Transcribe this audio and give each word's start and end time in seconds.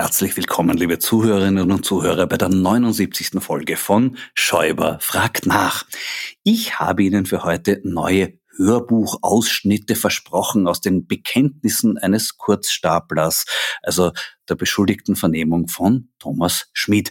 Herzlich 0.00 0.36
willkommen, 0.36 0.76
liebe 0.76 1.00
Zuhörerinnen 1.00 1.72
und 1.72 1.84
Zuhörer, 1.84 2.28
bei 2.28 2.36
der 2.36 2.50
79. 2.50 3.30
Folge 3.40 3.76
von 3.76 4.16
Schäuber 4.32 5.00
fragt 5.00 5.44
nach. 5.44 5.86
Ich 6.44 6.78
habe 6.78 7.02
Ihnen 7.02 7.26
für 7.26 7.42
heute 7.42 7.80
neue 7.82 8.38
Hörbuchausschnitte 8.56 9.96
versprochen 9.96 10.68
aus 10.68 10.80
den 10.80 11.08
Bekenntnissen 11.08 11.98
eines 11.98 12.36
Kurzstaplers, 12.36 13.44
also 13.82 14.12
der 14.48 14.54
beschuldigten 14.54 15.16
Vernehmung 15.16 15.66
von 15.66 16.10
Thomas 16.20 16.68
Schmid. 16.72 17.10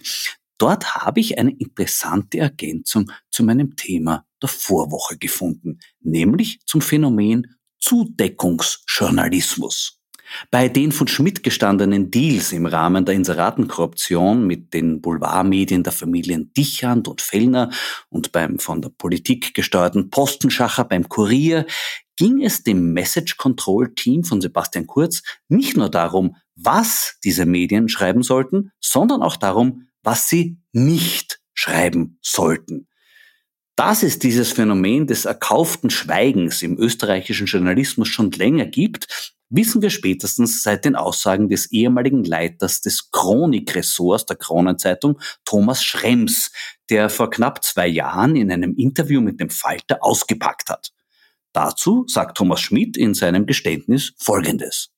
Dort 0.57 0.95
habe 0.95 1.19
ich 1.19 1.37
eine 1.37 1.51
interessante 1.51 2.37
Ergänzung 2.37 3.11
zu 3.29 3.43
meinem 3.43 3.75
Thema 3.75 4.25
der 4.41 4.47
Vorwoche 4.47 5.17
gefunden, 5.17 5.79
nämlich 5.99 6.61
zum 6.65 6.79
Phänomen 6.79 7.53
Zudeckungsjournalismus. 7.79 9.97
Bei 10.51 10.69
den 10.69 10.91
von 10.91 11.07
Schmidt 11.07 11.43
gestandenen 11.43 12.11
Deals 12.11 12.51
im 12.51 12.65
Rahmen 12.65 13.05
der 13.05 13.15
Inseratenkorruption 13.15 14.45
mit 14.45 14.73
den 14.73 15.01
Boulevardmedien 15.01 15.83
der 15.83 15.93
Familien 15.93 16.51
Dichand 16.53 17.07
und 17.07 17.21
Fellner 17.21 17.71
und 18.09 18.31
beim 18.31 18.59
von 18.59 18.81
der 18.81 18.89
Politik 18.89 19.53
gesteuerten 19.53 20.09
Postenschacher 20.09 20.83
beim 20.83 21.07
Kurier 21.07 21.65
ging 22.17 22.43
es 22.43 22.63
dem 22.63 22.93
Message 22.93 23.37
Control 23.37 23.93
Team 23.93 24.23
von 24.23 24.41
Sebastian 24.41 24.87
Kurz 24.87 25.21
nicht 25.47 25.77
nur 25.77 25.89
darum, 25.89 26.35
was 26.55 27.17
diese 27.23 27.45
Medien 27.45 27.87
schreiben 27.87 28.23
sollten, 28.23 28.71
sondern 28.79 29.21
auch 29.21 29.37
darum, 29.37 29.87
was 30.03 30.27
sie 30.27 30.57
nicht 30.71 31.39
schreiben 31.53 32.17
sollten. 32.21 32.87
Dass 33.75 34.01
es 34.01 34.17
dieses 34.17 34.51
Phänomen 34.51 35.05
des 35.05 35.25
erkauften 35.25 35.91
Schweigens 35.91 36.63
im 36.63 36.79
österreichischen 36.79 37.45
Journalismus 37.45 38.07
schon 38.07 38.31
länger 38.31 38.65
gibt, 38.65 39.35
wissen 39.49 39.81
wir 39.81 39.89
spätestens 39.89 40.63
seit 40.63 40.85
den 40.85 40.95
Aussagen 40.95 41.49
des 41.49 41.71
ehemaligen 41.71 42.23
Leiters 42.23 42.81
des 42.81 43.11
Chronikressorts 43.11 44.25
der 44.25 44.35
Kronenzeitung, 44.35 45.19
Thomas 45.45 45.83
Schrems, 45.83 46.51
der 46.89 47.09
vor 47.09 47.29
knapp 47.29 47.63
zwei 47.63 47.87
Jahren 47.87 48.35
in 48.35 48.51
einem 48.51 48.75
Interview 48.75 49.21
mit 49.21 49.39
dem 49.39 49.49
Falter 49.49 49.99
ausgepackt 50.01 50.69
hat. 50.69 50.91
Dazu 51.53 52.05
sagt 52.07 52.37
Thomas 52.37 52.61
Schmidt 52.61 52.97
in 52.97 53.13
seinem 53.13 53.45
Geständnis 53.45 54.13
Folgendes. 54.17 54.91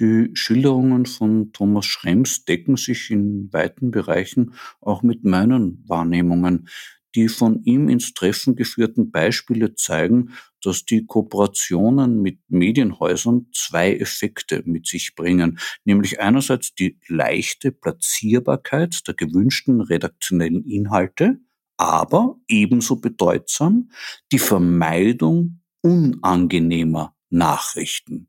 Die 0.00 0.30
Schilderungen 0.34 1.06
von 1.06 1.52
Thomas 1.52 1.86
Schrems 1.86 2.44
decken 2.44 2.76
sich 2.76 3.10
in 3.10 3.52
weiten 3.52 3.92
Bereichen 3.92 4.54
auch 4.80 5.02
mit 5.02 5.24
meinen 5.24 5.84
Wahrnehmungen. 5.86 6.68
Die 7.14 7.28
von 7.28 7.62
ihm 7.64 7.88
ins 7.88 8.14
Treffen 8.14 8.56
geführten 8.56 9.10
Beispiele 9.10 9.74
zeigen, 9.74 10.32
dass 10.62 10.84
die 10.84 11.06
Kooperationen 11.06 12.20
mit 12.20 12.40
Medienhäusern 12.48 13.46
zwei 13.52 13.94
Effekte 13.94 14.62
mit 14.64 14.86
sich 14.86 15.14
bringen, 15.14 15.58
nämlich 15.84 16.20
einerseits 16.20 16.74
die 16.74 16.98
leichte 17.06 17.70
Platzierbarkeit 17.70 19.06
der 19.06 19.14
gewünschten 19.14 19.80
redaktionellen 19.80 20.64
Inhalte, 20.64 21.38
aber 21.76 22.36
ebenso 22.48 22.96
bedeutsam 22.96 23.90
die 24.32 24.38
Vermeidung 24.38 25.60
unangenehmer 25.82 27.14
Nachrichten. 27.30 28.28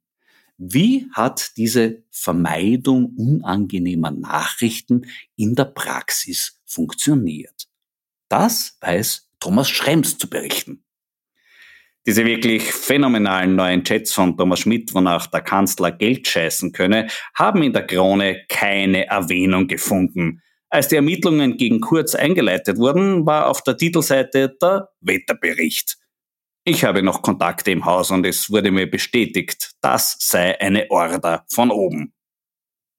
Wie 0.57 1.07
hat 1.11 1.57
diese 1.57 2.03
Vermeidung 2.11 3.13
unangenehmer 3.17 4.11
Nachrichten 4.11 5.05
in 5.35 5.55
der 5.55 5.65
Praxis 5.65 6.61
funktioniert? 6.65 7.67
Das 8.29 8.77
weiß 8.81 9.29
Thomas 9.39 9.69
Schrems 9.69 10.17
zu 10.17 10.29
berichten. 10.29 10.83
Diese 12.07 12.23
wirklich 12.23 12.71
phänomenalen 12.71 13.55
neuen 13.55 13.83
Chats 13.83 14.13
von 14.13 14.37
Thomas 14.37 14.59
Schmidt, 14.59 14.93
wonach 14.93 15.25
der 15.27 15.41
Kanzler 15.41 15.91
Geld 15.91 16.27
scheißen 16.27 16.71
könne, 16.71 17.07
haben 17.33 17.63
in 17.63 17.73
der 17.73 17.87
Krone 17.87 18.45
keine 18.47 19.07
Erwähnung 19.07 19.67
gefunden. 19.67 20.41
Als 20.69 20.87
die 20.87 20.97
Ermittlungen 20.97 21.57
gegen 21.57 21.81
Kurz 21.81 22.13
eingeleitet 22.13 22.77
wurden, 22.77 23.25
war 23.25 23.47
auf 23.49 23.63
der 23.63 23.77
Titelseite 23.77 24.55
der 24.61 24.89
Wetterbericht. 24.99 25.97
Ich 26.63 26.83
habe 26.83 27.01
noch 27.01 27.21
Kontakte 27.21 27.71
im 27.71 27.85
Haus 27.85 28.11
und 28.11 28.25
es 28.25 28.51
wurde 28.51 28.71
mir 28.71 28.89
bestätigt, 28.89 29.73
das 29.81 30.17
sei 30.19 30.59
eine 30.59 30.89
Order 30.91 31.45
von 31.47 31.71
oben. 31.71 32.13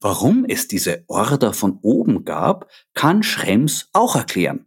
Warum 0.01 0.45
es 0.49 0.69
diese 0.69 1.05
Order 1.09 1.53
von 1.53 1.79
oben 1.83 2.25
gab, 2.25 2.71
kann 2.95 3.23
Schrems 3.23 3.89
auch 3.93 4.17
erklären. 4.17 4.67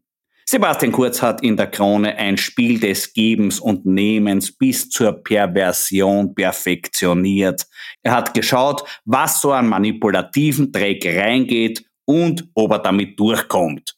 Sebastian 0.51 0.91
Kurz 0.91 1.21
hat 1.21 1.43
in 1.43 1.57
der 1.57 1.67
Krone 1.67 2.17
ein 2.17 2.35
Spiel 2.35 2.79
des 2.79 3.13
Gebens 3.13 3.59
und 3.59 3.85
Nehmens 3.85 4.51
bis 4.51 4.89
zur 4.89 5.11
Perversion 5.11 6.33
perfektioniert. 6.33 7.67
Er 8.01 8.13
hat 8.13 8.33
geschaut, 8.33 8.83
was 9.05 9.41
so 9.41 9.51
an 9.51 9.67
manipulativen 9.67 10.71
Dreck 10.71 11.05
reingeht 11.05 11.85
und 12.05 12.49
ob 12.55 12.71
er 12.71 12.79
damit 12.79 13.19
durchkommt. 13.19 13.95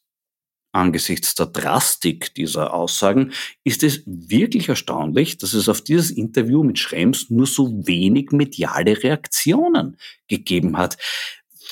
Angesichts 0.74 1.34
der 1.34 1.46
Drastik 1.46 2.34
dieser 2.34 2.74
Aussagen 2.74 3.32
ist 3.64 3.82
es 3.82 4.02
wirklich 4.04 4.68
erstaunlich, 4.68 5.38
dass 5.38 5.54
es 5.54 5.70
auf 5.70 5.80
dieses 5.80 6.10
Interview 6.10 6.62
mit 6.62 6.78
Schrems 6.78 7.30
nur 7.30 7.46
so 7.46 7.86
wenig 7.86 8.30
mediale 8.30 9.02
Reaktionen 9.02 9.96
gegeben 10.28 10.76
hat. 10.76 10.98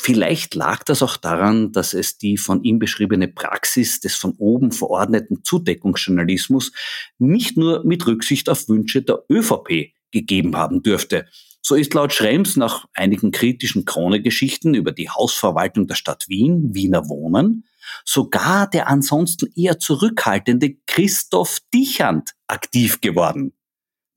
Vielleicht 0.02 0.54
lag 0.54 0.82
das 0.84 1.02
auch 1.02 1.18
daran, 1.18 1.72
dass 1.72 1.92
es 1.92 2.16
die 2.16 2.38
von 2.38 2.64
ihm 2.64 2.78
beschriebene 2.78 3.28
Praxis 3.28 4.00
des 4.00 4.16
von 4.16 4.32
oben 4.38 4.72
verordneten 4.72 5.44
Zudeckungsjournalismus 5.44 6.72
nicht 7.18 7.58
nur 7.58 7.84
mit 7.84 8.06
Rücksicht 8.06 8.48
auf 8.48 8.66
Wünsche 8.70 9.02
der 9.02 9.24
ÖVP 9.30 9.92
gegeben 10.10 10.56
haben 10.56 10.82
dürfte, 10.82 11.26
So 11.60 11.74
ist 11.74 11.92
laut 11.92 12.14
Schrems 12.14 12.56
nach 12.56 12.86
einigen 12.94 13.30
kritischen 13.30 13.84
Krone-Geschichten 13.84 14.72
über 14.72 14.92
die 14.92 15.10
Hausverwaltung 15.10 15.86
der 15.86 15.96
Stadt 15.96 16.26
Wien, 16.28 16.74
Wiener 16.74 17.10
Wohnen, 17.10 17.66
sogar 18.06 18.70
der 18.70 18.88
ansonsten 18.88 19.52
eher 19.54 19.78
zurückhaltende 19.78 20.76
Christoph 20.86 21.58
Dichand 21.74 22.30
aktiv 22.46 23.02
geworden. 23.02 23.52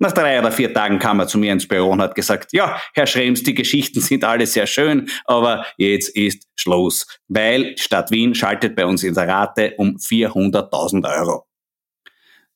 Nach 0.04 0.12
drei 0.12 0.38
oder 0.38 0.52
vier 0.52 0.74
Tagen 0.74 1.00
kam 1.00 1.22
er 1.22 1.28
zu 1.28 1.38
mir 1.38 1.54
ins 1.54 1.66
Büro 1.66 1.92
und 1.92 2.02
hat 2.02 2.14
gesagt, 2.14 2.52
ja, 2.52 2.78
Herr 2.94 3.08
Schrems, 3.08 3.42
die 3.42 3.54
Geschichten 3.54 4.02
sind 4.02 4.26
alle 4.26 4.46
sehr 4.46 4.68
schön, 4.68 5.10
aber 5.24 5.66
jetzt 5.78 6.10
ist 6.10 6.46
Schluss, 6.58 7.08
weil 7.30 7.78
Stadt 7.78 8.12
Wien 8.12 8.36
schaltet 8.36 8.76
bei 8.76 8.86
uns 8.86 9.04
in 9.04 9.14
der 9.14 9.30
Rate 9.30 9.76
um 9.78 9.96
400.000 9.96 11.10
Euro. 11.10 11.48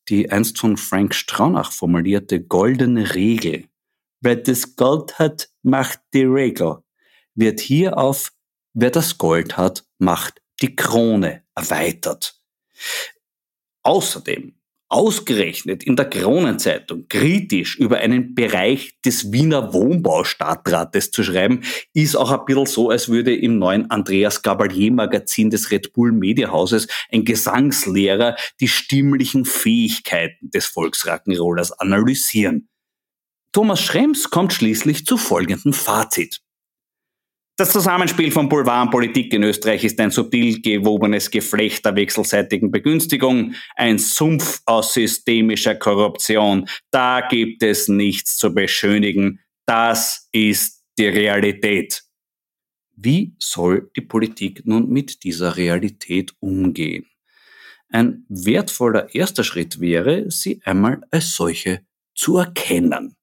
Die 0.09 0.29
einst 0.29 0.59
von 0.59 0.75
Frank 0.75 1.15
Stronach 1.15 1.71
formulierte 1.71 2.43
goldene 2.43 3.15
Regel, 3.15 3.69
wer 4.19 4.35
das 4.35 4.75
Gold 4.75 5.17
hat, 5.17 5.49
macht 5.63 6.01
die 6.13 6.25
Regel, 6.25 6.79
wird 7.33 7.61
hier 7.61 7.97
auf, 7.97 8.33
wer 8.73 8.91
das 8.91 9.17
Gold 9.17 9.55
hat, 9.55 9.85
macht 9.99 10.41
die 10.61 10.75
Krone 10.75 11.45
erweitert. 11.55 12.41
Außerdem 13.83 14.56
ausgerechnet 14.89 15.83
in 15.83 15.95
der 15.95 16.09
Kronenzeitung 16.09 17.07
kritisch 17.09 17.77
über 17.77 17.97
einen 17.97 18.35
Bereich 18.35 18.99
des 19.05 19.31
Wiener 19.31 19.73
Wohnbaustadtrates 19.73 21.11
zu 21.11 21.23
schreiben, 21.23 21.61
ist 21.93 22.15
auch 22.15 22.31
ein 22.31 22.45
bisschen 22.45 22.65
so, 22.65 22.89
als 22.89 23.09
würde 23.09 23.35
im 23.35 23.59
neuen 23.59 23.91
Andreas 23.91 24.41
Gabalier 24.41 24.91
Magazin 24.91 25.49
des 25.49 25.71
Red 25.71 25.93
Bull 25.93 26.11
Mediahauses 26.11 26.87
ein 27.11 27.25
Gesangslehrer 27.25 28.35
die 28.59 28.69
stimmlichen 28.69 29.45
Fähigkeiten 29.45 30.49
des 30.51 30.65
Volksrackenrollers 30.67 31.73
analysieren. 31.73 32.69
Thomas 33.51 33.81
Schrems 33.81 34.29
kommt 34.29 34.53
schließlich 34.53 35.05
zu 35.05 35.17
folgendem 35.17 35.73
Fazit. 35.73 36.41
Das 37.59 37.71
Zusammenspiel 37.71 38.31
von 38.31 38.47
Boulevard 38.47 38.85
und 38.85 38.91
Politik 38.91 39.33
in 39.33 39.41
Österreich 39.41 39.83
ist 39.83 39.99
ein 39.99 40.11
subtil 40.11 40.61
gewobenes 40.61 41.31
Geflecht 41.31 41.83
der 41.83 41.95
wechselseitigen 41.95 42.69
Begünstigung, 42.69 43.55
ein 43.75 43.97
Sumpf 43.97 44.61
aus 44.67 44.93
systemischer 44.93 45.73
Korruption. 45.73 46.69
Da 46.91 47.21
gibt 47.27 47.63
es 47.63 47.87
nichts 47.87 48.37
zu 48.37 48.53
beschönigen. 48.53 49.39
Das 49.65 50.29
ist 50.31 50.83
die 50.99 51.07
Realität. 51.07 52.03
Wie 52.95 53.35
soll 53.39 53.89
die 53.95 54.01
Politik 54.01 54.61
nun 54.67 54.89
mit 54.89 55.23
dieser 55.23 55.57
Realität 55.57 56.33
umgehen? 56.39 57.07
Ein 57.89 58.23
wertvoller 58.29 59.15
erster 59.15 59.43
Schritt 59.43 59.79
wäre, 59.79 60.29
sie 60.29 60.61
einmal 60.63 61.01
als 61.09 61.35
solche 61.35 61.81
zu 62.13 62.37
erkennen. 62.37 63.15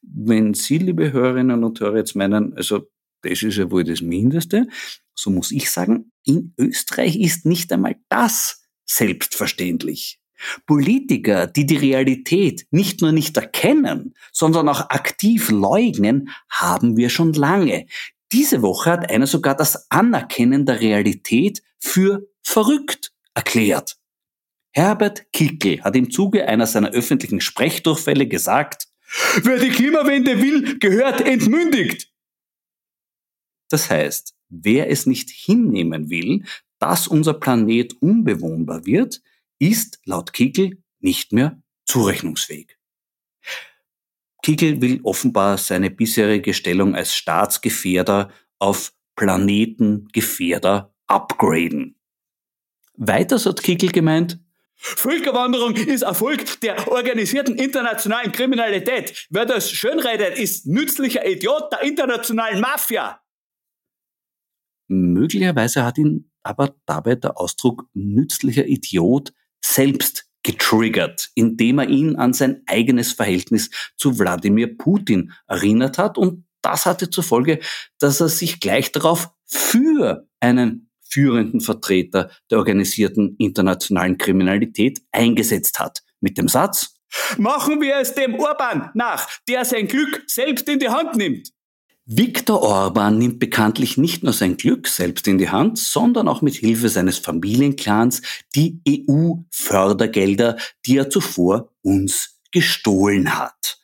Wenn 0.00 0.54
Sie, 0.54 0.78
liebe 0.78 1.12
Hörerinnen 1.12 1.64
und 1.64 1.80
Hörer, 1.80 1.96
jetzt 1.96 2.14
meinen, 2.14 2.56
also 2.56 2.88
das 3.24 3.42
ist 3.42 3.56
ja 3.56 3.70
wohl 3.70 3.84
das 3.84 4.00
Mindeste. 4.00 4.66
So 5.14 5.30
muss 5.30 5.50
ich 5.50 5.70
sagen, 5.70 6.12
in 6.24 6.54
Österreich 6.58 7.16
ist 7.16 7.46
nicht 7.46 7.72
einmal 7.72 7.96
das 8.08 8.62
selbstverständlich. 8.84 10.18
Politiker, 10.66 11.46
die 11.46 11.66
die 11.66 11.76
Realität 11.76 12.66
nicht 12.70 13.00
nur 13.00 13.12
nicht 13.12 13.36
erkennen, 13.36 14.14
sondern 14.32 14.68
auch 14.68 14.90
aktiv 14.90 15.50
leugnen, 15.50 16.30
haben 16.50 16.96
wir 16.96 17.08
schon 17.08 17.32
lange. 17.32 17.86
Diese 18.32 18.62
Woche 18.62 18.90
hat 18.90 19.10
einer 19.10 19.26
sogar 19.26 19.56
das 19.56 19.90
Anerkennen 19.90 20.66
der 20.66 20.80
Realität 20.80 21.62
für 21.78 22.26
verrückt 22.42 23.12
erklärt. 23.34 23.96
Herbert 24.72 25.32
Kickel 25.32 25.82
hat 25.82 25.94
im 25.94 26.10
Zuge 26.10 26.48
einer 26.48 26.66
seiner 26.66 26.90
öffentlichen 26.90 27.40
Sprechdurchfälle 27.40 28.26
gesagt, 28.26 28.88
wer 29.42 29.58
die 29.58 29.70
Klimawende 29.70 30.42
will, 30.42 30.78
gehört 30.80 31.20
entmündigt. 31.20 32.10
Das 33.74 33.90
heißt, 33.90 34.36
wer 34.50 34.88
es 34.88 35.04
nicht 35.04 35.30
hinnehmen 35.30 36.08
will, 36.08 36.44
dass 36.78 37.08
unser 37.08 37.34
Planet 37.34 38.00
unbewohnbar 38.00 38.86
wird, 38.86 39.20
ist 39.58 39.98
laut 40.04 40.32
Kickel 40.32 40.80
nicht 41.00 41.32
mehr 41.32 41.60
zurechnungsfähig. 41.84 42.78
Kickel 44.44 44.80
will 44.80 45.00
offenbar 45.02 45.58
seine 45.58 45.90
bisherige 45.90 46.54
Stellung 46.54 46.94
als 46.94 47.16
Staatsgefährder 47.16 48.30
auf 48.60 48.92
Planetengefährder 49.16 50.94
upgraden. 51.08 51.98
Weiter 52.96 53.40
hat 53.44 53.60
Kickel 53.60 53.90
gemeint, 53.90 54.38
Völkerwanderung 54.76 55.74
ist 55.74 56.02
Erfolg 56.02 56.60
der 56.60 56.86
organisierten 56.86 57.56
internationalen 57.56 58.30
Kriminalität. 58.30 59.26
Wer 59.30 59.46
das 59.46 59.68
schönredet, 59.72 60.38
ist 60.38 60.64
nützlicher 60.66 61.26
Idiot 61.26 61.72
der 61.72 61.82
internationalen 61.82 62.60
Mafia. 62.60 63.20
Möglicherweise 64.88 65.84
hat 65.84 65.98
ihn 65.98 66.30
aber 66.42 66.74
dabei 66.86 67.14
der 67.14 67.38
Ausdruck 67.38 67.88
nützlicher 67.94 68.66
Idiot 68.66 69.32
selbst 69.64 70.26
getriggert, 70.42 71.30
indem 71.34 71.78
er 71.78 71.88
ihn 71.88 72.16
an 72.16 72.34
sein 72.34 72.62
eigenes 72.66 73.12
Verhältnis 73.12 73.70
zu 73.96 74.18
Wladimir 74.18 74.76
Putin 74.76 75.32
erinnert 75.46 75.98
hat 75.98 76.18
und 76.18 76.44
das 76.60 76.86
hatte 76.86 77.10
zur 77.10 77.24
Folge, 77.24 77.60
dass 77.98 78.20
er 78.20 78.28
sich 78.28 78.60
gleich 78.60 78.92
darauf 78.92 79.30
für 79.44 80.28
einen 80.40 80.90
führenden 81.08 81.60
Vertreter 81.60 82.30
der 82.50 82.58
organisierten 82.58 83.36
internationalen 83.38 84.18
Kriminalität 84.18 85.00
eingesetzt 85.12 85.78
hat. 85.78 86.02
Mit 86.20 86.38
dem 86.38 86.48
Satz, 86.48 87.00
machen 87.36 87.80
wir 87.80 87.96
es 87.96 88.14
dem 88.14 88.34
Orban 88.34 88.90
nach, 88.94 89.28
der 89.48 89.64
sein 89.64 89.86
Glück 89.86 90.24
selbst 90.26 90.68
in 90.68 90.78
die 90.78 90.88
Hand 90.88 91.16
nimmt. 91.16 91.50
Viktor 92.06 92.60
Orban 92.60 93.16
nimmt 93.16 93.38
bekanntlich 93.38 93.96
nicht 93.96 94.22
nur 94.24 94.34
sein 94.34 94.58
Glück 94.58 94.88
selbst 94.88 95.26
in 95.26 95.38
die 95.38 95.48
Hand, 95.48 95.78
sondern 95.78 96.28
auch 96.28 96.42
mit 96.42 96.54
Hilfe 96.54 96.90
seines 96.90 97.16
Familienclans 97.16 98.20
die 98.54 98.82
EU-Fördergelder, 98.86 100.58
die 100.84 100.98
er 100.98 101.08
zuvor 101.08 101.72
uns 101.80 102.38
gestohlen 102.52 103.38
hat. 103.38 103.78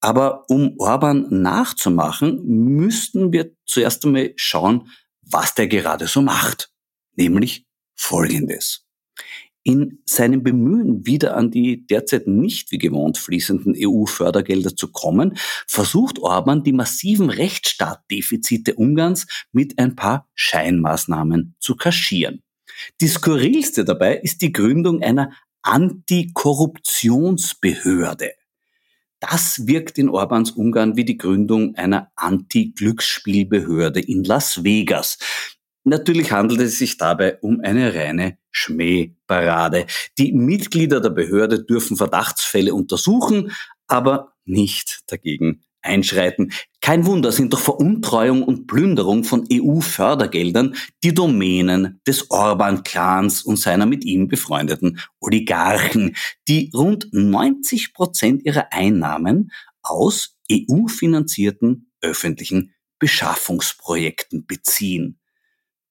Aber 0.00 0.50
um 0.50 0.74
Orban 0.78 1.26
nachzumachen, 1.30 2.44
müssten 2.44 3.32
wir 3.32 3.52
zuerst 3.64 4.04
einmal 4.04 4.32
schauen, 4.34 4.90
was 5.22 5.54
der 5.54 5.68
gerade 5.68 6.08
so 6.08 6.22
macht. 6.22 6.72
Nämlich 7.14 7.66
Folgendes. 7.94 8.85
In 9.66 9.98
seinem 10.04 10.44
Bemühen, 10.44 11.04
wieder 11.06 11.36
an 11.36 11.50
die 11.50 11.84
derzeit 11.88 12.28
nicht 12.28 12.70
wie 12.70 12.78
gewohnt 12.78 13.18
fließenden 13.18 13.74
EU-Fördergelder 13.76 14.76
zu 14.76 14.92
kommen, 14.92 15.36
versucht 15.66 16.20
Orban 16.20 16.62
die 16.62 16.72
massiven 16.72 17.30
Rechtsstaatdefizite 17.30 18.76
Ungarns 18.76 19.26
mit 19.50 19.76
ein 19.80 19.96
paar 19.96 20.28
Scheinmaßnahmen 20.36 21.56
zu 21.58 21.74
kaschieren. 21.74 22.44
Die 23.00 23.08
skurrilste 23.08 23.84
dabei 23.84 24.18
ist 24.18 24.40
die 24.40 24.52
Gründung 24.52 25.02
einer 25.02 25.32
Antikorruptionsbehörde. 25.62 28.34
Das 29.18 29.66
wirkt 29.66 29.98
in 29.98 30.08
Orbans 30.08 30.52
Ungarn 30.52 30.96
wie 30.96 31.04
die 31.04 31.16
Gründung 31.16 31.74
einer 31.74 32.12
Anti-Glücksspielbehörde 32.14 33.98
in 33.98 34.22
Las 34.22 34.62
Vegas. 34.62 35.18
Natürlich 35.88 36.32
handelt 36.32 36.60
es 36.62 36.78
sich 36.78 36.96
dabei 36.96 37.38
um 37.42 37.60
eine 37.60 37.94
reine 37.94 38.38
Schmähparade. 38.50 39.86
Die 40.18 40.32
Mitglieder 40.32 41.00
der 41.00 41.10
Behörde 41.10 41.62
dürfen 41.62 41.96
Verdachtsfälle 41.96 42.74
untersuchen, 42.74 43.52
aber 43.86 44.32
nicht 44.44 45.04
dagegen 45.06 45.62
einschreiten. 45.82 46.50
Kein 46.80 47.06
Wunder 47.06 47.30
sind 47.30 47.52
doch 47.52 47.60
Veruntreuung 47.60 48.42
und 48.42 48.66
Plünderung 48.66 49.22
von 49.22 49.46
EU-Fördergeldern 49.52 50.74
die 51.04 51.14
Domänen 51.14 52.00
des 52.04 52.32
Orban-Clans 52.32 53.42
und 53.42 53.56
seiner 53.56 53.86
mit 53.86 54.04
ihm 54.04 54.26
befreundeten 54.26 54.98
Oligarchen, 55.20 56.16
die 56.48 56.72
rund 56.74 57.06
90 57.12 57.94
Prozent 57.94 58.44
ihrer 58.44 58.72
Einnahmen 58.72 59.52
aus 59.84 60.36
EU-finanzierten 60.50 61.92
öffentlichen 62.00 62.74
Beschaffungsprojekten 62.98 64.46
beziehen. 64.46 65.20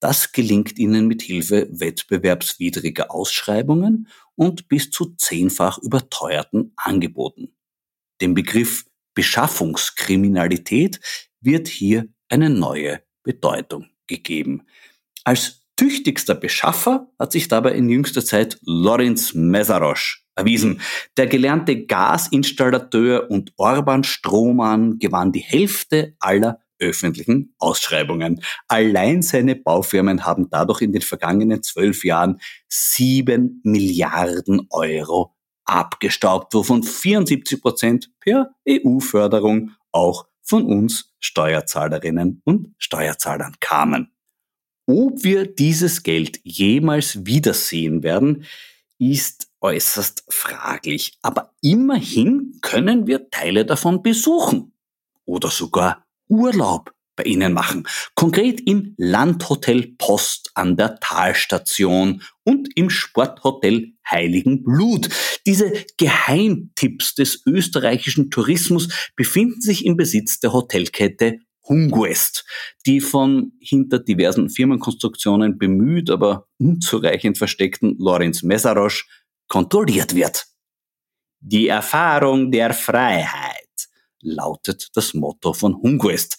Das 0.06 0.34
gelingt 0.34 0.78
ihnen 0.78 1.08
mit 1.08 1.24
Hilfe 1.24 1.68
wettbewerbswidriger 1.72 3.10
Ausschreibungen 3.10 4.08
und 4.36 4.68
bis 4.68 4.92
zu 4.92 5.16
zehnfach 5.16 5.80
überteuerten 5.80 6.74
Angeboten. 6.76 7.56
Dem 8.22 8.36
Begriff 8.36 8.86
Beschaffungskriminalität 9.16 11.00
wird 11.42 11.68
hier 11.68 12.08
eine 12.30 12.52
neue 12.52 13.02
Bedeutung 13.24 13.88
gegeben. 14.06 14.68
Als 15.24 15.66
tüchtigster 15.76 16.36
Beschaffer 16.36 17.12
hat 17.18 17.32
sich 17.32 17.48
dabei 17.48 17.72
in 17.72 17.90
jüngster 17.90 18.24
Zeit 18.24 18.60
Lorenz 18.62 19.34
Mesarosch 19.34 20.24
erwiesen. 20.36 20.82
Der 21.18 21.26
gelernte 21.26 21.88
Gasinstallateur 21.88 23.32
und 23.32 23.54
Orban 23.58 24.04
Strohmann 24.04 25.00
gewann 25.00 25.32
die 25.32 25.40
Hälfte 25.40 26.16
aller 26.20 26.60
öffentlichen 26.80 27.54
Ausschreibungen. 27.58 28.42
Allein 28.68 29.22
seine 29.22 29.56
Baufirmen 29.56 30.26
haben 30.26 30.50
dadurch 30.50 30.82
in 30.82 30.92
den 30.92 31.02
vergangenen 31.02 31.64
zwölf 31.64 32.04
Jahren 32.04 32.40
sieben 32.68 33.62
Milliarden 33.64 34.68
Euro 34.70 35.36
abgestaubt, 35.66 36.54
wovon 36.54 36.84
74 36.84 37.62
Prozent 37.62 38.12
per 38.20 38.56
EU-Förderung 38.68 39.72
auch 39.92 40.28
von 40.42 40.66
uns 40.66 41.14
Steuerzahlerinnen 41.20 42.42
und 42.46 42.76
Steuerzahlern 42.78 43.56
kamen. 43.60 44.12
Ob 44.88 45.24
wir 45.24 45.48
dieses 45.48 46.04
Geld 46.04 46.40
jemals 46.44 47.26
wiedersehen 47.26 48.04
werden, 48.04 48.46
ist 49.00 49.48
äußerst 49.62 50.26
fraglich. 50.30 51.18
Aber 51.24 51.54
immerhin 51.62 52.60
können 52.62 53.08
wir 53.08 53.30
Teile 53.32 53.66
davon 53.66 54.04
besuchen 54.04 54.74
oder 55.26 55.50
sogar 55.50 56.05
Urlaub 56.28 56.92
bei 57.16 57.24
Ihnen 57.24 57.54
machen. 57.54 57.88
Konkret 58.14 58.62
im 58.66 58.94
Landhotel 58.98 59.96
Post 59.98 60.52
an 60.54 60.76
der 60.76 61.00
Talstation 61.00 62.22
und 62.44 62.70
im 62.76 62.90
Sporthotel 62.90 63.94
Heiligen 64.10 64.64
Blut. 64.64 65.10
Diese 65.46 65.72
Geheimtipps 65.98 67.16
des 67.16 67.42
österreichischen 67.46 68.30
Tourismus 68.30 68.90
befinden 69.16 69.62
sich 69.62 69.86
im 69.86 69.98
Besitz 69.98 70.40
der 70.40 70.54
Hotelkette 70.54 71.40
Hunguest, 71.68 72.46
die 72.86 73.02
von 73.02 73.54
hinter 73.60 74.00
diversen 74.00 74.50
Firmenkonstruktionen 74.50 75.58
bemüht, 75.58 76.12
aber 76.12 76.48
unzureichend 76.60 77.40
versteckten 77.40 77.96
Lorenz 77.98 78.44
Mesarosch 78.44 79.08
kontrolliert 79.48 80.14
wird. 80.14 80.46
Die 81.40 81.68
Erfahrung 81.68 82.52
der 82.52 82.74
Freiheit 82.74 83.55
lautet 84.26 84.90
das 84.94 85.14
Motto 85.14 85.54
von 85.54 85.76
Hunguest. 85.76 86.38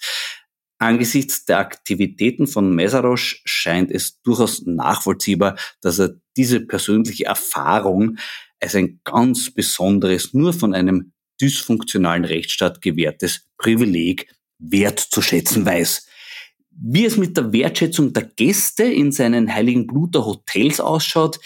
Angesichts 0.79 1.47
der 1.47 1.59
Aktivitäten 1.59 2.47
von 2.47 2.75
Mesarosch 2.75 3.41
scheint 3.47 3.91
es 3.91 4.21
durchaus 4.23 4.63
nachvollziehbar, 4.67 5.59
dass 5.81 5.99
er 5.99 6.17
diese 6.37 6.61
persönliche 6.61 7.25
Erfahrung 7.25 8.19
als 8.61 8.75
ein 8.75 9.01
ganz 9.05 9.51
besonderes, 9.51 10.35
nur 10.35 10.53
von 10.53 10.75
einem 10.75 11.13
dysfunktionalen 11.41 12.25
Rechtsstaat 12.25 12.83
gewährtes 12.83 13.47
Privileg 13.57 14.31
wertzuschätzen 14.59 15.65
weiß. 15.65 16.07
Wie 16.71 17.07
es 17.07 17.17
mit 17.17 17.37
der 17.37 17.53
Wertschätzung 17.53 18.13
der 18.13 18.25
Gäste 18.25 18.85
in 18.85 19.13
seinen 19.13 19.53
Heiligen 19.53 19.87
Bluter 19.87 20.27
Hotels 20.27 20.81
ausschaut, 20.81 21.39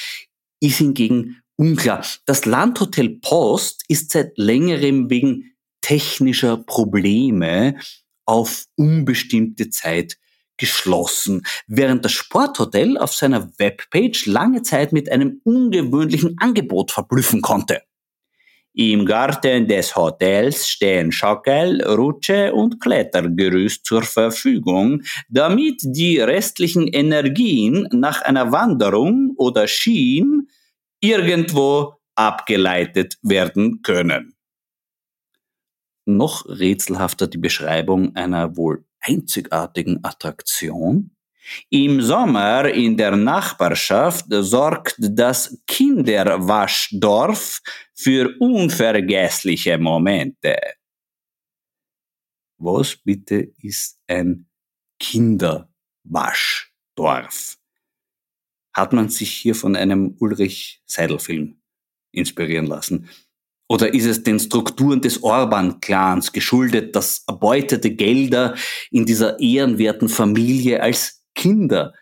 ist 0.61 0.78
hingegen 0.78 1.40
unklar. 1.56 2.04
Das 2.26 2.47
Landhotel 2.47 3.20
Post 3.20 3.85
ist 3.87 4.11
seit 4.11 4.37
längerem 4.38 5.09
wegen 5.09 5.52
technischer 5.80 6.56
Probleme 6.56 7.76
auf 8.26 8.64
unbestimmte 8.76 9.70
Zeit 9.70 10.18
geschlossen, 10.56 11.42
während 11.66 12.04
das 12.04 12.12
Sporthotel 12.12 12.99
auf 12.99 13.14
seiner 13.14 13.50
Webpage 13.58 14.26
lange 14.26 14.62
Zeit 14.62 14.92
mit 14.92 15.10
einem 15.10 15.40
ungewöhnlichen 15.42 16.37
Angebot 16.38 16.90
verblüffen 16.92 17.40
konnte. 17.40 17.82
Im 18.72 19.04
Garten 19.04 19.66
des 19.66 19.96
Hotels 19.96 20.68
stehen 20.68 21.10
Schaukel, 21.10 21.82
Rutsche 21.84 22.52
und 22.52 22.80
Klettergerüst 22.80 23.84
zur 23.84 24.02
Verfügung, 24.02 25.02
damit 25.28 25.80
die 25.82 26.20
restlichen 26.20 26.87
Energien 26.87 27.88
nach 27.90 28.22
einer 28.22 28.52
Wanderung 28.52 29.34
oder 29.37 29.66
Skien 29.66 30.49
irgendwo 31.00 31.94
abgeleitet 32.14 33.16
werden 33.22 33.82
können. 33.82 34.34
Noch 36.17 36.47
rätselhafter 36.47 37.26
die 37.26 37.38
Beschreibung 37.38 38.14
einer 38.17 38.57
wohl 38.57 38.85
einzigartigen 39.00 40.05
Attraktion. 40.05 41.17
Im 41.69 42.00
Sommer 42.02 42.69
in 42.69 42.97
der 42.97 43.17
Nachbarschaft 43.17 44.26
sorgt 44.29 44.95
das 44.99 45.61
Kinderwaschdorf 45.67 47.61
für 47.95 48.37
unvergessliche 48.38 49.79
Momente. 49.79 50.57
Was 52.59 52.97
bitte 52.97 53.52
ist 53.59 53.99
ein 54.07 54.49
Kinderwaschdorf? 54.99 57.57
Hat 58.73 58.93
man 58.93 59.09
sich 59.09 59.33
hier 59.33 59.55
von 59.55 59.76
einem 59.76 60.17
Ulrich 60.21 60.83
Seidel-Film 60.87 61.61
inspirieren 62.12 62.67
lassen? 62.67 63.09
Oder 63.70 63.94
ist 63.94 64.06
es 64.06 64.24
den 64.24 64.40
Strukturen 64.40 65.00
des 65.00 65.22
Orban-Clans 65.22 66.32
geschuldet, 66.32 66.96
dass 66.96 67.22
erbeutete 67.28 67.94
Gelder 67.94 68.56
in 68.90 69.06
dieser 69.06 69.38
ehrenwerten 69.38 70.08
Familie 70.08 70.82
als 70.82 71.22
Kinder 71.36 71.94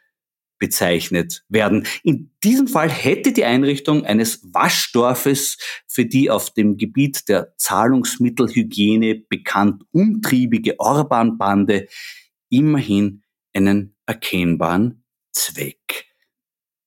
bezeichnet 0.59 1.45
werden. 1.51 1.87
In 2.03 2.31
diesem 2.43 2.69
Fall 2.69 2.89
hätte 2.89 3.33
die 3.33 3.45
Einrichtung 3.45 4.07
eines 4.07 4.43
Waschdorfes 4.51 5.59
für 5.87 6.07
die 6.07 6.31
auf 6.31 6.55
dem 6.55 6.79
Gebiet 6.79 7.29
der 7.29 7.55
Zahlungsmittelhygiene 7.59 9.17
bekannt 9.29 9.85
umtriebige 9.93 10.81
Orban-Bande 10.81 11.87
immerhin 12.49 13.23
einen 13.53 13.95
erkennbaren 14.07 15.05
Zweck. 15.33 16.07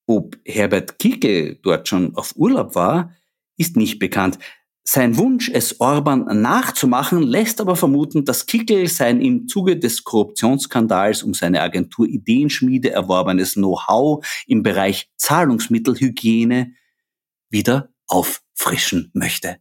Ob 0.07 0.37
Herbert 0.43 0.97
Kickel 0.97 1.59
dort 1.61 1.87
schon 1.87 2.15
auf 2.15 2.35
Urlaub 2.35 2.73
war, 2.73 3.15
ist 3.57 3.77
nicht 3.77 3.99
bekannt. 3.99 4.39
Sein 4.93 5.15
Wunsch, 5.15 5.49
es 5.49 5.79
Orban 5.79 6.41
nachzumachen, 6.41 7.23
lässt 7.23 7.61
aber 7.61 7.77
vermuten, 7.77 8.25
dass 8.25 8.45
Kickel 8.45 8.87
sein 8.87 9.21
im 9.21 9.47
Zuge 9.47 9.79
des 9.79 10.03
Korruptionsskandals 10.03 11.23
um 11.23 11.33
seine 11.33 11.61
Agentur 11.61 12.05
Ideenschmiede 12.05 12.91
erworbenes 12.91 13.53
Know-how 13.53 14.21
im 14.47 14.63
Bereich 14.63 15.09
Zahlungsmittelhygiene 15.15 16.73
wieder 17.49 17.87
auffrischen 18.05 19.11
möchte. 19.13 19.59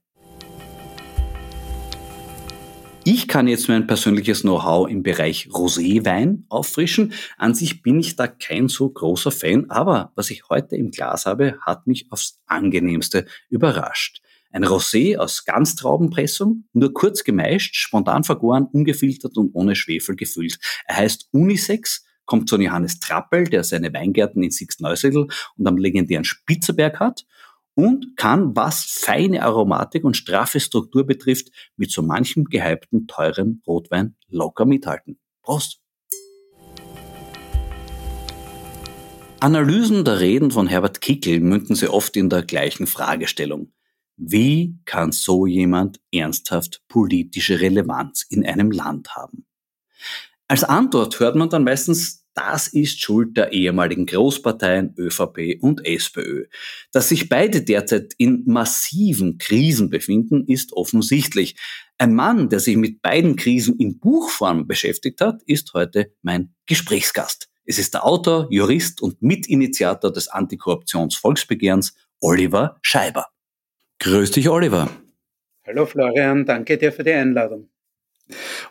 Ich 3.04 3.28
kann 3.28 3.46
jetzt 3.46 3.68
mein 3.68 3.86
persönliches 3.86 4.40
Know-how 4.40 4.90
im 4.90 5.04
Bereich 5.04 5.46
Roséwein 5.52 6.42
auffrischen. 6.48 7.12
An 7.38 7.54
sich 7.54 7.82
bin 7.82 8.00
ich 8.00 8.16
da 8.16 8.26
kein 8.26 8.66
so 8.66 8.90
großer 8.90 9.30
Fan, 9.30 9.70
aber 9.70 10.10
was 10.16 10.30
ich 10.30 10.48
heute 10.48 10.74
im 10.74 10.90
Glas 10.90 11.24
habe, 11.24 11.56
hat 11.64 11.86
mich 11.86 12.10
aufs 12.10 12.40
angenehmste 12.46 13.26
überrascht. 13.48 14.22
Ein 14.52 14.64
Rosé 14.64 15.16
aus 15.16 15.44
Ganztraubenpressung, 15.44 16.64
nur 16.72 16.92
kurz 16.92 17.22
gemeischt, 17.22 17.76
spontan 17.76 18.24
vergoren, 18.24 18.66
ungefiltert 18.72 19.36
und 19.36 19.54
ohne 19.54 19.76
Schwefel 19.76 20.16
gefüllt. 20.16 20.58
Er 20.86 20.96
heißt 20.96 21.28
Unisex, 21.30 22.04
kommt 22.24 22.50
von 22.50 22.60
Johannes 22.60 22.98
Trappel, 22.98 23.44
der 23.44 23.62
seine 23.62 23.92
Weingärten 23.92 24.42
in 24.42 24.50
Six-Neusiedl 24.50 25.28
und 25.56 25.66
am 25.66 25.76
legendären 25.76 26.24
Spitzerberg 26.24 26.98
hat 26.98 27.26
und 27.74 28.16
kann, 28.16 28.56
was 28.56 28.82
feine 28.82 29.44
Aromatik 29.44 30.02
und 30.02 30.16
straffe 30.16 30.58
Struktur 30.58 31.06
betrifft, 31.06 31.50
mit 31.76 31.92
so 31.92 32.02
manchem 32.02 32.44
gehypten, 32.44 33.06
teuren 33.06 33.62
Rotwein 33.68 34.16
locker 34.28 34.64
mithalten. 34.64 35.20
Prost! 35.42 35.80
Analysen 39.38 40.04
der 40.04 40.18
Reden 40.18 40.50
von 40.50 40.66
Herbert 40.66 41.00
Kickel 41.00 41.38
münden 41.38 41.76
sie 41.76 41.88
oft 41.88 42.16
in 42.16 42.28
der 42.28 42.42
gleichen 42.42 42.88
Fragestellung. 42.88 43.72
Wie 44.22 44.76
kann 44.84 45.12
so 45.12 45.46
jemand 45.46 45.98
ernsthaft 46.12 46.82
politische 46.88 47.58
Relevanz 47.62 48.26
in 48.28 48.44
einem 48.44 48.70
Land 48.70 49.16
haben? 49.16 49.46
Als 50.46 50.62
Antwort 50.62 51.18
hört 51.20 51.36
man 51.36 51.48
dann 51.48 51.64
meistens, 51.64 52.26
das 52.34 52.68
ist 52.68 53.00
Schuld 53.00 53.38
der 53.38 53.52
ehemaligen 53.52 54.04
Großparteien 54.04 54.94
ÖVP 54.98 55.62
und 55.62 55.86
SPÖ. 55.86 56.44
Dass 56.92 57.08
sich 57.08 57.30
beide 57.30 57.62
derzeit 57.62 58.12
in 58.18 58.42
massiven 58.44 59.38
Krisen 59.38 59.88
befinden, 59.88 60.44
ist 60.46 60.74
offensichtlich. 60.74 61.56
Ein 61.96 62.14
Mann, 62.14 62.50
der 62.50 62.60
sich 62.60 62.76
mit 62.76 63.00
beiden 63.00 63.36
Krisen 63.36 63.78
in 63.78 64.00
Buchform 64.00 64.66
beschäftigt 64.66 65.22
hat, 65.22 65.42
ist 65.44 65.72
heute 65.72 66.12
mein 66.20 66.54
Gesprächsgast. 66.66 67.48
Es 67.64 67.78
ist 67.78 67.94
der 67.94 68.04
Autor, 68.04 68.48
Jurist 68.50 69.00
und 69.00 69.22
Mitinitiator 69.22 70.12
des 70.12 70.28
Antikorruptionsvolksbegehrens 70.28 71.94
Oliver 72.20 72.78
Scheiber. 72.82 73.28
Grüß 74.00 74.30
dich, 74.30 74.48
Oliver. 74.48 74.90
Hallo 75.66 75.84
Florian, 75.84 76.46
danke 76.46 76.78
dir 76.78 76.90
für 76.90 77.04
die 77.04 77.12
Einladung. 77.12 77.68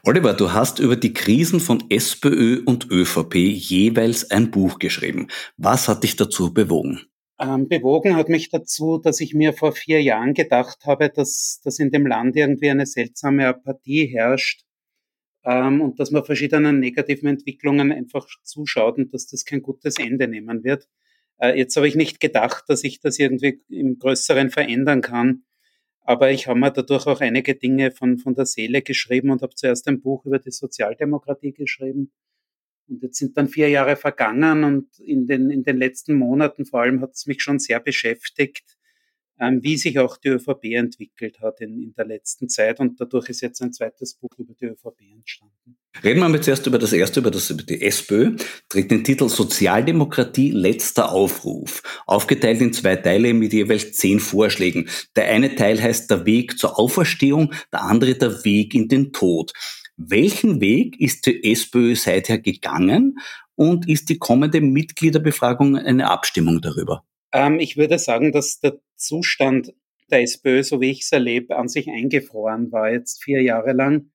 Oliver, 0.03 0.33
du 0.33 0.53
hast 0.53 0.79
über 0.79 0.95
die 0.95 1.13
Krisen 1.13 1.59
von 1.59 1.83
SPÖ 1.89 2.63
und 2.65 2.89
ÖVP 2.89 3.35
jeweils 3.35 4.31
ein 4.31 4.49
Buch 4.49 4.79
geschrieben. 4.79 5.27
Was 5.55 5.87
hat 5.87 6.03
dich 6.03 6.15
dazu 6.15 6.51
bewogen? 6.51 7.01
Ähm, 7.39 7.67
bewogen 7.67 8.15
hat 8.15 8.27
mich 8.27 8.49
dazu, 8.49 8.97
dass 8.97 9.21
ich 9.21 9.35
mir 9.35 9.53
vor 9.53 9.71
vier 9.71 10.01
Jahren 10.01 10.33
gedacht 10.33 10.79
habe, 10.85 11.09
dass, 11.09 11.61
dass 11.63 11.77
in 11.77 11.91
dem 11.91 12.07
Land 12.07 12.35
irgendwie 12.35 12.71
eine 12.71 12.87
seltsame 12.87 13.47
Apathie 13.47 14.07
herrscht 14.07 14.63
ähm, 15.45 15.79
und 15.79 15.99
dass 15.99 16.09
man 16.09 16.25
verschiedenen 16.25 16.79
negativen 16.79 17.29
Entwicklungen 17.29 17.91
einfach 17.91 18.25
zuschaut 18.41 18.97
und 18.97 19.13
dass 19.13 19.27
das 19.27 19.45
kein 19.45 19.61
gutes 19.61 19.99
Ende 19.99 20.27
nehmen 20.27 20.63
wird. 20.63 20.87
Äh, 21.39 21.57
jetzt 21.57 21.75
habe 21.75 21.87
ich 21.87 21.95
nicht 21.95 22.19
gedacht, 22.19 22.65
dass 22.67 22.83
ich 22.83 22.99
das 22.99 23.19
irgendwie 23.19 23.61
im 23.69 23.97
Größeren 23.97 24.49
verändern 24.49 25.01
kann. 25.01 25.43
Aber 26.01 26.31
ich 26.31 26.47
habe 26.47 26.59
mir 26.59 26.71
dadurch 26.71 27.05
auch 27.07 27.21
einige 27.21 27.55
Dinge 27.55 27.91
von, 27.91 28.17
von 28.17 28.33
der 28.35 28.45
Seele 28.45 28.81
geschrieben 28.81 29.29
und 29.29 29.41
habe 29.41 29.55
zuerst 29.55 29.87
ein 29.87 30.01
Buch 30.01 30.25
über 30.25 30.39
die 30.39 30.51
Sozialdemokratie 30.51 31.53
geschrieben. 31.53 32.11
Und 32.87 33.03
jetzt 33.03 33.19
sind 33.19 33.37
dann 33.37 33.47
vier 33.47 33.69
Jahre 33.69 33.95
vergangen 33.95 34.63
und 34.63 34.99
in 34.99 35.27
den, 35.27 35.51
in 35.51 35.63
den 35.63 35.77
letzten 35.77 36.15
Monaten 36.15 36.65
vor 36.65 36.81
allem 36.81 37.01
hat 37.01 37.11
es 37.11 37.27
mich 37.27 37.43
schon 37.43 37.59
sehr 37.59 37.79
beschäftigt, 37.79 38.78
wie 39.39 39.77
sich 39.77 39.97
auch 39.99 40.17
die 40.17 40.29
ÖVP 40.29 40.65
entwickelt 40.75 41.39
hat 41.41 41.61
in, 41.61 41.81
in 41.81 41.93
der 41.93 42.05
letzten 42.05 42.49
Zeit. 42.49 42.79
Und 42.79 42.99
dadurch 42.99 43.29
ist 43.29 43.41
jetzt 43.41 43.61
ein 43.61 43.73
zweites 43.73 44.13
Buch 44.15 44.31
über 44.37 44.53
die 44.53 44.65
ÖVP 44.65 45.01
entstanden. 45.13 45.77
Reden 46.03 46.19
wir 46.19 46.29
mal 46.29 46.41
zuerst 46.41 46.67
über 46.67 46.77
das 46.77 46.93
erste, 46.93 47.19
über, 47.19 47.31
das, 47.31 47.49
über 47.49 47.63
die 47.63 47.81
SPÖ. 47.81 48.35
Trägt 48.69 48.91
den 48.91 49.03
Titel 49.03 49.27
Sozialdemokratie 49.27 50.51
letzter 50.51 51.11
Aufruf. 51.11 51.81
Aufgeteilt 52.05 52.61
in 52.61 52.73
zwei 52.73 52.95
Teile 52.95 53.33
mit 53.33 53.53
jeweils 53.53 53.93
zehn 53.93 54.19
Vorschlägen. 54.19 54.87
Der 55.15 55.27
eine 55.27 55.55
Teil 55.55 55.81
heißt 55.81 56.09
der 56.11 56.25
Weg 56.25 56.59
zur 56.59 56.77
Auferstehung, 56.79 57.53
der 57.73 57.83
andere 57.83 58.15
der 58.15 58.43
Weg 58.45 58.73
in 58.73 58.87
den 58.87 59.11
Tod. 59.13 59.53
Welchen 59.97 60.61
Weg 60.61 60.99
ist 60.99 61.25
die 61.25 61.51
SPÖ 61.51 61.95
seither 61.95 62.39
gegangen 62.39 63.19
und 63.55 63.89
ist 63.89 64.07
die 64.07 64.17
kommende 64.17 64.61
Mitgliederbefragung 64.61 65.75
eine 65.75 66.09
Abstimmung 66.09 66.61
darüber? 66.61 67.03
Ähm, 67.31 67.59
ich 67.59 67.77
würde 67.77 67.99
sagen, 67.99 68.31
dass 68.31 68.59
der 68.59 68.79
Zustand 68.95 69.73
der 70.09 70.21
SPÖ, 70.21 70.63
so 70.63 70.81
wie 70.81 70.91
ich 70.91 71.01
es 71.01 71.11
erlebe, 71.11 71.55
an 71.55 71.67
sich 71.67 71.89
eingefroren 71.89 72.71
war, 72.71 72.91
jetzt 72.91 73.23
vier 73.23 73.41
Jahre 73.41 73.73
lang. 73.73 74.11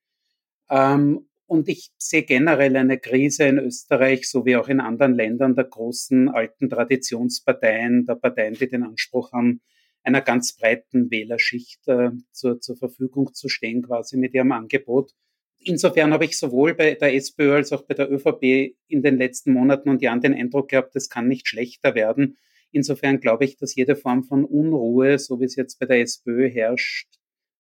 Ähm, 0.71 1.29
und 1.47 1.69
ich 1.69 1.93
sehe 1.99 2.23
generell 2.23 2.75
eine 2.77 2.99
Krise 2.99 3.45
in 3.45 3.59
Österreich, 3.59 4.29
so 4.29 4.47
wie 4.47 4.57
auch 4.57 4.69
in 4.69 4.81
anderen 4.81 5.15
Ländern 5.15 5.55
der 5.55 5.65
großen 5.65 6.29
alten 6.29 6.71
Traditionsparteien, 6.71 8.07
der 8.07 8.15
Parteien, 8.15 8.55
die 8.55 8.69
den 8.69 8.83
Anspruch 8.83 9.33
haben, 9.33 9.61
einer 10.03 10.21
ganz 10.21 10.57
breiten 10.57 11.11
Wählerschicht 11.11 11.87
äh, 11.89 12.11
zur, 12.33 12.61
zur 12.61 12.77
Verfügung 12.77 13.33
zu 13.35 13.49
stehen, 13.49 13.83
quasi 13.83 14.17
mit 14.17 14.35
ihrem 14.35 14.53
Angebot. 14.53 15.13
Insofern 15.61 16.13
habe 16.13 16.27
ich 16.27 16.39
sowohl 16.39 16.75
bei 16.75 16.95
der 16.95 17.15
SPÖ 17.15 17.55
als 17.55 17.73
auch 17.73 17.83
bei 17.83 17.95
der 17.95 18.11
ÖVP 18.11 18.77
in 18.89 19.03
den 19.03 19.17
letzten 19.17 19.53
Monaten 19.53 19.89
und 19.89 20.03
Jahren 20.03 20.21
den 20.21 20.35
Eindruck 20.35 20.69
gehabt, 20.69 20.95
es 20.95 21.09
kann 21.09 21.29
nicht 21.29 21.49
schlechter 21.49 21.95
werden. 21.95 22.37
Insofern 22.75 23.21
glaube 23.21 23.45
ich, 23.45 23.57
dass 23.57 23.77
jede 23.77 23.95
Form 23.95 24.25
von 24.25 24.45
Unruhe, 24.45 25.17
so 25.21 25.39
wie 25.39 25.45
es 25.45 25.55
jetzt 25.55 25.79
bei 25.79 25.87
der 25.87 26.01
SPÖ 26.01 26.51
herrscht, 26.51 27.07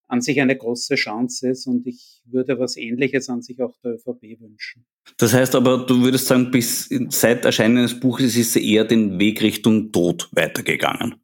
an 0.09 0.21
sich 0.21 0.41
eine 0.41 0.57
große 0.57 0.97
Chance 0.97 1.51
ist 1.51 1.67
und 1.69 1.87
ich 1.87 2.21
würde 2.25 2.59
was 2.59 2.77
Ähnliches 2.77 3.29
an 3.29 3.41
sich 3.41 3.63
auch 3.63 3.77
der 3.85 3.93
ÖVP 3.93 4.41
wünschen. 4.41 4.85
Das 5.17 5.33
heißt 5.33 5.55
aber, 5.55 5.87
du 5.87 6.03
würdest 6.03 6.27
sagen, 6.27 6.51
bis 6.51 6.89
seit 7.11 7.45
Erscheinen 7.45 7.85
des 7.85 8.01
Buches 8.01 8.37
ist 8.37 8.55
sie 8.55 8.75
eher 8.75 8.85
den 8.85 9.21
Weg 9.21 9.41
Richtung 9.41 9.93
Tod 9.93 10.29
weitergegangen. 10.33 11.15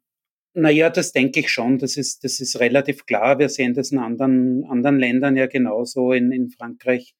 Naja, 0.53 0.89
das 0.89 1.11
denke 1.11 1.41
ich 1.41 1.49
schon. 1.49 1.77
Das 1.77 1.97
ist, 1.97 2.23
das 2.23 2.39
ist 2.39 2.59
relativ 2.61 3.05
klar. 3.05 3.39
Wir 3.39 3.49
sehen 3.49 3.73
das 3.73 3.91
in 3.91 3.99
anderen, 3.99 4.63
anderen 4.65 4.99
Ländern 4.99 5.35
ja 5.35 5.47
genauso. 5.47 6.13
In, 6.13 6.31
in 6.31 6.49
Frankreich 6.49 7.13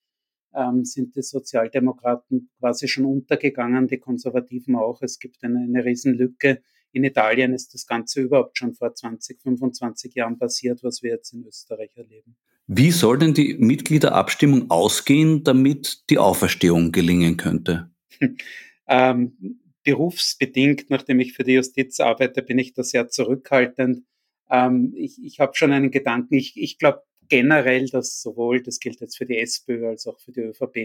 ähm, 0.53 0.83
sind 0.83 1.15
die 1.15 1.21
Sozialdemokraten 1.21 2.49
quasi 2.59 2.87
schon 2.87 3.05
untergegangen, 3.05 3.87
die 3.87 3.99
Konservativen 3.99 4.75
auch. 4.75 5.01
Es 5.01 5.19
gibt 5.19 5.43
eine, 5.43 5.59
eine 5.59 5.85
Riesenlücke. 5.85 6.61
In 6.91 7.03
Italien 7.03 7.53
ist 7.53 7.73
das 7.73 7.87
Ganze 7.87 8.21
überhaupt 8.21 8.57
schon 8.57 8.73
vor 8.73 8.93
20, 8.93 9.41
25 9.41 10.13
Jahren 10.13 10.37
passiert, 10.37 10.83
was 10.83 11.01
wir 11.01 11.11
jetzt 11.11 11.33
in 11.33 11.45
Österreich 11.45 11.95
erleben. 11.95 12.35
Wie 12.67 12.91
soll 12.91 13.17
denn 13.17 13.33
die 13.33 13.55
Mitgliederabstimmung 13.57 14.69
ausgehen, 14.69 15.43
damit 15.43 16.09
die 16.09 16.17
Auferstehung 16.17 16.91
gelingen 16.91 17.37
könnte? 17.37 17.89
ähm, 18.87 19.59
berufsbedingt, 19.83 20.89
nachdem 20.89 21.19
ich 21.19 21.33
für 21.33 21.43
die 21.43 21.53
Justiz 21.53 21.99
arbeite, 21.99 22.41
bin 22.41 22.59
ich 22.59 22.73
da 22.73 22.83
sehr 22.83 23.07
zurückhaltend. 23.09 24.03
Ähm, 24.49 24.93
ich 24.95 25.21
ich 25.23 25.39
habe 25.39 25.55
schon 25.55 25.71
einen 25.71 25.91
Gedanken. 25.91 26.35
Ich, 26.35 26.53
ich 26.55 26.77
glaube, 26.77 27.03
generell, 27.31 27.87
dass 27.87 28.21
sowohl, 28.21 28.61
das 28.61 28.79
gilt 28.79 28.99
jetzt 28.99 29.17
für 29.17 29.25
die 29.25 29.39
SPÖ 29.39 29.87
als 29.87 30.05
auch 30.05 30.19
für 30.19 30.33
die 30.33 30.41
ÖVP, 30.41 30.75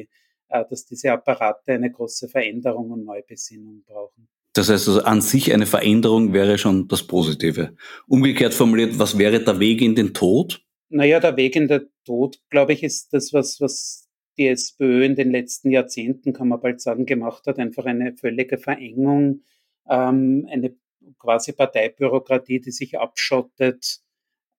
äh, 0.48 0.64
dass 0.70 0.86
diese 0.86 1.12
Apparate 1.12 1.72
eine 1.72 1.90
große 1.90 2.28
Veränderung 2.28 2.92
und 2.92 3.04
Neubesinnung 3.04 3.82
brauchen. 3.84 4.28
Das 4.54 4.70
heißt 4.70 4.88
also 4.88 5.02
an 5.02 5.20
sich 5.20 5.52
eine 5.52 5.66
Veränderung 5.66 6.32
wäre 6.32 6.56
schon 6.56 6.86
das 6.88 7.02
Positive. 7.02 7.76
Umgekehrt 8.06 8.54
formuliert, 8.54 8.98
was 8.98 9.18
wäre 9.18 9.42
der 9.42 9.58
Weg 9.58 9.82
in 9.82 9.96
den 9.96 10.14
Tod? 10.14 10.62
Naja, 10.88 11.18
der 11.18 11.36
Weg 11.36 11.56
in 11.56 11.66
den 11.66 11.88
Tod, 12.04 12.38
glaube 12.48 12.72
ich, 12.72 12.84
ist 12.84 13.12
das, 13.12 13.32
was, 13.32 13.60
was 13.60 14.08
die 14.38 14.46
SPÖ 14.46 15.04
in 15.04 15.16
den 15.16 15.32
letzten 15.32 15.70
Jahrzehnten, 15.70 16.32
kann 16.32 16.48
man 16.48 16.60
bald 16.60 16.80
sagen, 16.80 17.06
gemacht 17.06 17.46
hat. 17.46 17.58
Einfach 17.58 17.86
eine 17.86 18.16
völlige 18.16 18.56
Verengung, 18.56 19.42
ähm, 19.90 20.46
eine 20.48 20.76
quasi 21.18 21.52
Parteibürokratie, 21.52 22.60
die 22.60 22.70
sich 22.70 22.98
abschottet, 22.98 24.00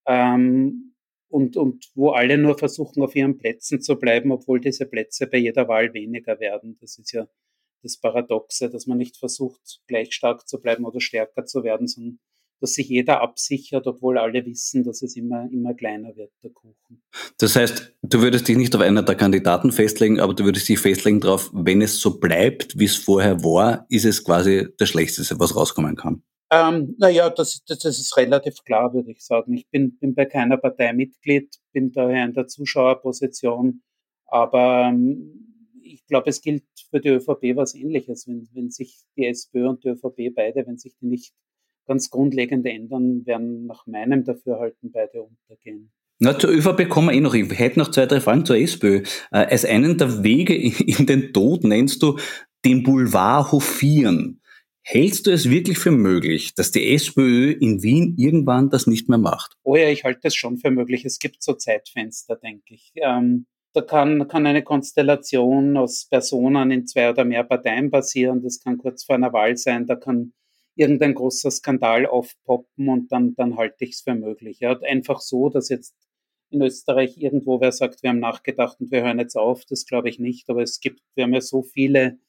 ähm, 0.05 0.93
und, 1.29 1.57
und 1.57 1.89
wo 1.95 2.11
alle 2.11 2.37
nur 2.37 2.57
versuchen, 2.57 3.03
auf 3.03 3.15
ihren 3.15 3.37
Plätzen 3.37 3.81
zu 3.81 3.97
bleiben, 3.97 4.31
obwohl 4.31 4.59
diese 4.59 4.85
Plätze 4.85 5.27
bei 5.27 5.37
jeder 5.37 5.67
Wahl 5.67 5.93
weniger 5.93 6.39
werden. 6.39 6.77
Das 6.79 6.97
ist 6.97 7.11
ja 7.11 7.27
das 7.83 7.97
Paradoxe, 7.97 8.69
dass 8.69 8.87
man 8.87 8.97
nicht 8.97 9.17
versucht, 9.17 9.81
gleich 9.87 10.13
stark 10.13 10.47
zu 10.47 10.59
bleiben 10.59 10.85
oder 10.85 10.99
stärker 10.99 11.45
zu 11.45 11.63
werden, 11.63 11.87
sondern 11.87 12.19
dass 12.59 12.73
sich 12.73 12.89
jeder 12.89 13.21
absichert, 13.21 13.85
obwohl 13.85 14.17
alle 14.17 14.45
wissen, 14.45 14.83
dass 14.83 15.03
es 15.03 15.15
immer, 15.15 15.47
immer 15.51 15.75
kleiner 15.75 16.15
wird, 16.15 16.31
der 16.43 16.51
Kuchen. 16.51 17.03
Das 17.37 17.55
heißt, 17.55 17.93
du 18.01 18.21
würdest 18.21 18.47
dich 18.47 18.57
nicht 18.57 18.75
auf 18.75 18.81
einer 18.81 19.03
der 19.03 19.13
Kandidaten 19.15 19.71
festlegen, 19.71 20.19
aber 20.19 20.33
du 20.33 20.43
würdest 20.43 20.67
dich 20.67 20.79
festlegen 20.79 21.19
darauf, 21.19 21.51
wenn 21.53 21.81
es 21.81 21.99
so 21.99 22.19
bleibt, 22.19 22.79
wie 22.79 22.85
es 22.85 22.95
vorher 22.95 23.43
war, 23.43 23.85
ist 23.89 24.05
es 24.05 24.23
quasi 24.23 24.67
das 24.77 24.89
Schlechteste, 24.89 25.39
was 25.39 25.55
rauskommen 25.55 25.95
kann. 25.95 26.23
Ähm, 26.49 26.95
naja, 26.97 27.29
das, 27.29 27.63
das, 27.65 27.79
das 27.79 27.99
ist 27.99 28.15
relativ 28.15 28.63
klar, 28.63 28.93
würde 28.93 29.11
ich 29.11 29.23
sagen. 29.23 29.53
Ich 29.53 29.69
bin, 29.69 29.97
bin 29.97 30.15
bei 30.15 30.25
keiner 30.25 30.57
Partei 30.57 30.93
Mitglied, 30.93 31.55
bin 31.73 31.91
daher 31.91 32.25
in 32.25 32.33
der 32.33 32.47
Zuschauerposition, 32.47 33.81
aber 34.25 34.89
ähm, 34.89 35.47
ich 35.83 36.05
glaube, 36.05 36.29
es 36.29 36.41
gilt 36.41 36.63
für 36.89 36.99
die 36.99 37.09
ÖVP 37.09 37.55
was 37.55 37.75
Ähnliches. 37.75 38.27
Wenn, 38.27 38.47
wenn 38.53 38.69
sich 38.69 39.01
die 39.15 39.25
SPÖ 39.25 39.67
und 39.67 39.83
die 39.83 39.89
ÖVP 39.89 40.33
beide, 40.35 40.65
wenn 40.65 40.77
sich 40.77 40.95
die 41.01 41.07
nicht 41.07 41.33
ganz 41.85 42.09
grundlegend 42.09 42.65
ändern, 42.65 43.25
werden 43.25 43.65
nach 43.65 43.87
meinem 43.87 44.23
Dafürhalten 44.23 44.91
beide 44.91 45.23
untergehen. 45.23 45.91
Na, 46.19 46.37
zur 46.37 46.49
ÖVP 46.49 46.89
kommen 46.89 47.09
wir 47.09 47.13
eh 47.13 47.21
noch. 47.21 47.33
Ich 47.33 47.59
hätte 47.59 47.79
noch 47.79 47.91
zwei, 47.91 48.05
drei 48.05 48.19
Fragen 48.19 48.45
zur 48.45 48.57
SPÖ. 48.57 49.03
Äh, 49.31 49.37
als 49.37 49.65
einen 49.65 49.97
der 49.97 50.23
Wege 50.23 50.55
in 50.55 51.05
den 51.05 51.33
Tod 51.33 51.63
nennst 51.63 52.01
du 52.03 52.17
den 52.65 52.83
Boulevard 52.83 53.51
hofieren. 53.51 54.41
Hältst 54.89 55.27
du 55.27 55.31
es 55.31 55.49
wirklich 55.49 55.79
für 55.79 55.91
möglich, 55.91 56.55
dass 56.55 56.71
die 56.71 56.93
SPÖ 56.93 57.51
in 57.51 57.83
Wien 57.83 58.15
irgendwann 58.17 58.69
das 58.69 58.87
nicht 58.87 59.09
mehr 59.09 59.17
macht? 59.17 59.57
Oh 59.63 59.75
ja, 59.75 59.89
ich 59.89 60.05
halte 60.05 60.29
es 60.29 60.35
schon 60.35 60.59
für 60.59 60.71
möglich. 60.71 61.03
Es 61.03 61.19
gibt 61.19 61.43
so 61.43 61.55
Zeitfenster, 61.55 62.37
denke 62.37 62.73
ich. 62.75 62.93
Ähm, 62.95 63.47
da 63.73 63.81
kann, 63.81 64.29
kann 64.29 64.47
eine 64.47 64.63
Konstellation 64.63 65.75
aus 65.75 66.07
Personen 66.09 66.71
in 66.71 66.87
zwei 66.87 67.09
oder 67.09 67.25
mehr 67.25 67.43
Parteien 67.43 67.91
passieren. 67.91 68.41
Das 68.41 68.61
kann 68.61 68.77
kurz 68.77 69.03
vor 69.03 69.15
einer 69.15 69.33
Wahl 69.33 69.57
sein. 69.57 69.87
Da 69.87 69.97
kann 69.97 70.31
irgendein 70.75 71.15
großer 71.15 71.51
Skandal 71.51 72.05
aufpoppen 72.05 72.87
und 72.87 73.11
dann, 73.11 73.35
dann 73.35 73.57
halte 73.57 73.83
ich 73.83 73.95
es 73.95 74.01
für 74.03 74.15
möglich. 74.15 74.61
Ja, 74.61 74.79
einfach 74.79 75.19
so, 75.19 75.49
dass 75.49 75.67
jetzt 75.67 75.97
in 76.49 76.61
Österreich 76.61 77.17
irgendwo 77.17 77.59
wer 77.59 77.73
sagt, 77.73 78.03
wir 78.03 78.11
haben 78.11 78.21
nachgedacht 78.21 78.79
und 78.79 78.89
wir 78.89 79.03
hören 79.03 79.19
jetzt 79.19 79.35
auf, 79.35 79.65
das 79.65 79.85
glaube 79.85 80.07
ich 80.07 80.17
nicht. 80.17 80.49
Aber 80.49 80.63
es 80.63 80.79
gibt, 80.79 81.01
wir 81.15 81.25
haben 81.25 81.33
ja 81.33 81.41
so 81.41 81.61
viele 81.61 82.19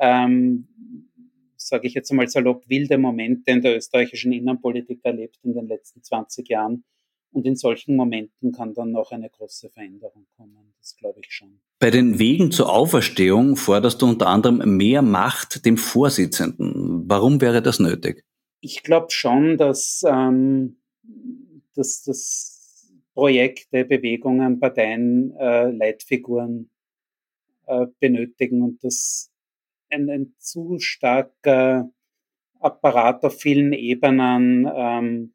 ähm, 0.00 0.68
sage 1.66 1.86
ich 1.86 1.94
jetzt 1.94 2.10
einmal 2.10 2.28
salopp, 2.28 2.68
wilde 2.68 2.98
Momente 2.98 3.50
in 3.50 3.62
der 3.62 3.76
österreichischen 3.76 4.32
Innenpolitik 4.32 5.00
erlebt 5.02 5.38
in 5.42 5.54
den 5.54 5.66
letzten 5.66 6.02
20 6.02 6.48
Jahren. 6.48 6.84
Und 7.32 7.44
in 7.44 7.56
solchen 7.56 7.96
Momenten 7.96 8.52
kann 8.52 8.72
dann 8.72 8.92
noch 8.92 9.10
eine 9.10 9.28
große 9.28 9.68
Veränderung 9.68 10.26
kommen. 10.36 10.72
Das 10.78 10.96
glaube 10.96 11.20
ich 11.22 11.30
schon. 11.30 11.60
Bei 11.78 11.90
den 11.90 12.18
Wegen 12.18 12.50
zur 12.50 12.72
Auferstehung 12.72 13.56
forderst 13.56 14.00
du 14.00 14.06
unter 14.06 14.28
anderem 14.28 14.76
mehr 14.76 15.02
Macht 15.02 15.66
dem 15.66 15.76
Vorsitzenden. 15.76 17.04
Warum 17.08 17.40
wäre 17.40 17.60
das 17.60 17.78
nötig? 17.78 18.24
Ich 18.60 18.82
glaube 18.82 19.08
schon, 19.10 19.58
dass, 19.58 20.02
ähm, 20.08 20.78
dass 21.74 22.02
das 22.04 22.90
Projekte, 23.12 23.84
Bewegungen, 23.84 24.60
Parteien 24.60 25.36
äh, 25.36 25.70
Leitfiguren 25.70 26.70
äh, 27.66 27.86
benötigen 27.98 28.62
und 28.62 28.82
dass 28.82 29.30
ein, 29.90 30.10
ein 30.10 30.34
zu 30.38 30.78
starker 30.78 31.90
Apparat 32.60 33.24
auf 33.24 33.38
vielen 33.38 33.72
Ebenen 33.72 34.70
ähm, 34.74 35.34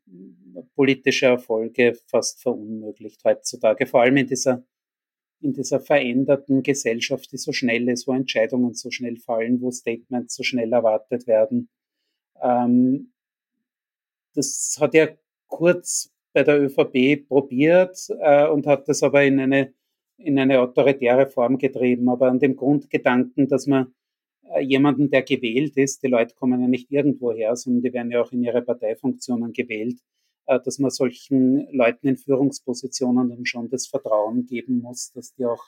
politische 0.76 1.28
Erfolge 1.28 1.94
fast 2.08 2.42
verunmöglicht 2.42 3.24
heutzutage, 3.24 3.86
vor 3.86 4.02
allem 4.02 4.18
in 4.18 4.28
dieser, 4.28 4.64
in 5.40 5.54
dieser 5.54 5.80
veränderten 5.80 6.64
Gesellschaft, 6.64 7.32
die 7.32 7.38
so 7.38 7.52
schnell 7.52 7.88
ist, 7.90 8.08
wo 8.08 8.14
Entscheidungen 8.14 8.74
so 8.74 8.92
schnell 8.92 9.18
fallen, 9.18 9.62
wo 9.62 9.72
Statements 9.72 10.36
so 10.36 10.44
schnell 10.44 10.74
erwartet 10.74 11.28
werden. 11.28 11.70
Ähm, 12.42 13.14
das 14.34 14.78
hat 14.80 14.94
ja 14.94 15.10
kurz 15.48 16.12
bei 16.34 16.44
der 16.44 16.62
ÖVP 16.62 17.28
probiert 17.28 18.08
äh, 18.20 18.48
und 18.48 18.66
hat 18.68 18.88
das 18.88 19.04
aber 19.04 19.24
in 19.24 19.40
eine, 19.40 19.74
in 20.18 20.40
eine 20.40 20.60
autoritäre 20.62 21.28
Form 21.28 21.58
getrieben. 21.58 22.10
Aber 22.10 22.30
an 22.30 22.40
dem 22.40 22.56
Grundgedanken, 22.56 23.48
dass 23.48 23.68
man 23.68 23.94
jemanden, 24.60 25.10
der 25.10 25.24
gewählt 25.24 25.78
ist, 25.78 26.04
die 26.04 26.08
Leute 26.08 26.36
kommen 26.36 26.62
ja 26.62 26.68
nicht 26.68 26.92
irgendwo 26.92 27.32
her, 27.32 27.56
sondern 27.56 27.84
die 27.84 27.94
werden 27.94 28.12
ja 28.12 28.22
auch 28.22 28.32
in 28.32 28.44
ihre 28.44 28.62
Parteifunktionen 28.62 29.54
gewählt, 29.54 30.00
äh, 30.48 30.60
dass 30.64 30.80
man 30.80 30.92
solchen 30.92 31.68
Leuten 31.72 32.08
in 32.08 32.18
Führungspositionen 32.18 33.30
dann 33.30 33.46
schon 33.46 33.70
das 33.70 33.88
Vertrauen 33.88 34.46
geben 34.46 34.82
muss, 34.82 35.12
dass 35.14 35.34
die 35.34 35.46
auch 35.46 35.64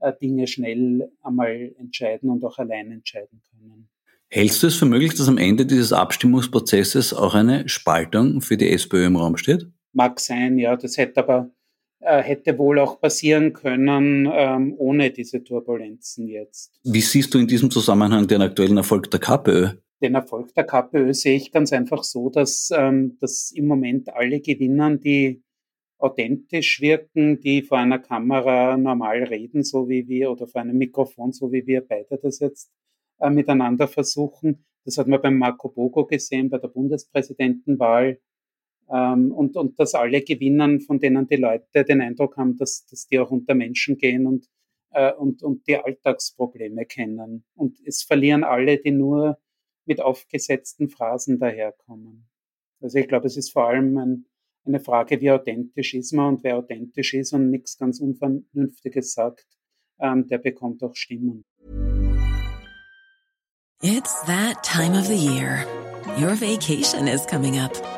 äh, 0.00 0.12
Dinge 0.20 0.46
schnell 0.46 1.10
einmal 1.22 1.74
entscheiden 1.78 2.30
und 2.30 2.44
auch 2.44 2.58
allein 2.58 2.92
entscheiden 2.92 3.42
können. 3.50 3.88
Hältst 4.30 4.62
du 4.62 4.66
es 4.66 4.76
für 4.76 4.84
möglich, 4.84 5.14
dass 5.14 5.28
am 5.28 5.38
Ende 5.38 5.64
dieses 5.64 5.92
Abstimmungsprozesses 5.92 7.14
auch 7.14 7.34
eine 7.34 7.66
Spaltung 7.68 8.42
für 8.42 8.58
die 8.58 8.70
SPÖ 8.70 9.06
im 9.06 9.16
Raum 9.16 9.38
steht? 9.38 9.66
Mag 9.92 10.20
sein, 10.20 10.58
ja. 10.58 10.76
Das 10.76 10.98
hätte 10.98 11.20
aber 11.20 11.50
äh, 11.50 11.57
hätte 12.00 12.56
wohl 12.58 12.78
auch 12.78 13.00
passieren 13.00 13.52
können 13.52 14.28
ähm, 14.32 14.74
ohne 14.78 15.10
diese 15.10 15.42
Turbulenzen 15.42 16.28
jetzt. 16.28 16.72
Wie 16.84 17.00
siehst 17.00 17.34
du 17.34 17.38
in 17.38 17.46
diesem 17.46 17.70
Zusammenhang 17.70 18.26
den 18.26 18.40
aktuellen 18.40 18.76
Erfolg 18.76 19.10
der 19.10 19.20
KPÖ? 19.20 19.70
Den 20.00 20.14
Erfolg 20.14 20.54
der 20.54 20.64
KPÖ 20.64 21.12
sehe 21.12 21.36
ich 21.36 21.50
ganz 21.50 21.72
einfach 21.72 22.04
so, 22.04 22.30
dass, 22.30 22.70
ähm, 22.72 23.18
dass 23.20 23.50
im 23.50 23.66
Moment 23.66 24.08
alle 24.14 24.40
gewinnen, 24.40 25.00
die 25.00 25.42
authentisch 25.98 26.80
wirken, 26.80 27.40
die 27.40 27.62
vor 27.62 27.78
einer 27.78 27.98
Kamera 27.98 28.76
normal 28.76 29.24
reden, 29.24 29.64
so 29.64 29.88
wie 29.88 30.06
wir, 30.08 30.30
oder 30.30 30.46
vor 30.46 30.60
einem 30.60 30.78
Mikrofon, 30.78 31.32
so 31.32 31.50
wie 31.50 31.66
wir 31.66 31.80
beide 31.80 32.18
das 32.18 32.38
jetzt 32.38 32.70
äh, 33.18 33.30
miteinander 33.30 33.88
versuchen. 33.88 34.64
Das 34.84 34.96
hat 34.98 35.08
man 35.08 35.20
beim 35.20 35.36
Marco 35.36 35.68
Bogo 35.68 36.06
gesehen, 36.06 36.48
bei 36.48 36.58
der 36.58 36.68
Bundespräsidentenwahl. 36.68 38.20
Ähm, 38.90 39.32
und, 39.32 39.56
und 39.56 39.78
dass 39.78 39.94
alle 39.94 40.22
gewinnen, 40.22 40.80
von 40.80 40.98
denen 40.98 41.26
die 41.26 41.36
Leute 41.36 41.84
den 41.84 42.00
Eindruck 42.00 42.36
haben, 42.36 42.56
dass, 42.56 42.86
dass 42.86 43.06
die 43.06 43.18
auch 43.18 43.30
unter 43.30 43.54
Menschen 43.54 43.98
gehen 43.98 44.26
und, 44.26 44.46
äh, 44.92 45.12
und, 45.12 45.42
und 45.42 45.66
die 45.66 45.76
Alltagsprobleme 45.76 46.86
kennen. 46.86 47.44
Und 47.54 47.78
es 47.84 48.02
verlieren 48.02 48.44
alle, 48.44 48.78
die 48.78 48.92
nur 48.92 49.38
mit 49.84 50.00
aufgesetzten 50.00 50.88
Phrasen 50.88 51.38
daherkommen. 51.38 52.28
Also 52.80 52.98
ich 52.98 53.08
glaube, 53.08 53.26
es 53.26 53.36
ist 53.36 53.52
vor 53.52 53.68
allem 53.68 53.96
ein, 53.98 54.26
eine 54.64 54.80
Frage, 54.80 55.20
wie 55.20 55.30
authentisch 55.30 55.94
ist 55.94 56.12
man 56.12 56.34
und 56.34 56.44
wer 56.44 56.56
authentisch 56.58 57.14
ist 57.14 57.32
und 57.32 57.50
nichts 57.50 57.78
ganz 57.78 58.00
Unvernünftiges 58.00 59.12
sagt, 59.12 59.46
ähm, 60.00 60.26
der 60.28 60.38
bekommt 60.38 60.82
auch 60.82 60.94
Stimmen. 60.94 61.44
It's 63.80 64.22
that 64.26 64.62
time 64.62 64.98
of 64.98 65.06
the 65.06 65.16
year. 65.16 65.64
Your 66.18 66.34
vacation 66.34 67.06
is 67.06 67.24
coming 67.26 67.58
up. 67.58 67.97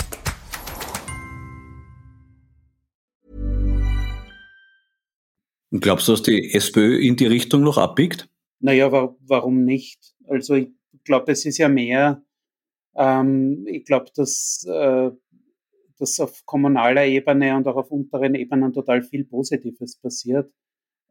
Glaubst 5.71 6.07
du, 6.07 6.11
dass 6.11 6.21
die 6.21 6.53
SPÖ 6.53 6.99
in 6.99 7.15
die 7.15 7.27
Richtung 7.27 7.61
noch 7.61 7.77
abbiegt? 7.77 8.29
Naja, 8.59 8.91
wa 8.91 9.15
warum 9.21 9.63
nicht? 9.63 10.13
Also 10.27 10.55
ich 10.55 10.69
glaube, 11.05 11.31
es 11.31 11.45
ist 11.45 11.57
ja 11.57 11.69
mehr, 11.69 12.23
ähm, 12.95 13.65
ich 13.67 13.85
glaube, 13.85 14.11
dass, 14.15 14.65
äh, 14.67 15.11
dass 15.97 16.19
auf 16.19 16.45
kommunaler 16.45 17.05
Ebene 17.05 17.55
und 17.55 17.67
auch 17.67 17.77
auf 17.77 17.91
unteren 17.91 18.35
Ebenen 18.35 18.73
total 18.73 19.01
viel 19.01 19.23
Positives 19.23 19.95
passiert. 19.95 20.51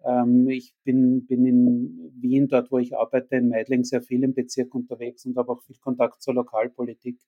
Ähm, 0.05 0.49
ich 0.49 0.75
bin, 0.85 1.27
bin 1.27 1.47
in 1.47 2.13
Wien, 2.21 2.49
dort 2.49 2.71
wo 2.71 2.79
ich 2.79 2.95
arbeite, 2.95 3.37
in 3.37 3.49
Meidling, 3.49 3.85
sehr 3.85 4.03
viel 4.03 4.23
im 4.23 4.35
Bezirk 4.35 4.75
unterwegs 4.75 5.25
und 5.25 5.37
habe 5.37 5.53
auch 5.53 5.63
viel 5.63 5.77
Kontakt 5.79 6.23
zur 6.23 6.35
Lokalpolitik. 6.35 7.19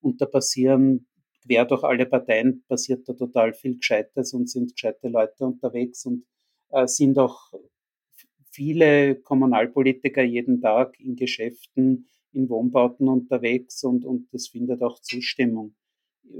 Und 0.00 0.20
da 0.20 0.26
passieren 0.26 1.06
quer 1.46 1.64
durch 1.64 1.82
alle 1.84 2.06
Parteien 2.06 2.64
passiert 2.68 3.08
da 3.08 3.14
total 3.14 3.52
viel 3.52 3.76
Gescheites 3.78 4.32
und 4.32 4.48
sind 4.48 4.72
gescheite 4.72 5.08
Leute 5.08 5.44
unterwegs 5.44 6.04
und 6.06 6.24
sind 6.86 7.18
auch 7.18 7.52
viele 8.52 9.16
Kommunalpolitiker 9.16 10.22
jeden 10.22 10.60
Tag 10.60 10.98
in 11.00 11.16
Geschäften, 11.16 12.06
in 12.32 12.48
Wohnbauten 12.48 13.08
unterwegs 13.08 13.82
und, 13.84 14.04
und 14.04 14.32
das 14.32 14.48
findet 14.48 14.82
auch 14.82 15.00
Zustimmung. 15.00 15.74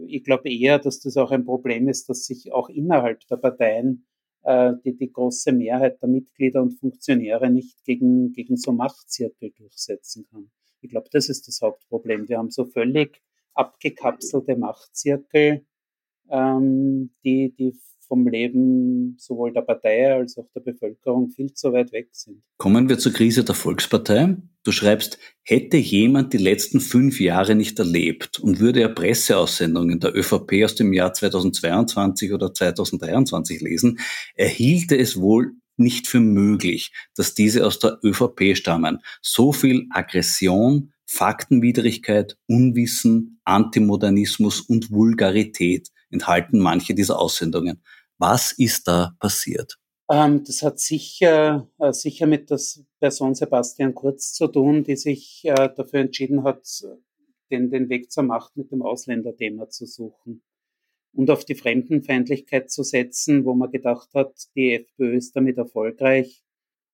Ich 0.06 0.24
glaube 0.24 0.50
eher, 0.50 0.78
dass 0.78 1.00
das 1.00 1.16
auch 1.16 1.30
ein 1.32 1.44
Problem 1.44 1.88
ist, 1.88 2.08
dass 2.08 2.24
sich 2.24 2.52
auch 2.52 2.68
innerhalb 2.68 3.26
der 3.26 3.36
Parteien 3.36 4.06
äh, 4.42 4.72
die, 4.84 4.96
die 4.96 5.12
große 5.12 5.52
Mehrheit 5.52 6.00
der 6.00 6.08
Mitglieder 6.08 6.62
und 6.62 6.72
Funktionäre 6.72 7.50
nicht 7.50 7.84
gegen, 7.84 8.32
gegen 8.32 8.56
so 8.56 8.72
Machtzirkel 8.72 9.50
durchsetzen 9.50 10.26
kann. 10.30 10.50
Ich 10.80 10.90
glaube, 10.90 11.08
das 11.12 11.28
ist 11.28 11.46
das 11.48 11.60
Hauptproblem. 11.62 12.28
Wir 12.28 12.38
haben 12.38 12.50
so 12.50 12.64
völlig 12.64 13.20
abgekapselte 13.54 14.56
Machtzirkel, 14.56 15.64
ähm, 16.30 17.10
die, 17.24 17.54
die 17.54 17.76
vom 18.12 18.28
Leben 18.28 19.16
sowohl 19.18 19.54
der 19.54 19.62
Partei 19.62 20.12
als 20.12 20.36
auch 20.36 20.46
der 20.54 20.60
Bevölkerung 20.60 21.30
viel 21.30 21.54
zu 21.54 21.72
weit 21.72 21.92
weg 21.92 22.10
sind. 22.12 22.42
Kommen 22.58 22.90
wir 22.90 22.98
zur 22.98 23.14
Krise 23.14 23.42
der 23.42 23.54
Volkspartei. 23.54 24.36
Du 24.64 24.70
schreibst, 24.70 25.18
hätte 25.42 25.78
jemand 25.78 26.34
die 26.34 26.38
letzten 26.38 26.80
fünf 26.80 27.20
Jahre 27.20 27.54
nicht 27.54 27.78
erlebt 27.78 28.38
und 28.38 28.60
würde 28.60 28.82
er 28.82 28.90
Presseaussendungen 28.90 29.98
der 29.98 30.14
ÖVP 30.14 30.62
aus 30.62 30.74
dem 30.74 30.92
Jahr 30.92 31.14
2022 31.14 32.34
oder 32.34 32.52
2023 32.52 33.62
lesen, 33.62 33.98
erhielte 34.34 34.98
es 34.98 35.18
wohl 35.18 35.52
nicht 35.78 36.06
für 36.06 36.20
möglich, 36.20 36.92
dass 37.16 37.32
diese 37.32 37.66
aus 37.66 37.78
der 37.78 37.98
ÖVP 38.04 38.54
stammen. 38.54 38.98
So 39.22 39.52
viel 39.52 39.86
Aggression, 39.88 40.92
Faktenwidrigkeit, 41.06 42.36
Unwissen, 42.46 43.40
Antimodernismus 43.44 44.60
und 44.60 44.90
Vulgarität 44.90 45.88
enthalten 46.12 46.58
manche 46.58 46.94
dieser 46.94 47.18
Aussendungen. 47.18 47.82
Was 48.22 48.52
ist 48.52 48.86
da 48.86 49.16
passiert? 49.18 49.80
Ähm, 50.08 50.44
das 50.44 50.62
hat 50.62 50.78
sicher, 50.78 51.68
äh, 51.80 51.92
sicher 51.92 52.28
mit 52.28 52.50
der 52.50 52.60
Person 53.00 53.34
Sebastian 53.34 53.96
Kurz 53.96 54.32
zu 54.32 54.46
tun, 54.46 54.84
die 54.84 54.94
sich 54.94 55.40
äh, 55.42 55.68
dafür 55.74 56.02
entschieden 56.02 56.44
hat, 56.44 56.64
den, 57.50 57.68
den 57.68 57.88
Weg 57.88 58.12
zur 58.12 58.22
Macht 58.22 58.56
mit 58.56 58.70
dem 58.70 58.82
Ausländerthema 58.82 59.68
zu 59.70 59.86
suchen 59.86 60.44
und 61.12 61.30
auf 61.32 61.44
die 61.44 61.56
Fremdenfeindlichkeit 61.56 62.70
zu 62.70 62.84
setzen, 62.84 63.44
wo 63.44 63.54
man 63.54 63.72
gedacht 63.72 64.14
hat, 64.14 64.32
die 64.54 64.74
FPÖ 64.74 65.16
ist 65.16 65.34
damit 65.34 65.58
erfolgreich. 65.58 66.44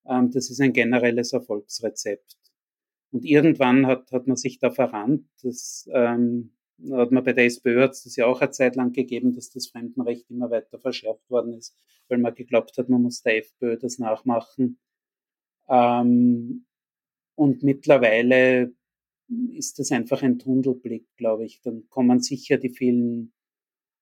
Ähm, 0.07 0.31
das 0.31 0.49
ist 0.49 0.63
ein 0.63 0.73
generelles 0.73 1.35
Erfolgsrezept. 1.35 2.39
Und 3.11 3.27
irgendwann 3.27 3.87
hat, 3.87 4.11
hat 4.13 4.27
man 4.27 4.39
sich 4.39 4.61
da 4.61 4.71
verrannt. 4.71 5.27
Das 5.43 5.87
ähm, 5.93 6.55
hat 6.93 7.11
man 7.11 7.25
bei 7.25 7.33
der 7.33 7.47
SPÖ 7.47 7.83
hat 7.83 7.93
es 7.93 8.17
ja 8.17 8.27
auch 8.27 8.41
eine 8.41 8.51
Zeit 8.51 8.77
lang 8.77 8.93
gegeben, 8.93 9.35
dass 9.35 9.51
das 9.51 9.69
Fremdenrecht 9.69 10.31
immer 10.31 10.51
weiter 10.51 10.79
verschärft 10.79 11.29
worden 11.29 11.55
ist, 11.55 11.77
weil 12.09 12.19
man 12.19 12.35
geglaubt 12.35 12.77
hat, 12.79 12.89
man 12.89 13.03
muss 13.03 13.23
der 13.23 13.39
FPÖ 13.39 13.77
das 13.79 13.99
nachmachen. 13.99 14.79
Ähm, 15.69 16.67
und 17.35 17.63
mittlerweile 17.63 18.73
ist 19.55 19.79
das 19.79 19.93
einfach 19.93 20.23
ein 20.23 20.39
Tunnelblick, 20.39 21.07
glaube 21.17 21.45
ich. 21.45 21.61
Dann 21.63 21.89
kommen 21.89 22.21
sicher 22.21 22.57
die 22.57 22.71
vielen, 22.71 23.33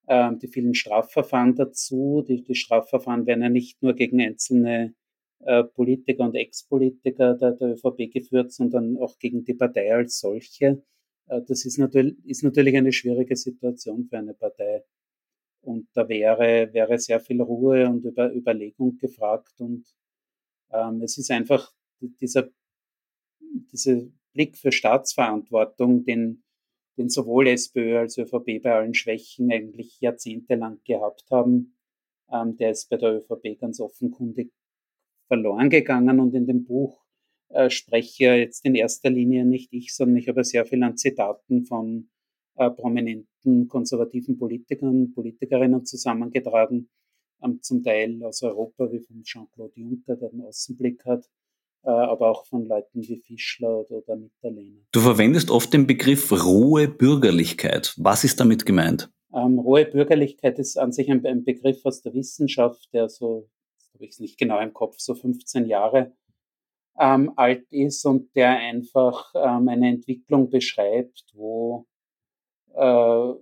äh, 0.07 0.35
die 0.37 0.49
vielen 0.49 0.75
Strafverfahren 0.75 1.55
dazu. 1.55 2.25
Die, 2.27 2.43
die 2.43 2.55
Strafverfahren 2.55 3.27
werden 3.27 3.43
ja 3.43 3.49
nicht 3.49 3.83
nur 3.83 3.95
gegen 3.95 4.21
einzelne 4.21 4.95
äh, 5.41 5.65
Politiker 5.65 6.25
und 6.25 6.35
Ex-Politiker 6.35 7.35
der, 7.35 7.53
der 7.53 7.73
ÖVP 7.73 8.13
geführt, 8.13 8.53
sondern 8.53 8.97
auch 8.99 9.19
gegen 9.19 9.45
die 9.45 9.55
Partei 9.55 9.95
als 9.95 10.21
solche. 10.21 10.83
Äh, 11.29 11.43
das 11.43 11.65
ist 11.65 11.79
natürlich, 11.79 12.17
ist 12.25 12.43
natürlich 12.43 12.77
eine 12.77 12.93
schwierige 12.93 13.37
Situation 13.37 14.05
für 14.05 14.19
eine 14.19 14.35
Partei. 14.35 14.85
Und 15.63 15.89
da 15.95 16.09
wäre, 16.09 16.73
wäre 16.73 16.99
sehr 16.99 17.21
viel 17.21 17.43
Ruhe 17.43 17.89
und 17.89 18.05
Über, 18.05 18.33
Überlegung 18.33 18.99
gefragt. 18.99 19.61
Und 19.61 19.85
ähm, 20.73 21.03
es 21.03 21.19
ist 21.19 21.31
einfach 21.31 21.73
dieser, 22.01 22.49
dieser 23.73 24.03
Blick 24.33 24.57
für 24.57 24.71
Staatsverantwortung, 24.71 26.05
den, 26.05 26.45
den 26.97 27.09
sowohl 27.09 27.49
SPÖ 27.49 27.99
als 27.99 28.17
ÖVP 28.17 28.63
bei 28.63 28.75
allen 28.75 28.95
Schwächen 28.95 29.51
eigentlich 29.51 30.01
jahrzehntelang 30.01 30.81
gehabt 30.85 31.25
haben, 31.31 31.77
ähm, 32.31 32.57
der 32.57 32.71
ist 32.71 32.89
bei 32.89 32.97
der 32.97 33.17
ÖVP 33.17 33.59
ganz 33.59 33.81
offenkundig 33.81 34.53
verloren 35.27 35.71
gegangen. 35.71 36.21
Und 36.21 36.35
in 36.35 36.47
dem 36.47 36.65
Buch 36.65 37.06
äh, 37.49 37.71
spreche 37.71 38.25
jetzt 38.35 38.65
in 38.65 38.75
erster 38.75 39.11
Linie 39.11 39.45
nicht 39.45 39.73
ich, 39.73 39.95
sondern 39.95 40.17
ich 40.17 40.29
habe 40.29 40.45
sehr 40.45 40.67
viel 40.67 40.83
an 40.83 40.97
Zitaten 40.97 41.65
von 41.65 42.09
äh, 42.57 42.71
prominenten 42.71 43.69
konservativen 43.69 44.39
Politikern, 44.39 45.13
Politikerinnen 45.15 45.85
zusammengetragen, 45.85 46.89
ähm, 47.43 47.61
zum 47.63 47.83
Teil 47.83 48.23
aus 48.25 48.43
Europa, 48.43 48.91
wie 48.91 49.01
von 49.01 49.23
Jean-Claude 49.23 49.79
Juncker, 49.79 50.17
der 50.17 50.31
einen 50.31 50.43
Außenblick 50.43 51.05
hat, 51.05 51.25
äh, 51.85 51.91
aber 51.91 52.31
auch 52.31 52.47
von 52.47 52.67
Leuten 52.67 53.03
wie 53.03 53.19
Fischler 53.19 53.81
oder, 53.81 53.99
oder 53.99 54.17
Mitterlehner. 54.17 54.81
Du 54.93 55.01
verwendest 55.01 55.51
oft 55.51 55.73
den 55.73 55.87
Begriff 55.87 56.33
rohe 56.33 56.89
Bürgerlichkeit. 56.89 57.95
Was 57.99 58.25
ist 58.25 58.41
damit 58.41 58.67
gemeint? 58.67 59.11
Ähm, 59.35 59.59
rohe 59.59 59.85
Bürgerlichkeit 59.85 60.59
ist 60.59 60.79
an 60.79 60.93
sich 60.93 61.11
ein, 61.11 61.25
ein 61.27 61.45
Begriff 61.45 61.85
aus 61.85 62.03
der 62.03 62.15
Wissenschaft, 62.15 62.89
der 62.93 63.09
so, 63.09 63.49
habe 63.93 64.05
ich 64.05 64.13
es 64.13 64.21
nicht 64.21 64.39
genau 64.39 64.61
im 64.61 64.73
Kopf, 64.73 64.97
so 64.99 65.15
15 65.15 65.67
Jahre 65.67 66.13
ähm, 66.99 67.33
alt 67.37 67.71
ist 67.73 68.05
und 68.07 68.35
der 68.35 68.51
einfach 68.51 69.33
ähm, 69.35 69.69
eine 69.69 69.89
Entwicklung 69.89 70.51
beschreibt, 70.51 71.25
wo 71.35 71.87
äh, 72.75 73.33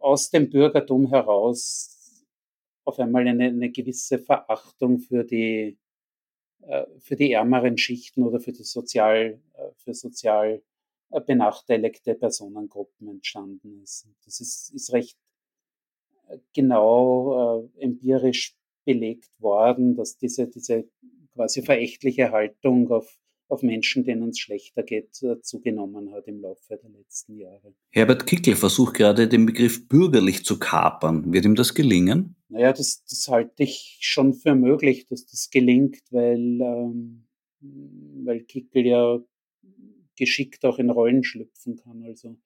aus 0.00 0.30
dem 0.30 0.50
Bürgertum 0.50 1.08
heraus 1.08 2.24
auf 2.84 2.98
einmal 2.98 3.26
eine, 3.28 3.44
eine 3.44 3.70
gewisse 3.70 4.18
Verachtung 4.18 4.98
für 4.98 5.24
die, 5.24 5.78
äh, 6.62 6.86
für 6.98 7.16
die 7.16 7.32
ärmeren 7.32 7.78
Schichten 7.78 8.24
oder 8.24 8.40
für 8.40 8.52
die 8.52 8.64
sozial, 8.64 9.40
äh, 9.54 9.70
für 9.76 9.94
sozial 9.94 10.62
äh, 11.10 11.20
benachteiligte 11.20 12.14
Personengruppen 12.14 13.08
entstanden 13.08 13.82
ist. 13.82 14.08
Das 14.24 14.40
ist, 14.40 14.70
ist 14.74 14.92
recht 14.92 15.18
genau 16.52 17.68
äh, 17.76 17.82
empirisch 17.82 18.56
belegt 18.84 19.30
worden, 19.40 19.94
dass 19.94 20.16
diese, 20.16 20.48
diese 20.48 20.88
quasi 21.40 21.62
verächtliche 21.62 22.32
Haltung 22.32 22.90
auf 22.90 23.16
auf 23.50 23.62
Menschen, 23.62 24.04
denen 24.04 24.28
es 24.28 24.38
schlechter 24.38 24.84
geht, 24.84 25.20
äh, 25.22 25.40
zugenommen 25.42 26.12
hat 26.12 26.28
im 26.28 26.40
Laufe 26.40 26.78
der 26.80 26.90
letzten 26.90 27.36
Jahre. 27.36 27.74
Herbert 27.90 28.24
Kickl 28.24 28.54
versucht 28.54 28.94
gerade 28.94 29.26
den 29.26 29.44
Begriff 29.44 29.88
bürgerlich 29.88 30.44
zu 30.44 30.60
kapern. 30.60 31.32
Wird 31.32 31.44
ihm 31.44 31.56
das 31.56 31.74
gelingen? 31.74 32.36
Naja, 32.48 32.72
das, 32.72 33.04
das 33.04 33.26
halte 33.26 33.64
ich 33.64 33.98
schon 34.02 34.34
für 34.34 34.54
möglich, 34.54 35.08
dass 35.08 35.26
das 35.26 35.50
gelingt, 35.50 35.98
weil, 36.12 36.60
ähm, 36.60 37.26
weil 37.60 38.44
Kickl 38.44 38.86
ja 38.86 39.18
geschickt 40.16 40.64
auch 40.64 40.78
in 40.78 40.90
Rollen 40.90 41.24
schlüpfen 41.24 41.74
kann. 41.74 42.04
Also 42.04 42.36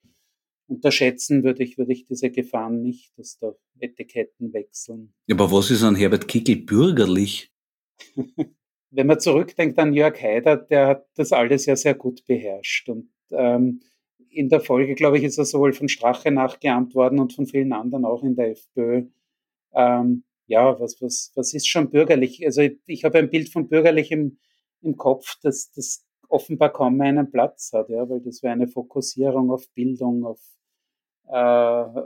unterschätzen 0.68 1.44
würde 1.44 1.64
ich, 1.64 1.76
würde 1.76 1.92
ich 1.92 2.06
diese 2.06 2.30
Gefahren 2.30 2.80
nicht, 2.80 3.12
dass 3.18 3.38
da 3.38 3.52
Etiketten 3.78 4.54
wechseln. 4.54 5.12
Aber 5.30 5.52
was 5.52 5.70
ist 5.70 5.82
an 5.82 5.96
Herbert 5.96 6.28
Kickl 6.28 6.56
bürgerlich? 6.56 7.52
wenn 8.94 9.06
man 9.06 9.20
zurückdenkt 9.20 9.78
an 9.78 9.92
Jörg 9.92 10.20
Haider, 10.20 10.56
der 10.56 10.86
hat 10.86 11.06
das 11.16 11.32
alles 11.32 11.66
ja 11.66 11.76
sehr 11.76 11.94
gut 11.94 12.24
beherrscht. 12.26 12.88
Und 12.88 13.10
ähm, 13.30 13.80
in 14.30 14.48
der 14.48 14.60
Folge, 14.60 14.94
glaube 14.94 15.18
ich, 15.18 15.24
ist 15.24 15.38
er 15.38 15.44
sowohl 15.44 15.72
von 15.72 15.88
Strache 15.88 16.30
nachgeahmt 16.30 16.94
worden 16.94 17.18
und 17.18 17.32
von 17.32 17.46
vielen 17.46 17.72
anderen 17.72 18.04
auch 18.04 18.22
in 18.22 18.36
der 18.36 18.50
FPÖ. 18.50 19.06
Ähm, 19.72 20.24
ja, 20.46 20.78
was, 20.78 21.00
was, 21.00 21.32
was 21.34 21.54
ist 21.54 21.68
schon 21.68 21.90
bürgerlich? 21.90 22.44
Also 22.44 22.62
ich, 22.62 22.78
ich 22.86 23.04
habe 23.04 23.18
ein 23.18 23.30
Bild 23.30 23.48
von 23.48 23.68
bürgerlich 23.68 24.12
im, 24.12 24.38
im 24.82 24.96
Kopf, 24.96 25.38
das, 25.42 25.72
das 25.72 26.06
offenbar 26.28 26.72
kaum 26.72 26.96
mehr 26.96 27.08
einen 27.08 27.30
Platz 27.30 27.72
hat, 27.72 27.88
ja, 27.88 28.08
weil 28.08 28.20
das 28.20 28.42
wäre 28.42 28.52
eine 28.52 28.68
Fokussierung 28.68 29.50
auf 29.50 29.68
Bildung, 29.70 30.24
auf, 30.24 30.40
äh, 31.28 32.00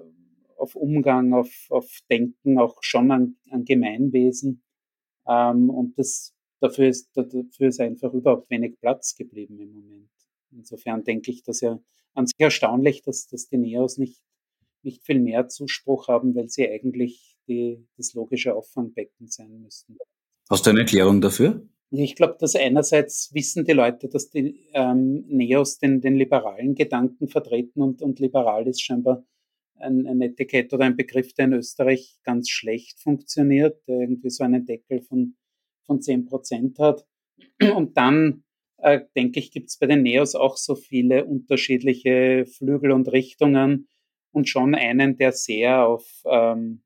auf 0.56 0.74
Umgang, 0.74 1.34
auf, 1.34 1.50
auf 1.70 2.00
Denken, 2.10 2.58
auch 2.58 2.78
schon 2.82 3.10
an, 3.10 3.36
an 3.50 3.64
Gemeinwesen. 3.64 4.62
Ähm, 5.26 5.70
und 5.70 5.98
das 5.98 6.34
dafür 6.60 6.88
ist, 6.88 7.10
dafür 7.14 7.68
ist 7.68 7.80
einfach 7.80 8.12
überhaupt 8.12 8.50
wenig 8.50 8.78
Platz 8.80 9.16
geblieben 9.16 9.60
im 9.60 9.72
Moment. 9.72 10.10
Insofern 10.50 11.04
denke 11.04 11.30
ich, 11.30 11.42
dass 11.42 11.60
ja 11.60 11.78
an 12.14 12.26
sich 12.26 12.38
erstaunlich, 12.38 13.02
dass, 13.02 13.28
dass 13.28 13.48
die 13.48 13.58
Neos 13.58 13.98
nicht, 13.98 14.20
nicht 14.82 15.04
viel 15.04 15.20
mehr 15.20 15.48
Zuspruch 15.48 16.08
haben, 16.08 16.34
weil 16.34 16.48
sie 16.48 16.68
eigentlich 16.68 17.36
die, 17.46 17.86
das 17.96 18.14
logische 18.14 18.54
Auffangbecken 18.54 19.28
sein 19.28 19.60
müssten. 19.60 19.96
Hast 20.50 20.66
du 20.66 20.70
eine 20.70 20.80
Erklärung 20.80 21.20
dafür? 21.20 21.66
Ich 21.90 22.16
glaube, 22.16 22.36
dass 22.38 22.54
einerseits 22.54 23.32
wissen 23.32 23.64
die 23.64 23.72
Leute, 23.72 24.08
dass 24.08 24.30
die 24.30 24.68
ähm, 24.74 25.24
Neos 25.26 25.78
den, 25.78 26.00
den 26.00 26.16
liberalen 26.16 26.74
Gedanken 26.74 27.28
vertreten 27.28 27.80
und, 27.80 28.02
und 28.02 28.20
liberal 28.20 28.66
ist 28.66 28.82
scheinbar 28.82 29.24
ein, 29.80 30.06
ein 30.06 30.20
Etikett 30.20 30.72
oder 30.72 30.84
ein 30.84 30.96
Begriff, 30.96 31.32
der 31.34 31.46
in 31.46 31.52
Österreich 31.54 32.18
ganz 32.24 32.50
schlecht 32.50 33.00
funktioniert, 33.00 33.86
der 33.86 34.00
irgendwie 34.00 34.30
so 34.30 34.44
einen 34.44 34.66
Deckel 34.66 35.00
von 35.00 35.36
von 35.88 36.00
10 36.00 36.26
Prozent 36.26 36.78
hat. 36.78 37.04
Und 37.76 37.96
dann, 37.96 38.44
äh, 38.76 39.00
denke 39.16 39.40
ich, 39.40 39.50
gibt 39.50 39.70
es 39.70 39.78
bei 39.78 39.86
den 39.86 40.02
Neos 40.02 40.36
auch 40.36 40.56
so 40.56 40.76
viele 40.76 41.24
unterschiedliche 41.24 42.46
Flügel 42.46 42.92
und 42.92 43.10
Richtungen 43.10 43.88
und 44.30 44.48
schon 44.48 44.74
einen, 44.74 45.16
der 45.16 45.32
sehr 45.32 45.86
auf 45.86 46.06
ähm, 46.26 46.82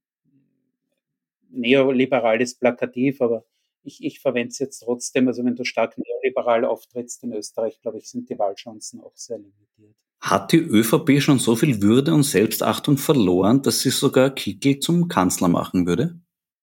neoliberal 1.51 2.41
ist, 2.41 2.61
plakativ, 2.61 3.21
aber 3.21 3.45
ich, 3.83 4.03
ich 4.03 4.21
verwende 4.21 4.51
es 4.51 4.59
jetzt 4.61 4.79
trotzdem. 4.81 5.27
Also 5.27 5.45
wenn 5.45 5.57
du 5.57 5.65
stark 5.65 5.97
neoliberal 5.99 6.65
auftrittst 6.65 7.25
in 7.25 7.33
Österreich, 7.33 7.81
glaube 7.83 7.99
ich, 7.99 8.09
sind 8.09 8.31
die 8.31 8.39
Wahlchancen 8.39 9.01
auch 9.01 9.13
sehr 9.17 9.39
limitiert. 9.39 9.97
Hat 10.21 10.53
die 10.53 10.59
ÖVP 10.59 11.21
schon 11.21 11.41
so 11.41 11.57
viel 11.57 11.83
Würde 11.83 12.15
und 12.15 12.23
Selbstachtung 12.23 12.97
verloren, 12.97 13.63
dass 13.63 13.81
sie 13.81 13.91
sogar 13.91 14.31
Kickel 14.31 14.79
zum 14.79 15.09
Kanzler 15.09 15.49
machen 15.49 15.85
würde? 15.85 16.21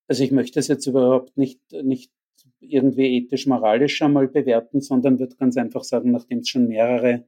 Also 0.08 0.24
ich 0.24 0.32
möchte 0.32 0.60
es 0.60 0.70
jetzt 0.70 0.88
überhaupt 0.88 1.38
nicht, 1.38 1.60
nicht 1.84 2.12
irgendwie 2.60 3.18
ethisch-moralisch 3.18 4.02
einmal 4.02 4.28
bewerten, 4.28 4.82
sondern 4.82 5.20
wird 5.20 5.38
ganz 5.38 5.58
einfach 5.58 5.84
sagen, 5.84 6.12
nachdem 6.12 6.40
es 6.40 6.50
schon 6.50 6.68
mehrere 6.68 7.26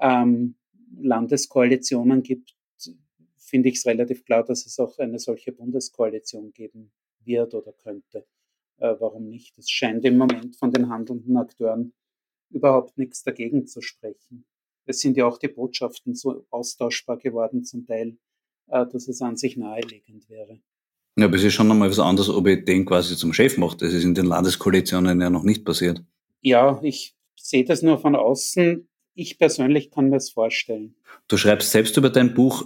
ähm, 0.00 0.56
Landeskoalitionen 0.98 2.22
gibt, 2.22 2.56
finde 3.36 3.68
ich 3.68 3.76
es 3.76 3.86
relativ 3.86 4.24
klar, 4.24 4.44
dass 4.44 4.64
es 4.64 4.78
auch 4.78 4.98
eine 4.98 5.18
solche 5.18 5.52
Bundeskoalition 5.52 6.52
geben 6.52 6.92
wird 7.24 7.54
oder 7.54 7.72
könnte. 7.72 8.26
Äh, 8.78 8.94
warum 8.98 9.28
nicht? 9.28 9.58
Es 9.58 9.68
scheint 9.70 10.04
im 10.04 10.16
Moment 10.16 10.56
von 10.56 10.70
den 10.70 10.88
handelnden 10.88 11.36
Akteuren 11.36 11.92
überhaupt 12.50 12.96
nichts 12.96 13.22
dagegen 13.22 13.66
zu 13.66 13.80
sprechen. 13.80 14.46
Es 14.86 15.00
sind 15.00 15.16
ja 15.16 15.26
auch 15.26 15.38
die 15.38 15.48
Botschaften 15.48 16.14
so 16.14 16.46
austauschbar 16.50 17.18
geworden 17.18 17.64
zum 17.64 17.86
Teil, 17.86 18.16
äh, 18.68 18.86
dass 18.86 19.08
es 19.08 19.20
an 19.20 19.36
sich 19.36 19.56
naheliegend 19.56 20.28
wäre. 20.28 20.60
Ja, 21.20 21.26
aber 21.26 21.36
es 21.36 21.44
ist 21.44 21.52
schon 21.52 21.68
nochmal 21.68 21.90
was 21.90 21.98
anderes, 21.98 22.30
ob 22.30 22.46
ich 22.46 22.64
den 22.64 22.86
quasi 22.86 23.14
zum 23.14 23.34
Chef 23.34 23.58
mache. 23.58 23.76
Das 23.76 23.92
ist 23.92 24.04
in 24.04 24.14
den 24.14 24.24
Landeskoalitionen 24.24 25.20
ja 25.20 25.28
noch 25.28 25.42
nicht 25.42 25.66
passiert. 25.66 26.02
Ja, 26.40 26.80
ich 26.82 27.14
sehe 27.36 27.64
das 27.64 27.82
nur 27.82 27.98
von 27.98 28.16
außen. 28.16 28.88
Ich 29.14 29.38
persönlich 29.38 29.90
kann 29.90 30.06
mir 30.06 30.16
das 30.16 30.30
vorstellen. 30.30 30.94
Du 31.28 31.36
schreibst 31.36 31.72
selbst 31.72 31.98
über 31.98 32.08
dein 32.08 32.32
Buch, 32.32 32.64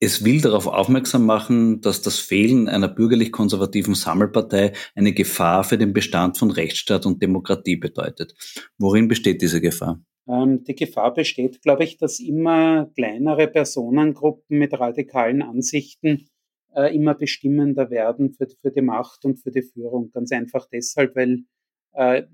es 0.00 0.22
will 0.22 0.42
darauf 0.42 0.66
aufmerksam 0.66 1.24
machen, 1.24 1.80
dass 1.80 2.02
das 2.02 2.18
Fehlen 2.18 2.68
einer 2.68 2.88
bürgerlich-konservativen 2.88 3.94
Sammelpartei 3.94 4.74
eine 4.94 5.14
Gefahr 5.14 5.64
für 5.64 5.78
den 5.78 5.94
Bestand 5.94 6.36
von 6.36 6.50
Rechtsstaat 6.50 7.06
und 7.06 7.22
Demokratie 7.22 7.76
bedeutet. 7.76 8.34
Worin 8.76 9.08
besteht 9.08 9.40
diese 9.40 9.62
Gefahr? 9.62 10.04
Ähm, 10.28 10.62
die 10.64 10.74
Gefahr 10.74 11.14
besteht, 11.14 11.62
glaube 11.62 11.84
ich, 11.84 11.96
dass 11.96 12.20
immer 12.20 12.90
kleinere 12.94 13.48
Personengruppen 13.48 14.58
mit 14.58 14.78
radikalen 14.78 15.40
Ansichten 15.40 16.28
äh, 16.74 16.94
immer 16.94 17.14
bestimmender 17.14 17.90
werden 17.90 18.32
für, 18.32 18.46
für 18.48 18.70
die 18.70 18.82
Macht 18.82 19.24
und 19.24 19.36
für 19.36 19.50
die 19.50 19.62
Führung. 19.62 20.10
Ganz 20.12 20.32
einfach 20.32 20.68
deshalb, 20.70 21.16
weil 21.16 21.44
äh, 21.92 22.24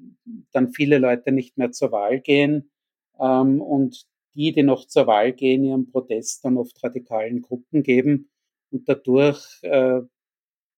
dann 0.52 0.72
viele 0.72 0.98
Leute 0.98 1.32
nicht 1.32 1.58
mehr 1.58 1.72
zur 1.72 1.92
Wahl 1.92 2.20
gehen 2.20 2.70
ähm, 3.18 3.60
und 3.60 4.06
die, 4.34 4.52
die 4.52 4.62
noch 4.62 4.86
zur 4.86 5.06
Wahl 5.06 5.32
gehen, 5.32 5.64
ihren 5.64 5.90
Protest 5.90 6.44
dann 6.44 6.56
oft 6.56 6.82
radikalen 6.82 7.42
Gruppen 7.42 7.82
geben 7.82 8.30
und 8.70 8.88
dadurch 8.88 9.44
äh, 9.62 10.00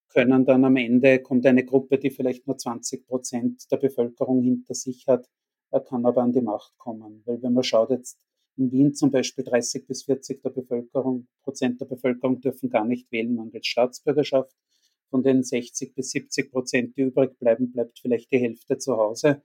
können 0.08 0.44
dann 0.44 0.64
am 0.64 0.76
Ende, 0.76 1.20
kommt 1.20 1.46
eine 1.46 1.64
Gruppe, 1.64 1.98
die 1.98 2.10
vielleicht 2.10 2.46
nur 2.46 2.58
20 2.58 3.06
Prozent 3.06 3.70
der 3.70 3.78
Bevölkerung 3.78 4.42
hinter 4.42 4.74
sich 4.74 5.06
hat, 5.06 5.26
kann 5.88 6.04
aber 6.04 6.22
an 6.22 6.32
die 6.32 6.42
Macht 6.42 6.76
kommen. 6.76 7.22
Weil 7.24 7.42
wenn 7.42 7.54
man 7.54 7.64
schaut 7.64 7.90
jetzt, 7.90 8.18
in 8.56 8.70
Wien 8.70 8.94
zum 8.94 9.10
Beispiel 9.10 9.44
30 9.44 9.86
bis 9.86 10.04
40 10.04 10.42
der 10.42 10.50
Bevölkerung, 10.50 11.26
Prozent 11.42 11.80
der 11.80 11.86
Bevölkerung 11.86 12.40
dürfen 12.40 12.70
gar 12.70 12.84
nicht 12.84 13.10
wählen 13.10 13.34
mangels 13.34 13.66
Staatsbürgerschaft. 13.66 14.54
Von 15.10 15.22
den 15.22 15.42
60 15.42 15.94
bis 15.94 16.10
70 16.10 16.50
Prozent, 16.50 16.96
die 16.96 17.02
übrig 17.02 17.38
bleiben, 17.38 17.70
bleibt 17.72 17.98
vielleicht 17.98 18.30
die 18.32 18.38
Hälfte 18.38 18.78
zu 18.78 18.96
Hause. 18.96 19.42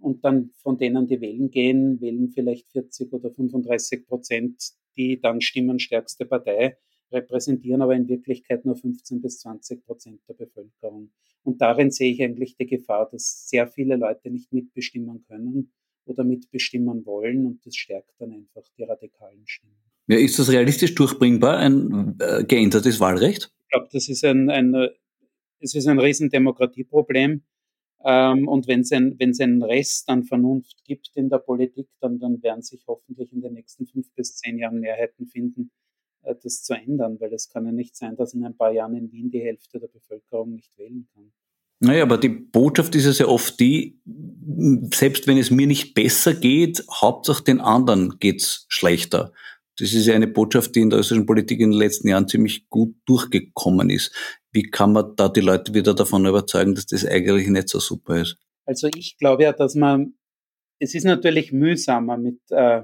Und 0.00 0.24
dann 0.24 0.50
von 0.62 0.78
denen, 0.78 1.08
die 1.08 1.20
wählen 1.20 1.50
gehen, 1.50 2.00
wählen 2.00 2.30
vielleicht 2.30 2.70
40 2.70 3.12
oder 3.12 3.30
35 3.30 4.06
Prozent 4.06 4.72
die 4.96 5.20
dann 5.20 5.40
stimmenstärkste 5.40 6.26
Partei, 6.26 6.76
repräsentieren 7.10 7.82
aber 7.82 7.94
in 7.94 8.08
Wirklichkeit 8.08 8.64
nur 8.64 8.76
15 8.76 9.22
bis 9.22 9.38
20 9.40 9.84
Prozent 9.86 10.20
der 10.28 10.34
Bevölkerung. 10.34 11.10
Und 11.42 11.60
darin 11.60 11.90
sehe 11.90 12.12
ich 12.12 12.22
eigentlich 12.22 12.56
die 12.56 12.66
Gefahr, 12.66 13.08
dass 13.10 13.48
sehr 13.48 13.66
viele 13.68 13.96
Leute 13.96 14.30
nicht 14.30 14.52
mitbestimmen 14.52 15.24
können 15.26 15.72
oder 16.08 16.24
mitbestimmen 16.24 17.04
wollen 17.06 17.46
und 17.46 17.64
das 17.64 17.76
stärkt 17.76 18.14
dann 18.18 18.32
einfach 18.32 18.62
die 18.76 18.84
radikalen 18.84 19.46
Stimmen. 19.46 19.76
Ja, 20.08 20.16
ist 20.16 20.38
das 20.38 20.50
realistisch 20.50 20.94
durchbringbar, 20.94 21.58
ein 21.58 22.16
äh, 22.18 22.44
geändertes 22.44 22.98
Wahlrecht? 22.98 23.52
Ich 23.64 23.68
glaube, 23.68 23.88
das 23.92 24.08
ist 24.08 24.24
ein, 24.24 24.48
ein, 24.48 24.74
es 25.60 25.74
ist 25.74 25.86
ein 25.86 25.98
Riesendemokratieproblem. 25.98 27.42
Ähm, 28.04 28.48
und 28.48 28.68
wenn 28.68 28.80
es 28.80 28.92
ein, 28.92 29.18
wenn's 29.18 29.40
einen 29.40 29.62
Rest 29.62 30.08
an 30.08 30.24
Vernunft 30.24 30.84
gibt 30.84 31.10
in 31.14 31.28
der 31.28 31.38
Politik, 31.38 31.88
dann, 32.00 32.18
dann 32.18 32.42
werden 32.42 32.62
sich 32.62 32.84
hoffentlich 32.86 33.32
in 33.32 33.40
den 33.40 33.54
nächsten 33.54 33.86
fünf 33.86 34.10
bis 34.14 34.36
zehn 34.36 34.58
Jahren 34.58 34.80
Mehrheiten 34.80 35.26
finden, 35.26 35.70
äh, 36.22 36.34
das 36.42 36.62
zu 36.62 36.74
ändern, 36.74 37.18
weil 37.20 37.32
es 37.32 37.48
kann 37.48 37.66
ja 37.66 37.72
nicht 37.72 37.96
sein, 37.96 38.16
dass 38.16 38.34
in 38.34 38.44
ein 38.44 38.56
paar 38.56 38.70
Jahren 38.72 38.94
in 38.94 39.10
Wien 39.10 39.30
die 39.30 39.40
Hälfte 39.40 39.80
der 39.80 39.88
Bevölkerung 39.88 40.54
nicht 40.54 40.76
wählen 40.78 41.08
kann. 41.12 41.32
Naja, 41.80 42.02
aber 42.02 42.18
die 42.18 42.28
Botschaft 42.28 42.94
ist 42.96 43.04
ja 43.04 43.12
sehr 43.12 43.28
oft 43.28 43.58
die, 43.60 44.00
selbst 44.92 45.26
wenn 45.26 45.38
es 45.38 45.50
mir 45.50 45.66
nicht 45.66 45.94
besser 45.94 46.34
geht, 46.34 46.84
Hauptsache 46.90 47.44
den 47.44 47.60
anderen 47.60 48.18
geht's 48.18 48.66
schlechter. 48.68 49.32
Das 49.78 49.92
ist 49.92 50.06
ja 50.06 50.14
eine 50.14 50.26
Botschaft, 50.26 50.74
die 50.74 50.80
in 50.80 50.90
der 50.90 50.98
österreichischen 50.98 51.26
Politik 51.26 51.60
in 51.60 51.70
den 51.70 51.78
letzten 51.78 52.08
Jahren 52.08 52.26
ziemlich 52.26 52.68
gut 52.68 52.96
durchgekommen 53.06 53.90
ist. 53.90 54.12
Wie 54.50 54.64
kann 54.64 54.92
man 54.92 55.14
da 55.14 55.28
die 55.28 55.40
Leute 55.40 55.72
wieder 55.72 55.94
davon 55.94 56.26
überzeugen, 56.26 56.74
dass 56.74 56.86
das 56.86 57.06
eigentlich 57.06 57.46
nicht 57.46 57.68
so 57.68 57.78
super 57.78 58.20
ist? 58.20 58.38
Also 58.66 58.88
ich 58.92 59.16
glaube 59.18 59.44
ja, 59.44 59.52
dass 59.52 59.76
man, 59.76 60.14
es 60.80 60.96
ist 60.96 61.04
natürlich 61.04 61.52
mühsamer 61.52 62.16
mit, 62.16 62.40
äh, 62.50 62.82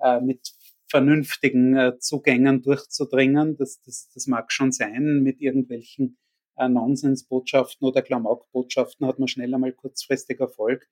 äh, 0.00 0.20
mit 0.22 0.40
vernünftigen 0.88 1.76
äh, 1.76 1.98
Zugängen 1.98 2.62
durchzudringen. 2.62 3.56
Das, 3.58 3.80
das, 3.82 4.08
das 4.14 4.26
mag 4.26 4.50
schon 4.50 4.72
sein 4.72 5.20
mit 5.22 5.40
irgendwelchen 5.40 6.16
Nonsensbotschaften 6.56 7.86
oder 7.86 8.02
Klamaukbotschaften 8.02 9.06
hat 9.06 9.18
man 9.18 9.28
schnell 9.28 9.54
einmal 9.54 9.72
kurzfristig 9.72 10.40
Erfolg. 10.40 10.88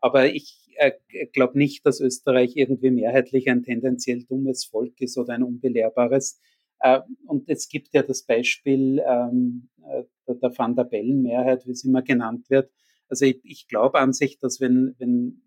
Aber 0.00 0.26
ich 0.26 0.74
äh, 0.76 0.92
glaube 1.32 1.58
nicht, 1.58 1.86
dass 1.86 2.00
Österreich 2.00 2.56
irgendwie 2.56 2.90
mehrheitlich 2.90 3.48
ein 3.48 3.62
tendenziell 3.62 4.24
dummes 4.24 4.64
Volk 4.64 5.00
ist 5.00 5.16
oder 5.16 5.34
ein 5.34 5.42
unbelehrbares. 5.42 6.40
Äh, 6.80 7.00
und 7.26 7.48
es 7.48 7.68
gibt 7.68 7.94
ja 7.94 8.02
das 8.02 8.24
Beispiel 8.24 9.02
ähm, 9.06 9.68
äh, 9.88 10.04
der 10.28 10.56
Van 10.56 10.76
der 10.76 10.84
Bellen-Mehrheit, 10.84 11.66
wie 11.66 11.72
es 11.72 11.84
immer 11.84 12.02
genannt 12.02 12.50
wird. 12.50 12.70
Also 13.08 13.24
ich, 13.24 13.40
ich 13.44 13.68
glaube 13.68 13.98
an 13.98 14.12
sich, 14.12 14.38
dass 14.38 14.60
wenn, 14.60 14.94
wenn 14.98 15.42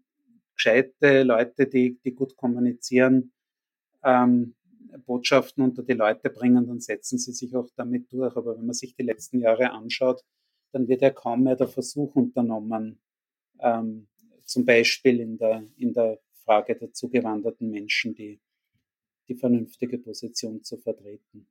gescheite 0.55 1.23
Leute, 1.23 1.67
die, 1.67 1.99
die 2.03 2.13
gut 2.13 2.35
kommunizieren, 2.35 3.31
ähm, 4.03 4.55
Botschaften 5.05 5.63
unter 5.63 5.83
die 5.83 5.93
Leute 5.93 6.29
bringen, 6.29 6.67
dann 6.67 6.79
setzen 6.79 7.17
sie 7.17 7.31
sich 7.31 7.55
auch 7.55 7.69
damit 7.75 8.11
durch. 8.11 8.35
Aber 8.35 8.57
wenn 8.57 8.65
man 8.65 8.73
sich 8.73 8.95
die 8.95 9.03
letzten 9.03 9.39
Jahre 9.39 9.71
anschaut, 9.71 10.23
dann 10.71 10.87
wird 10.87 11.01
ja 11.01 11.09
kaum 11.09 11.43
mehr 11.43 11.55
der 11.55 11.67
Versuch 11.67 12.15
unternommen, 12.15 12.99
ähm, 13.59 14.07
zum 14.45 14.65
Beispiel 14.65 15.19
in 15.19 15.37
der, 15.37 15.63
in 15.77 15.93
der 15.93 16.19
Frage 16.43 16.75
der 16.75 16.91
zugewanderten 16.93 17.69
Menschen 17.69 18.15
die, 18.15 18.39
die 19.27 19.35
vernünftige 19.35 19.97
Position 19.97 20.63
zu 20.63 20.77
vertreten. 20.77 21.47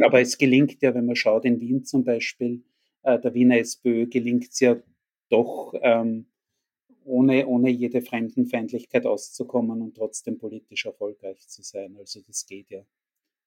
Aber 0.00 0.20
es 0.20 0.38
gelingt 0.38 0.80
ja, 0.82 0.94
wenn 0.94 1.06
man 1.06 1.16
schaut, 1.16 1.44
in 1.44 1.60
Wien 1.60 1.84
zum 1.84 2.04
Beispiel, 2.04 2.62
äh, 3.02 3.18
der 3.18 3.34
Wiener 3.34 3.58
SPÖ 3.58 4.06
gelingt 4.06 4.48
es 4.50 4.60
ja 4.60 4.76
doch, 5.28 5.74
ähm, 5.82 6.26
ohne, 7.08 7.46
ohne 7.46 7.70
jede 7.70 8.02
Fremdenfeindlichkeit 8.02 9.06
auszukommen 9.06 9.82
und 9.82 9.96
trotzdem 9.96 10.38
politisch 10.38 10.86
erfolgreich 10.86 11.48
zu 11.48 11.62
sein. 11.62 11.96
Also 11.96 12.20
das 12.26 12.46
geht 12.46 12.70
ja. 12.70 12.84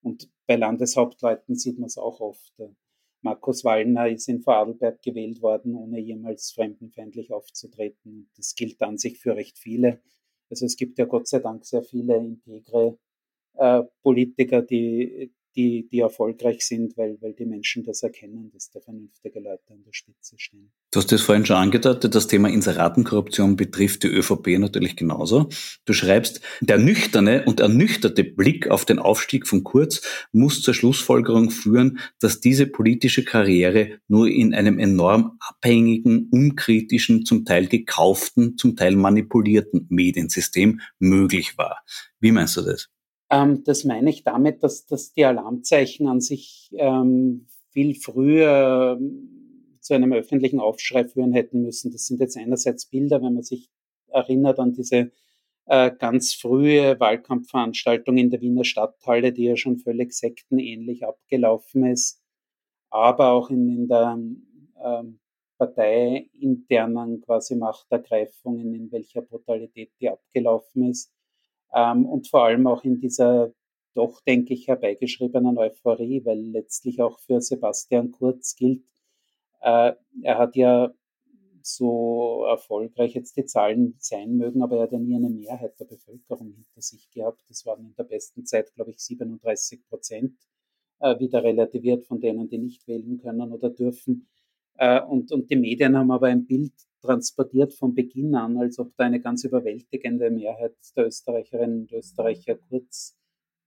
Und 0.01 0.29
bei 0.47 0.55
Landeshauptleuten 0.55 1.55
sieht 1.55 1.77
man 1.77 1.87
es 1.87 1.97
auch 1.97 2.19
oft. 2.19 2.53
Markus 3.21 3.63
Wallner 3.63 4.09
ist 4.09 4.27
in 4.27 4.41
Vorarlberg 4.41 5.01
gewählt 5.01 5.41
worden, 5.41 5.75
ohne 5.75 5.99
jemals 5.99 6.51
fremdenfeindlich 6.51 7.31
aufzutreten. 7.31 8.29
Das 8.35 8.55
gilt 8.55 8.81
an 8.81 8.97
sich 8.97 9.19
für 9.19 9.35
recht 9.35 9.59
viele. 9.59 10.01
Also 10.49 10.65
es 10.65 10.75
gibt 10.75 10.97
ja 10.97 11.05
Gott 11.05 11.27
sei 11.27 11.39
Dank 11.39 11.63
sehr 11.65 11.83
viele 11.83 12.17
integre 12.17 12.97
äh, 13.53 13.83
Politiker, 14.01 14.63
die, 14.63 15.31
die, 15.55 15.87
die 15.91 15.99
erfolgreich 15.99 16.65
sind, 16.65 16.97
weil, 16.97 17.17
weil 17.21 17.33
die 17.33 17.45
Menschen 17.45 17.83
das 17.83 18.03
erkennen, 18.03 18.51
dass 18.53 18.69
da 18.71 18.79
vernünftige 18.79 19.39
Leute 19.39 19.71
an 19.71 19.83
der 19.85 19.93
Spitze 19.93 20.35
stehen. 20.37 20.71
Du 20.91 20.99
hast 20.99 21.11
das 21.11 21.21
vorhin 21.21 21.45
schon 21.45 21.57
angedeutet, 21.57 22.15
das 22.15 22.27
Thema 22.27 22.49
Inseratenkorruption 22.49 23.55
betrifft 23.55 24.03
die 24.03 24.07
ÖVP 24.07 24.59
natürlich 24.59 24.95
genauso. 24.95 25.49
Du 25.85 25.93
schreibst, 25.93 26.41
der 26.61 26.77
nüchterne 26.77 27.45
und 27.45 27.59
ernüchterte 27.59 28.23
Blick 28.23 28.69
auf 28.69 28.85
den 28.85 28.99
Aufstieg 28.99 29.47
von 29.47 29.63
Kurz 29.63 30.01
muss 30.31 30.61
zur 30.61 30.73
Schlussfolgerung 30.73 31.49
führen, 31.49 31.99
dass 32.19 32.39
diese 32.39 32.67
politische 32.67 33.23
Karriere 33.23 33.99
nur 34.07 34.27
in 34.27 34.53
einem 34.53 34.79
enorm 34.79 35.37
abhängigen, 35.39 36.29
unkritischen, 36.31 37.25
zum 37.25 37.45
Teil 37.45 37.67
gekauften, 37.67 38.57
zum 38.57 38.75
Teil 38.75 38.95
manipulierten 38.95 39.87
Mediensystem 39.89 40.81
möglich 40.99 41.57
war. 41.57 41.83
Wie 42.19 42.31
meinst 42.31 42.57
du 42.57 42.61
das? 42.61 42.89
Ähm, 43.31 43.63
das 43.63 43.85
meine 43.85 44.09
ich 44.09 44.23
damit, 44.23 44.61
dass, 44.61 44.85
dass 44.85 45.13
die 45.13 45.23
Alarmzeichen 45.25 46.07
an 46.07 46.19
sich 46.19 46.69
ähm, 46.73 47.47
viel 47.69 47.95
früher 47.95 48.97
ähm, 48.99 49.77
zu 49.79 49.93
einem 49.93 50.11
öffentlichen 50.11 50.59
Aufschrei 50.59 51.07
führen 51.07 51.31
hätten 51.31 51.61
müssen. 51.61 51.91
Das 51.91 52.05
sind 52.05 52.19
jetzt 52.19 52.37
einerseits 52.37 52.85
Bilder, 52.85 53.23
wenn 53.23 53.33
man 53.33 53.43
sich 53.43 53.69
erinnert 54.09 54.59
an 54.59 54.73
diese 54.73 55.11
äh, 55.65 55.91
ganz 55.97 56.33
frühe 56.33 56.99
Wahlkampfveranstaltung 56.99 58.17
in 58.17 58.29
der 58.29 58.41
Wiener 58.41 58.65
Stadthalle, 58.65 59.31
die 59.31 59.45
ja 59.45 59.55
schon 59.55 59.77
völlig 59.77 60.13
sektenähnlich 60.13 61.05
abgelaufen 61.05 61.85
ist, 61.85 62.21
aber 62.89 63.31
auch 63.31 63.49
in, 63.49 63.69
in 63.69 63.87
der 63.87 64.19
ähm, 64.83 65.19
parteiinternen 65.57 67.21
quasi 67.21 67.55
Machtergreifungen, 67.55 68.73
in 68.75 68.91
welcher 68.91 69.21
Brutalität 69.21 69.91
die 70.01 70.09
abgelaufen 70.09 70.89
ist 70.89 71.13
ähm, 71.73 72.05
und 72.05 72.27
vor 72.27 72.45
allem 72.45 72.67
auch 72.67 72.83
in 72.83 72.99
dieser 72.99 73.53
doch, 73.93 74.21
denke 74.21 74.53
ich, 74.53 74.67
herbeigeschriebenen 74.67 75.57
Euphorie, 75.57 76.23
weil 76.23 76.39
letztlich 76.39 77.01
auch 77.01 77.19
für 77.19 77.41
Sebastian 77.41 78.11
Kurz 78.11 78.55
gilt, 78.55 78.83
äh, 79.61 79.93
er 80.23 80.37
hat 80.37 80.55
ja 80.55 80.93
so 81.63 82.45
erfolgreich 82.45 83.13
jetzt 83.13 83.37
die 83.37 83.45
Zahlen 83.45 83.95
sein 83.99 84.37
mögen, 84.37 84.63
aber 84.63 84.77
er 84.77 84.83
hat 84.83 84.91
ja 84.93 84.99
nie 84.99 85.15
eine 85.15 85.29
Mehrheit 85.29 85.79
der 85.79 85.85
Bevölkerung 85.85 86.53
hinter 86.53 86.81
sich 86.81 87.09
gehabt. 87.11 87.43
Das 87.49 87.65
waren 87.65 87.85
in 87.85 87.95
der 87.95 88.03
besten 88.05 88.45
Zeit, 88.45 88.73
glaube 88.73 88.91
ich, 88.91 88.99
37 88.99 89.85
Prozent, 89.87 90.37
äh, 90.99 91.19
wieder 91.19 91.43
relativiert 91.43 92.05
von 92.05 92.19
denen, 92.19 92.49
die 92.49 92.57
nicht 92.57 92.87
wählen 92.87 93.19
können 93.19 93.51
oder 93.51 93.69
dürfen. 93.69 94.27
Äh, 94.77 95.01
und, 95.01 95.31
und 95.31 95.49
die 95.49 95.55
Medien 95.55 95.97
haben 95.97 96.11
aber 96.11 96.27
ein 96.27 96.45
Bild 96.45 96.73
transportiert 97.01 97.73
von 97.73 97.93
Beginn 97.95 98.35
an, 98.35 98.57
als 98.57 98.79
ob 98.79 98.95
da 98.95 99.05
eine 99.05 99.19
ganz 99.19 99.43
überwältigende 99.43 100.29
Mehrheit 100.29 100.75
der 100.95 101.07
Österreicherinnen 101.07 101.81
und 101.81 101.91
Österreicher 101.91 102.55
kurz 102.69 103.17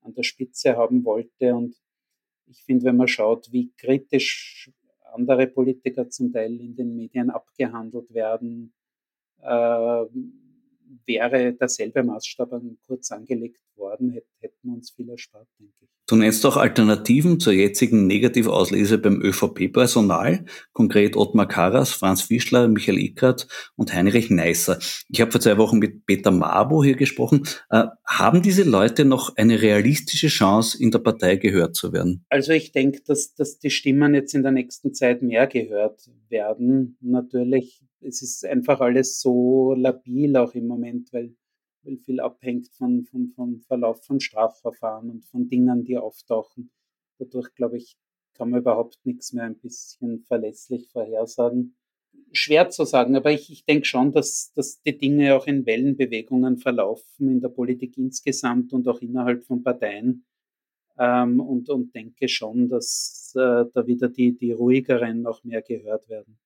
an 0.03 0.14
der 0.14 0.23
Spitze 0.23 0.77
haben 0.77 1.05
wollte. 1.05 1.55
Und 1.55 1.77
ich 2.47 2.62
finde, 2.62 2.85
wenn 2.85 2.97
man 2.97 3.09
schaut, 3.09 3.51
wie 3.53 3.73
kritisch 3.77 4.70
andere 5.12 5.47
Politiker 5.47 6.09
zum 6.09 6.33
Teil 6.33 6.61
in 6.61 6.77
den 6.77 6.94
Medien 6.97 7.31
abgehandelt 7.31 8.12
werden, 8.12 8.73
äh, 9.40 10.05
wäre 11.07 11.53
derselbe 11.55 12.03
Maßstab 12.03 12.53
an 12.53 12.79
kurz 12.87 13.11
angelegt 13.11 13.61
worden, 13.77 14.12
hätten 14.40 14.59
wir 14.62 14.75
uns 14.75 14.90
viel 14.90 15.09
erspart, 15.09 15.49
denke 15.59 15.75
ich. 15.81 15.90
Du 16.07 16.17
nennst 16.17 16.45
auch 16.45 16.59
Alternativen 16.59 17.40
zur 17.40 17.55
jetzigen 17.55 18.07
Negativauslese 18.07 18.99
beim 18.99 19.23
ÖVP-Personal, 19.23 20.45
konkret 20.75 21.17
Ottmar 21.17 21.49
Karas, 21.49 21.93
Franz 21.93 22.21
Fischler, 22.21 22.69
Michael 22.69 22.99
Ickert 22.99 23.49
und 23.75 23.95
Heinrich 23.95 24.29
Neisser. 24.29 24.79
Ich 25.09 25.23
habe 25.23 25.33
vor 25.33 25.40
zwei 25.40 25.57
Wochen 25.57 25.79
mit 25.79 26.05
Peter 26.05 26.31
Mabo 26.31 26.85
hier 26.85 26.97
gesprochen. 26.97 27.45
Äh, 27.71 27.85
haben 28.07 28.43
diese 28.43 28.64
Leute 28.64 29.07
noch 29.07 29.35
eine 29.37 29.62
realistische 29.62 30.29
Chance, 30.29 30.77
in 30.79 30.90
der 30.90 30.99
Partei 30.99 31.37
gehört 31.37 31.75
zu 31.75 31.95
werden? 31.95 32.27
Also 32.29 32.53
ich 32.53 32.73
denke, 32.73 33.01
dass, 33.07 33.35
dass 33.35 33.59
die 33.59 33.71
Stimmen 33.71 34.14
jetzt 34.14 34.35
in 34.35 34.43
der 34.43 34.53
nächsten 34.53 34.93
Zeit 34.93 35.23
mehr 35.23 35.47
gehört 35.47 36.11
werden. 36.29 36.99
Natürlich, 37.01 37.83
es 38.03 38.21
ist 38.21 38.45
einfach 38.45 38.81
alles 38.81 39.21
so 39.23 39.73
labil 39.75 40.37
auch 40.37 40.53
im 40.53 40.67
Moment, 40.67 41.14
weil 41.14 41.35
weil 41.85 41.99
viel 41.99 42.20
abhängt 42.20 42.68
von, 42.68 43.05
von, 43.05 43.29
vom 43.29 43.61
Verlauf 43.61 44.05
von 44.05 44.20
Strafverfahren 44.20 45.11
und 45.11 45.25
von 45.25 45.49
Dingen, 45.49 45.85
die 45.85 45.99
auftauchen. 45.99 46.70
Dadurch, 47.18 47.55
glaube 47.55 47.77
ich, 47.77 47.97
kann 48.35 48.51
man 48.51 48.61
überhaupt 48.61 48.99
nichts 49.05 49.33
mehr 49.33 49.44
ein 49.44 49.59
bisschen 49.59 50.20
verlässlich 50.20 50.88
vorhersagen. 50.90 51.77
Schwer 52.33 52.70
zu 52.70 52.85
sagen, 52.85 53.16
aber 53.16 53.33
ich, 53.33 53.51
ich 53.51 53.64
denke 53.64 53.87
schon, 53.87 54.12
dass, 54.12 54.53
dass 54.55 54.81
die 54.83 54.97
Dinge 54.97 55.37
auch 55.37 55.47
in 55.47 55.66
Wellenbewegungen 55.66 56.59
verlaufen 56.59 57.29
in 57.29 57.40
der 57.40 57.49
Politik 57.49 57.97
insgesamt 57.97 58.73
und 58.73 58.88
auch 58.88 59.01
innerhalb 59.01 59.44
von 59.44 59.62
Parteien. 59.62 60.25
Ähm, 60.97 61.40
und, 61.40 61.68
und 61.70 61.94
denke 61.94 62.29
schon, 62.29 62.68
dass 62.68 63.33
äh, 63.37 63.64
da 63.73 63.87
wieder 63.87 64.09
die, 64.09 64.37
die 64.37 64.53
ruhigeren 64.53 65.23
noch 65.23 65.42
mehr 65.42 65.62
gehört 65.62 66.09
werden 66.09 66.38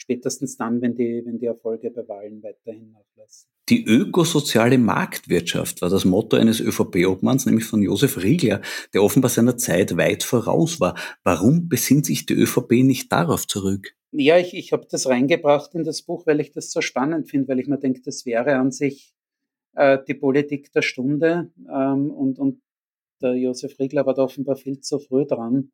spätestens 0.00 0.56
dann, 0.56 0.80
wenn 0.80 0.94
die, 0.94 1.22
wenn 1.24 1.38
die 1.38 1.46
Erfolge 1.46 1.90
bei 1.90 2.06
Wahlen 2.08 2.42
weiterhin 2.42 2.90
nachlassen. 2.92 3.50
Die 3.70 3.84
ökosoziale 3.84 4.78
Marktwirtschaft 4.78 5.80
war 5.80 5.90
das 5.90 6.04
Motto 6.04 6.36
eines 6.36 6.60
ÖVP-Obmanns, 6.60 7.46
nämlich 7.46 7.64
von 7.64 7.80
Josef 7.80 8.20
Riegler, 8.20 8.62
der 8.92 9.02
offenbar 9.04 9.30
seiner 9.30 9.56
Zeit 9.56 9.96
weit 9.96 10.24
voraus 10.24 10.80
war. 10.80 10.96
Warum 11.22 11.68
besinnt 11.68 12.04
sich 12.04 12.26
die 12.26 12.34
ÖVP 12.34 12.82
nicht 12.82 13.12
darauf 13.12 13.46
zurück? 13.46 13.94
Ja, 14.10 14.38
ich, 14.38 14.54
ich 14.54 14.72
habe 14.72 14.88
das 14.90 15.06
reingebracht 15.06 15.72
in 15.76 15.84
das 15.84 16.02
Buch, 16.02 16.26
weil 16.26 16.40
ich 16.40 16.50
das 16.50 16.72
so 16.72 16.80
spannend 16.80 17.30
finde, 17.30 17.46
weil 17.46 17.60
ich 17.60 17.68
mir 17.68 17.78
denke, 17.78 18.02
das 18.04 18.26
wäre 18.26 18.56
an 18.56 18.72
sich 18.72 19.14
äh, 19.76 19.98
die 20.08 20.14
Politik 20.14 20.72
der 20.72 20.82
Stunde 20.82 21.52
ähm, 21.72 22.10
und, 22.10 22.40
und 22.40 22.60
der 23.22 23.34
Josef 23.34 23.78
Riegler 23.78 24.04
war 24.04 24.14
da 24.14 24.22
offenbar 24.24 24.56
viel 24.56 24.80
zu 24.80 24.98
früh 24.98 25.26
dran 25.26 25.70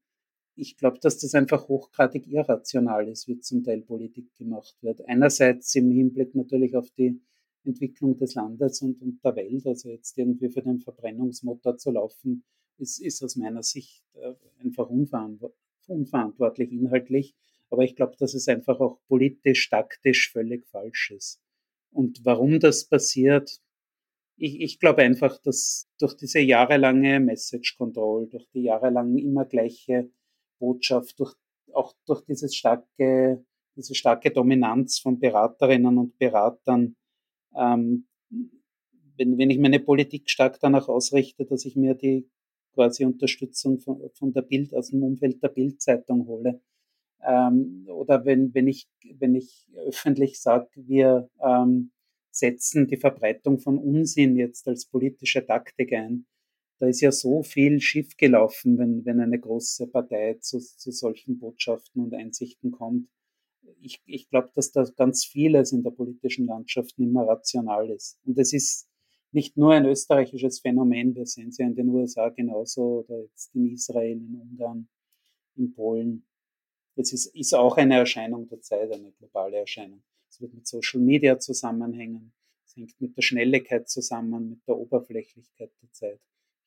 ich 0.56 0.76
glaube, 0.76 0.98
dass 1.00 1.18
das 1.18 1.34
einfach 1.34 1.68
hochgradig 1.68 2.26
irrational 2.26 3.08
ist, 3.08 3.28
wie 3.28 3.38
zum 3.40 3.62
Teil 3.62 3.82
Politik 3.82 4.34
gemacht 4.36 4.74
wird. 4.80 5.06
Einerseits 5.06 5.74
im 5.74 5.90
Hinblick 5.90 6.34
natürlich 6.34 6.74
auf 6.76 6.90
die 6.92 7.20
Entwicklung 7.66 8.16
des 8.16 8.34
Landes 8.34 8.82
und, 8.82 9.00
und 9.02 9.22
der 9.24 9.36
Welt, 9.36 9.66
also 9.66 9.88
jetzt 9.90 10.16
irgendwie 10.16 10.48
für 10.50 10.62
den 10.62 10.80
Verbrennungsmotor 10.80 11.76
zu 11.76 11.90
laufen, 11.90 12.44
ist, 12.78 13.00
ist 13.00 13.22
aus 13.22 13.36
meiner 13.36 13.62
Sicht 13.62 14.04
äh, 14.14 14.34
einfach 14.62 14.88
unverantwortlich 14.88 16.72
inhaltlich. 16.72 17.34
Aber 17.70 17.82
ich 17.82 17.96
glaube, 17.96 18.16
dass 18.18 18.34
es 18.34 18.48
einfach 18.48 18.80
auch 18.80 19.00
politisch, 19.08 19.68
taktisch 19.68 20.30
völlig 20.30 20.66
falsch 20.68 21.10
ist. 21.10 21.40
Und 21.90 22.24
warum 22.24 22.60
das 22.60 22.84
passiert, 22.84 23.60
ich, 24.36 24.60
ich 24.60 24.78
glaube 24.78 25.02
einfach, 25.02 25.38
dass 25.38 25.88
durch 25.98 26.14
diese 26.14 26.40
jahrelange 26.40 27.20
Message 27.20 27.76
Control, 27.76 28.28
durch 28.28 28.46
die 28.50 28.62
jahrelang 28.62 29.16
immer 29.16 29.46
gleiche 29.46 30.10
Botschaft, 30.58 31.18
durch, 31.18 31.34
auch 31.72 31.94
durch 32.06 32.22
dieses 32.22 32.54
starke, 32.54 33.44
diese 33.74 33.94
starke 33.94 34.30
Dominanz 34.30 34.98
von 34.98 35.18
Beraterinnen 35.18 35.98
und 35.98 36.18
Beratern. 36.18 36.96
Ähm, 37.56 38.06
wenn, 39.16 39.38
wenn 39.38 39.50
ich 39.50 39.58
meine 39.58 39.80
Politik 39.80 40.30
stark 40.30 40.58
danach 40.60 40.88
ausrichte, 40.88 41.46
dass 41.46 41.64
ich 41.64 41.76
mir 41.76 41.94
die 41.94 42.28
quasi 42.74 43.04
Unterstützung 43.04 43.80
von, 43.80 44.00
von 44.14 44.32
der 44.32 44.42
Bild, 44.42 44.74
aus 44.74 44.90
dem 44.90 45.02
Umfeld 45.02 45.42
der 45.42 45.48
Bildzeitung 45.48 46.26
hole, 46.26 46.60
Ähm, 47.26 47.86
oder 47.88 48.24
wenn, 48.24 48.52
wenn, 48.54 48.68
ich, 48.68 48.86
wenn 49.18 49.34
ich 49.34 49.66
öffentlich 49.74 50.38
sage, 50.38 50.68
wir 50.76 51.28
ähm, 51.40 51.90
setzen 52.30 52.86
die 52.86 52.98
Verbreitung 52.98 53.58
von 53.58 53.78
Unsinn 53.78 54.36
jetzt 54.36 54.68
als 54.68 54.84
politische 54.86 55.44
Taktik 55.44 55.92
ein. 55.92 56.26
Da 56.78 56.86
ist 56.86 57.00
ja 57.00 57.10
so 57.10 57.42
viel 57.42 57.80
schiefgelaufen, 57.80 58.78
wenn, 58.78 59.04
wenn 59.06 59.20
eine 59.20 59.40
große 59.40 59.88
Partei 59.88 60.36
zu, 60.40 60.58
zu 60.60 60.92
solchen 60.92 61.38
Botschaften 61.38 62.02
und 62.04 62.14
Einsichten 62.14 62.70
kommt. 62.70 63.08
Ich, 63.86 64.02
ich 64.04 64.28
glaube, 64.28 64.50
dass 64.54 64.72
da 64.72 64.84
ganz 64.96 65.24
vieles 65.24 65.70
in 65.70 65.84
der 65.84 65.92
politischen 65.92 66.46
Landschaft 66.46 66.98
nicht 66.98 67.12
mehr 67.12 67.22
rational 67.22 67.88
ist. 67.88 68.18
Und 68.24 68.36
es 68.36 68.52
ist 68.52 68.88
nicht 69.30 69.56
nur 69.56 69.74
ein 69.74 69.86
österreichisches 69.86 70.58
Phänomen, 70.58 71.14
wir 71.14 71.26
sehen 71.26 71.50
es 71.50 71.58
ja 71.58 71.66
in 71.66 71.76
den 71.76 71.88
USA 71.90 72.30
genauso 72.30 73.04
oder 73.04 73.20
jetzt 73.20 73.54
in 73.54 73.72
Israel, 73.72 74.16
in 74.16 74.34
Ungarn, 74.34 74.88
in 75.56 75.72
Polen. 75.72 76.26
Es 76.96 77.12
ist, 77.12 77.26
ist 77.26 77.54
auch 77.54 77.76
eine 77.76 77.96
Erscheinung 77.96 78.48
der 78.48 78.60
Zeit, 78.60 78.90
eine 78.90 79.12
globale 79.12 79.58
Erscheinung. 79.58 80.02
Es 80.28 80.40
wird 80.40 80.54
mit 80.54 80.66
Social 80.66 81.00
Media 81.00 81.38
zusammenhängen. 81.38 82.32
Es 82.64 82.74
hängt 82.74 83.00
mit 83.00 83.16
der 83.16 83.22
Schnelligkeit 83.22 83.88
zusammen, 83.88 84.50
mit 84.50 84.66
der 84.66 84.76
Oberflächlichkeit 84.76 85.70
der 85.80 85.92
Zeit. 85.92 86.20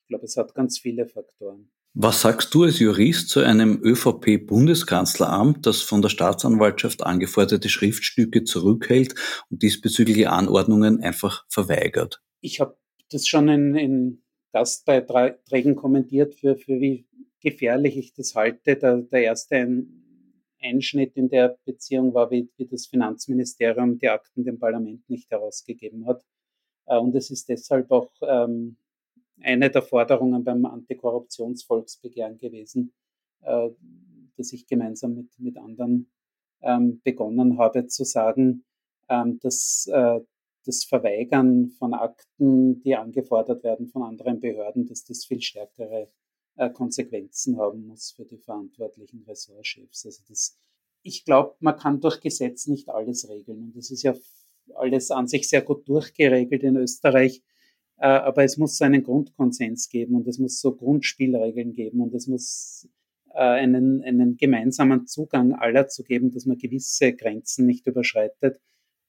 Ich 0.03 0.07
glaube, 0.07 0.25
es 0.25 0.37
hat 0.37 0.55
ganz 0.55 0.79
viele 0.79 1.05
Faktoren. 1.05 1.69
Was 1.93 2.21
sagst 2.21 2.53
du 2.53 2.63
als 2.63 2.79
Jurist 2.79 3.29
zu 3.29 3.39
einem 3.39 3.81
ÖVP-Bundeskanzleramt, 3.83 5.65
das 5.65 5.81
von 5.81 6.01
der 6.01 6.09
Staatsanwaltschaft 6.09 7.03
angeforderte 7.03 7.67
Schriftstücke 7.67 8.43
zurückhält 8.43 9.15
und 9.49 9.63
diesbezügliche 9.63 10.29
Anordnungen 10.29 11.01
einfach 11.01 11.45
verweigert? 11.49 12.21
Ich 12.41 12.59
habe 12.59 12.77
das 13.11 13.27
schon 13.27 13.49
in, 13.49 13.75
in 13.75 14.21
Gastbeiträgen 14.53 15.75
kommentiert, 15.75 16.35
für, 16.35 16.55
für 16.55 16.79
wie 16.79 17.07
gefährlich 17.41 17.97
ich 17.97 18.13
das 18.13 18.35
halte. 18.35 18.75
Der, 18.75 18.97
der 18.97 19.23
erste 19.23 19.85
Einschnitt 20.61 21.15
in 21.15 21.29
der 21.29 21.57
Beziehung 21.65 22.13
war, 22.13 22.29
wie, 22.31 22.49
wie 22.57 22.67
das 22.67 22.87
Finanzministerium 22.87 23.97
die 23.97 24.09
Akten 24.09 24.43
dem 24.43 24.59
Parlament 24.59 25.09
nicht 25.09 25.31
herausgegeben 25.31 26.05
hat. 26.05 26.23
Äh, 26.85 26.97
und 26.97 27.15
es 27.15 27.31
ist 27.31 27.49
deshalb 27.49 27.91
auch 27.91 28.11
ähm, 28.21 28.77
eine 29.41 29.69
der 29.69 29.81
Forderungen 29.81 30.43
beim 30.43 30.65
Antikorruptionsvolksbegehren 30.65 32.37
gewesen, 32.37 32.93
äh, 33.41 33.69
dass 34.37 34.53
ich 34.53 34.67
gemeinsam 34.67 35.15
mit, 35.15 35.39
mit 35.39 35.57
anderen 35.57 36.11
ähm, 36.61 37.01
begonnen 37.03 37.57
habe 37.57 37.87
zu 37.87 38.03
sagen, 38.03 38.65
ähm, 39.09 39.39
dass 39.39 39.87
äh, 39.91 40.19
das 40.65 40.83
Verweigern 40.83 41.69
von 41.69 41.93
Akten, 41.93 42.81
die 42.81 42.95
angefordert 42.95 43.63
werden 43.63 43.87
von 43.87 44.03
anderen 44.03 44.39
Behörden, 44.39 44.85
dass 44.85 45.03
das 45.03 45.25
viel 45.25 45.41
stärkere 45.41 46.09
äh, 46.57 46.69
Konsequenzen 46.69 47.57
haben 47.57 47.87
muss 47.87 48.11
für 48.11 48.25
die 48.25 48.37
verantwortlichen 48.37 49.23
Ressortchefs. 49.27 50.05
Also 50.05 50.21
das, 50.27 50.57
ich 51.01 51.25
glaube, 51.25 51.55
man 51.59 51.77
kann 51.77 52.01
durch 52.01 52.19
Gesetz 52.19 52.67
nicht 52.67 52.89
alles 52.89 53.29
regeln. 53.29 53.63
Und 53.63 53.77
das 53.77 53.89
ist 53.89 54.03
ja 54.03 54.13
alles 54.75 55.11
an 55.11 55.27
sich 55.27 55.49
sehr 55.49 55.61
gut 55.61 55.87
durchgeregelt 55.87 56.63
in 56.63 56.75
Österreich. 56.75 57.41
Äh, 57.99 58.07
aber 58.07 58.43
es 58.43 58.57
muss 58.57 58.81
einen 58.81 59.03
Grundkonsens 59.03 59.89
geben 59.89 60.15
und 60.15 60.27
es 60.27 60.39
muss 60.39 60.59
so 60.59 60.73
Grundspielregeln 60.73 61.73
geben 61.73 62.01
und 62.01 62.13
es 62.13 62.27
muss 62.27 62.87
äh, 63.33 63.39
einen, 63.39 64.03
einen 64.03 64.37
gemeinsamen 64.37 65.05
Zugang 65.07 65.53
aller 65.53 65.87
zu 65.87 66.03
geben, 66.03 66.31
dass 66.31 66.45
man 66.45 66.57
gewisse 66.57 67.13
Grenzen 67.13 67.65
nicht 67.65 67.87
überschreitet. 67.87 68.59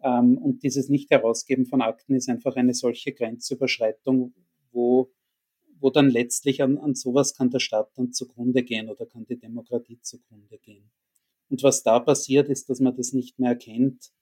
Ähm, 0.02 0.38
und 0.38 0.62
dieses 0.62 0.88
Nicht-Herausgeben 0.88 1.66
von 1.66 1.82
Akten 1.82 2.14
ist 2.14 2.28
einfach 2.28 2.56
eine 2.56 2.74
solche 2.74 3.12
Grenzüberschreitung, 3.12 4.34
wo 4.72 5.10
wo 5.80 5.90
dann 5.90 6.10
letztlich 6.10 6.62
an, 6.62 6.78
an 6.78 6.94
sowas 6.94 7.34
kann 7.34 7.50
der 7.50 7.58
Staat 7.58 7.90
dann 7.96 8.12
zugrunde 8.12 8.62
gehen 8.62 8.88
oder 8.88 9.06
kann 9.06 9.24
die 9.24 9.38
Demokratie 9.38 9.98
zugrunde 10.00 10.58
gehen. 10.58 10.90
Und 11.48 11.62
was 11.62 11.82
da 11.82 11.98
passiert, 11.98 12.48
ist, 12.48 12.70
dass 12.70 12.80
man 12.80 12.94
das 12.94 13.12
nicht 13.12 13.38
mehr 13.38 13.50
erkennt 13.50 14.12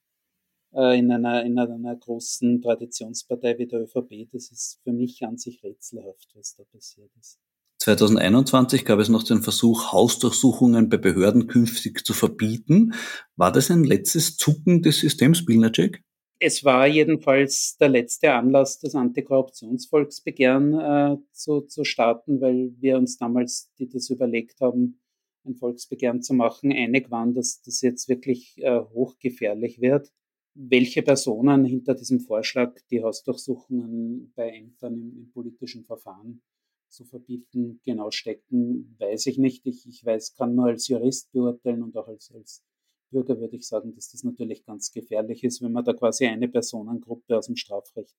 äh, 0.73 0.99
in, 0.99 1.11
einer, 1.11 1.45
in 1.45 1.59
einer 1.59 1.97
großen 1.97 2.61
Traditionspartei 2.63 3.59
wie 3.59 3.67
der 3.67 3.83
ÖVP. 3.83 4.29
Das 4.33 4.51
ist 4.51 4.81
für 4.85 4.93
mich 4.93 5.23
an 5.25 5.39
sich 5.39 5.63
rätselhaft, 5.63 6.29
was 6.35 6.55
da 6.57 6.65
passiert 6.65 7.11
ist. 7.21 7.39
2021 7.81 8.85
gab 8.85 8.99
es 8.99 9.09
noch 9.09 9.23
den 9.23 9.43
Versuch, 9.43 9.93
Hausdurchsuchungen 9.93 10.89
bei 10.89 10.97
Behörden 10.97 11.47
künftig 11.47 12.05
zu 12.05 12.13
verbieten. 12.13 12.93
War 13.37 13.53
das 13.53 13.71
ein 13.71 13.85
letztes 13.85 14.37
Zucken 14.37 14.83
des 14.83 14.99
Systems, 14.99 15.45
Bilnacek? 15.45 16.03
es 16.41 16.65
war 16.65 16.87
jedenfalls 16.87 17.77
der 17.79 17.89
letzte 17.89 18.33
Anlass, 18.33 18.79
das 18.79 18.95
Antikorruptionsvolksbegehren 18.95 20.79
äh, 20.79 21.17
zu, 21.33 21.63
zu 21.63 21.85
starten, 21.85 22.41
weil 22.41 22.73
wir 22.79 22.97
uns 22.97 23.19
damals, 23.19 23.73
die 23.79 23.89
das 23.89 24.11
überlegt 24.11 24.61
haben, 24.61 25.01
ein 25.45 25.55
Volksbegehren 25.55 26.23
zu 26.23 26.35
machen, 26.35 26.73
einig 26.73 27.11
waren, 27.11 27.35
dass 27.35 27.63
das 27.63 27.81
jetzt 27.81 28.09
wirklich 28.09 28.59
äh, 28.59 28.81
hochgefährlich 28.81 29.81
wird. 29.81 30.13
Welche 30.61 31.03
Personen 31.03 31.65
hinter 31.65 31.95
diesem 31.95 32.19
Vorschlag, 32.19 32.75
die 32.91 33.03
Hausdurchsuchungen 33.03 34.33
bei 34.35 34.51
Ämtern 34.51 34.95
im, 34.95 35.17
im 35.17 35.31
politischen 35.31 35.85
Verfahren 35.85 36.43
zu 36.89 37.05
verbieten, 37.05 37.81
genau 37.85 38.11
stecken, 38.11 38.97
weiß 38.99 39.27
ich 39.27 39.39
nicht. 39.39 39.67
Ich, 39.67 39.87
ich 39.87 40.05
weiß, 40.05 40.35
kann 40.35 40.55
nur 40.55 40.67
als 40.67 40.89
Jurist 40.89 41.31
beurteilen 41.33 41.83
und 41.83 41.97
auch 41.97 42.09
als, 42.09 42.33
als 42.35 42.65
Bürger 43.11 43.39
würde 43.39 43.57
ich 43.57 43.67
sagen, 43.67 43.95
dass 43.95 44.11
das 44.11 44.25
natürlich 44.25 44.65
ganz 44.65 44.91
gefährlich 44.91 45.45
ist, 45.45 45.63
wenn 45.63 45.73
man 45.73 45.85
da 45.85 45.93
quasi 45.93 46.27
eine 46.27 46.49
Personengruppe 46.49 47.37
aus 47.37 47.47
dem 47.47 47.57
Strafrecht 47.57 48.17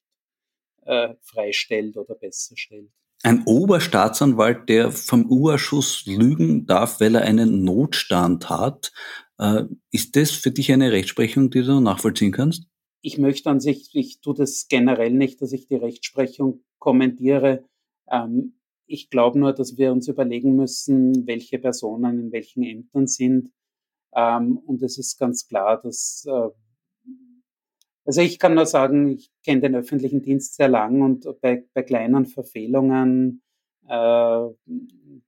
äh, 0.86 1.16
freistellt 1.22 1.98
oder 1.98 2.16
besser 2.16 2.56
stellt. 2.58 2.90
Ein 3.22 3.44
Oberstaatsanwalt, 3.46 4.70
der 4.70 4.92
vom 4.92 5.30
U-Ausschuss 5.30 6.06
lügen 6.06 6.66
darf, 6.66 7.02
weil 7.02 7.16
er 7.16 7.24
einen 7.24 7.66
Notstand 7.66 8.50
hat, 8.50 8.94
ist 9.92 10.16
das 10.16 10.32
für 10.32 10.52
dich 10.52 10.72
eine 10.72 10.92
Rechtsprechung, 10.92 11.50
die 11.50 11.64
du 11.64 11.80
nachvollziehen 11.80 12.32
kannst? 12.32 12.68
Ich 13.02 13.18
möchte 13.18 13.50
an 13.50 13.62
sich, 13.62 13.92
ich 13.94 14.20
tue 14.20 14.34
das 14.34 14.68
generell 14.68 15.12
nicht, 15.12 15.42
dass 15.42 15.54
ich 15.54 15.68
die 15.68 15.76
Rechtsprechung 15.76 16.66
kommentiere. 16.80 17.64
Ähm, 18.12 18.60
ich 18.86 19.10
glaube 19.10 19.40
nur, 19.40 19.54
dass 19.54 19.78
wir 19.78 19.94
uns 19.94 20.08
überlegen 20.08 20.56
müssen, 20.56 21.26
welche 21.26 21.60
Personen 21.60 22.20
in 22.20 22.32
welchen 22.32 22.64
Ämtern 22.64 23.08
sind 23.08 23.52
ähm, 24.16 24.58
und 24.66 24.82
es 24.82 24.98
ist 24.98 25.18
ganz 25.20 25.48
klar, 25.48 25.82
dass, 25.82 26.26
äh, 26.28 26.50
also 28.06 28.22
ich 28.22 28.40
kann 28.40 28.56
nur 28.56 28.66
sagen, 28.66 29.10
ich 29.10 29.32
kenne 29.46 29.62
den 29.62 29.76
öffentlichen 29.76 30.22
Dienst 30.22 30.56
sehr 30.56 30.68
lang 30.68 31.02
und 31.02 31.28
bei, 31.42 31.66
bei 31.74 31.84
kleinen 31.84 32.26
Verfehlungen, 32.26 33.44
äh, 33.88 34.48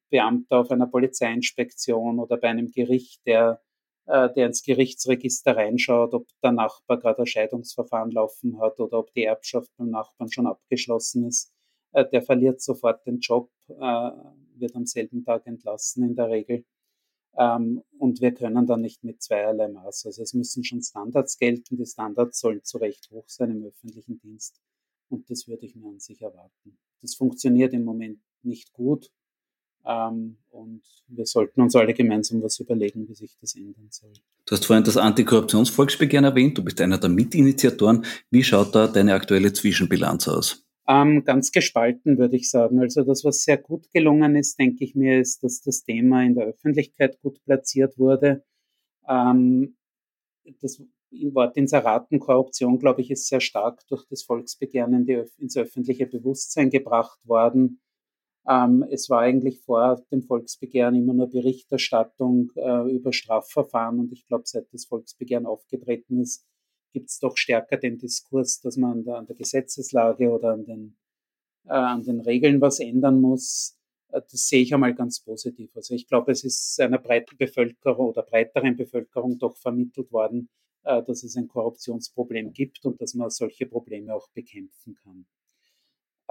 Beamter 0.10 0.60
auf 0.60 0.72
einer 0.72 0.88
Polizeiinspektion 0.88 2.20
oder 2.20 2.38
bei 2.38 2.50
einem 2.50 2.72
Gericht, 2.72 3.26
der, 3.26 3.62
äh, 3.62 3.71
der 4.12 4.48
ins 4.48 4.64
Gerichtsregister 4.64 5.56
reinschaut, 5.56 6.14
ob 6.14 6.28
der 6.44 6.52
Nachbar 6.52 7.00
gerade 7.00 7.22
ein 7.22 7.26
Scheidungsverfahren 7.26 8.12
laufen 8.12 8.60
hat 8.60 8.80
oder 8.80 9.00
ob 9.00 9.14
die 9.14 9.24
Erbschaft 9.24 9.70
beim 9.78 9.90
Nachbarn 9.90 10.30
schon 10.30 10.48
abgeschlossen 10.48 11.28
ist, 11.28 11.54
äh, 11.94 12.08
der 12.10 12.22
verliert 12.22 12.62
sofort 12.62 13.06
den 13.06 13.20
Job, 13.20 13.50
äh, 13.70 14.12
wird 14.56 14.76
am 14.76 14.86
selben 14.86 15.24
Tag 15.24 15.46
entlassen 15.48 16.04
in 16.04 16.16
der 16.16 16.30
Regel. 16.30 16.66
Ähm, 17.38 17.84
und 17.98 18.22
wir 18.22 18.34
können 18.34 18.68
da 18.68 18.78
nicht 18.78 19.04
mit 19.04 19.22
zweierlei 19.22 19.68
Maß. 19.70 20.06
Also 20.06 20.24
es 20.24 20.34
müssen 20.34 20.64
schon 20.64 20.82
Standards 20.82 21.38
gelten. 21.38 21.78
Die 21.78 21.86
Standards 21.86 22.40
sollen 22.40 22.64
zu 22.64 22.78
Recht 22.78 23.10
hoch 23.12 23.28
sein 23.28 23.52
im 23.52 23.64
öffentlichen 23.64 24.20
Dienst. 24.20 24.60
Und 25.10 25.30
das 25.30 25.48
würde 25.48 25.66
ich 25.66 25.76
mir 25.76 25.88
an 25.88 26.00
sich 26.00 26.22
erwarten. 26.22 26.78
Das 27.02 27.16
funktioniert 27.16 27.74
im 27.74 27.84
Moment 27.84 28.20
nicht 28.44 28.74
gut. 28.74 29.12
Ähm, 29.86 30.38
und 30.52 30.82
wir 31.08 31.26
sollten 31.26 31.62
uns 31.62 31.76
alle 31.76 31.94
gemeinsam 31.94 32.42
was 32.42 32.60
überlegen, 32.60 33.08
wie 33.08 33.16
sich 33.16 33.36
das 33.40 33.56
ändern 33.56 33.88
soll. 33.90 34.12
Du 34.46 34.56
hast 34.56 34.66
vorhin 34.66 34.84
das 34.84 34.98
Antikorruptionsvolksbegehren 34.98 36.26
erwähnt. 36.26 36.58
Du 36.58 36.64
bist 36.64 36.80
einer 36.82 36.98
der 36.98 37.10
Mitinitiatoren. 37.10 38.06
Wie 38.30 38.44
schaut 38.44 38.76
da 38.76 38.88
deine 38.88 39.14
aktuelle 39.14 39.54
Zwischenbilanz 39.54 40.28
aus? 40.28 40.66
Ähm, 40.88 41.24
ganz 41.24 41.52
gespalten, 41.52 42.18
würde 42.18 42.36
ich 42.36 42.50
sagen. 42.50 42.80
Also 42.80 43.04
das, 43.04 43.24
was 43.24 43.44
sehr 43.44 43.58
gut 43.58 43.92
gelungen 43.94 44.36
ist, 44.36 44.60
denke 44.60 44.84
ich 44.84 44.96
mir, 44.96 45.20
ist, 45.20 45.44
dass 45.44 45.62
das 45.62 45.84
Thema 45.84 46.24
in 46.24 46.36
der 46.36 46.46
Öffentlichkeit 46.46 47.22
gut 47.22 47.42
platziert 47.46 47.98
wurde. 47.98 48.44
Ähm, 49.08 49.76
das 50.62 50.82
Wort 51.12 51.58
Inseratenkorruption, 51.58 52.80
glaube 52.80 53.02
ich, 53.02 53.12
ist 53.12 53.28
sehr 53.28 53.42
stark 53.42 53.86
durch 53.88 54.06
das 54.10 54.24
Volksbegehren 54.24 54.94
in 54.94 55.06
die, 55.06 55.24
ins 55.38 55.58
öffentliche 55.58 56.08
Bewusstsein 56.08 56.70
gebracht 56.70 57.20
worden. 57.28 57.80
Ähm, 58.48 58.84
es 58.90 59.10
war 59.10 59.22
eigentlich 59.22 59.62
vor 59.62 60.04
dem 60.12 60.24
Volksbegehren 60.24 60.96
immer 60.96 61.14
nur 61.14 61.30
Berichterstattung 61.30 62.52
äh, 62.56 62.92
über 62.92 63.14
Strafverfahren 63.14 64.00
und 64.00 64.12
ich 64.12 64.26
glaube, 64.26 64.44
seit 64.46 64.74
das 64.74 64.86
Volksbegehren 64.86 65.46
aufgetreten 65.46 66.20
ist, 66.20 66.46
gibt 66.92 67.10
es 67.10 67.20
doch 67.20 67.38
stärker 67.38 67.78
den 67.78 67.98
Diskurs, 67.98 68.60
dass 68.62 68.78
man 68.78 68.92
an 68.92 69.04
der, 69.04 69.16
an 69.16 69.28
der 69.28 69.36
Gesetzeslage 69.36 70.30
oder 70.30 70.54
an 70.54 70.66
den, 70.66 70.98
äh, 71.66 71.74
an 71.74 72.04
den 72.04 72.20
Regeln 72.20 72.62
was 72.62 72.80
ändern 72.80 73.22
muss. 73.22 73.78
Äh, 74.10 74.22
das 74.22 74.48
sehe 74.48 74.64
ich 74.64 74.74
einmal 74.74 74.96
ganz 74.96 75.22
positiv. 75.22 75.76
Also 75.76 75.94
ich 75.94 76.08
glaube, 76.08 76.32
es 76.32 76.44
ist 76.44 76.80
einer 76.80 77.00
breiten 77.00 77.38
Bevölkerung 77.38 78.08
oder 78.10 78.24
breiteren 78.24 78.76
Bevölkerung 78.76 79.38
doch 79.38 79.56
vermittelt 79.58 80.12
worden, 80.12 80.50
äh, 80.84 81.04
dass 81.04 81.24
es 81.24 81.38
ein 81.38 81.48
Korruptionsproblem 81.48 82.54
gibt 82.54 82.86
und 82.86 83.00
dass 83.02 83.14
man 83.14 83.30
solche 83.30 83.68
Probleme 83.68 84.14
auch 84.16 84.30
bekämpfen 84.32 84.96
kann. 84.96 85.26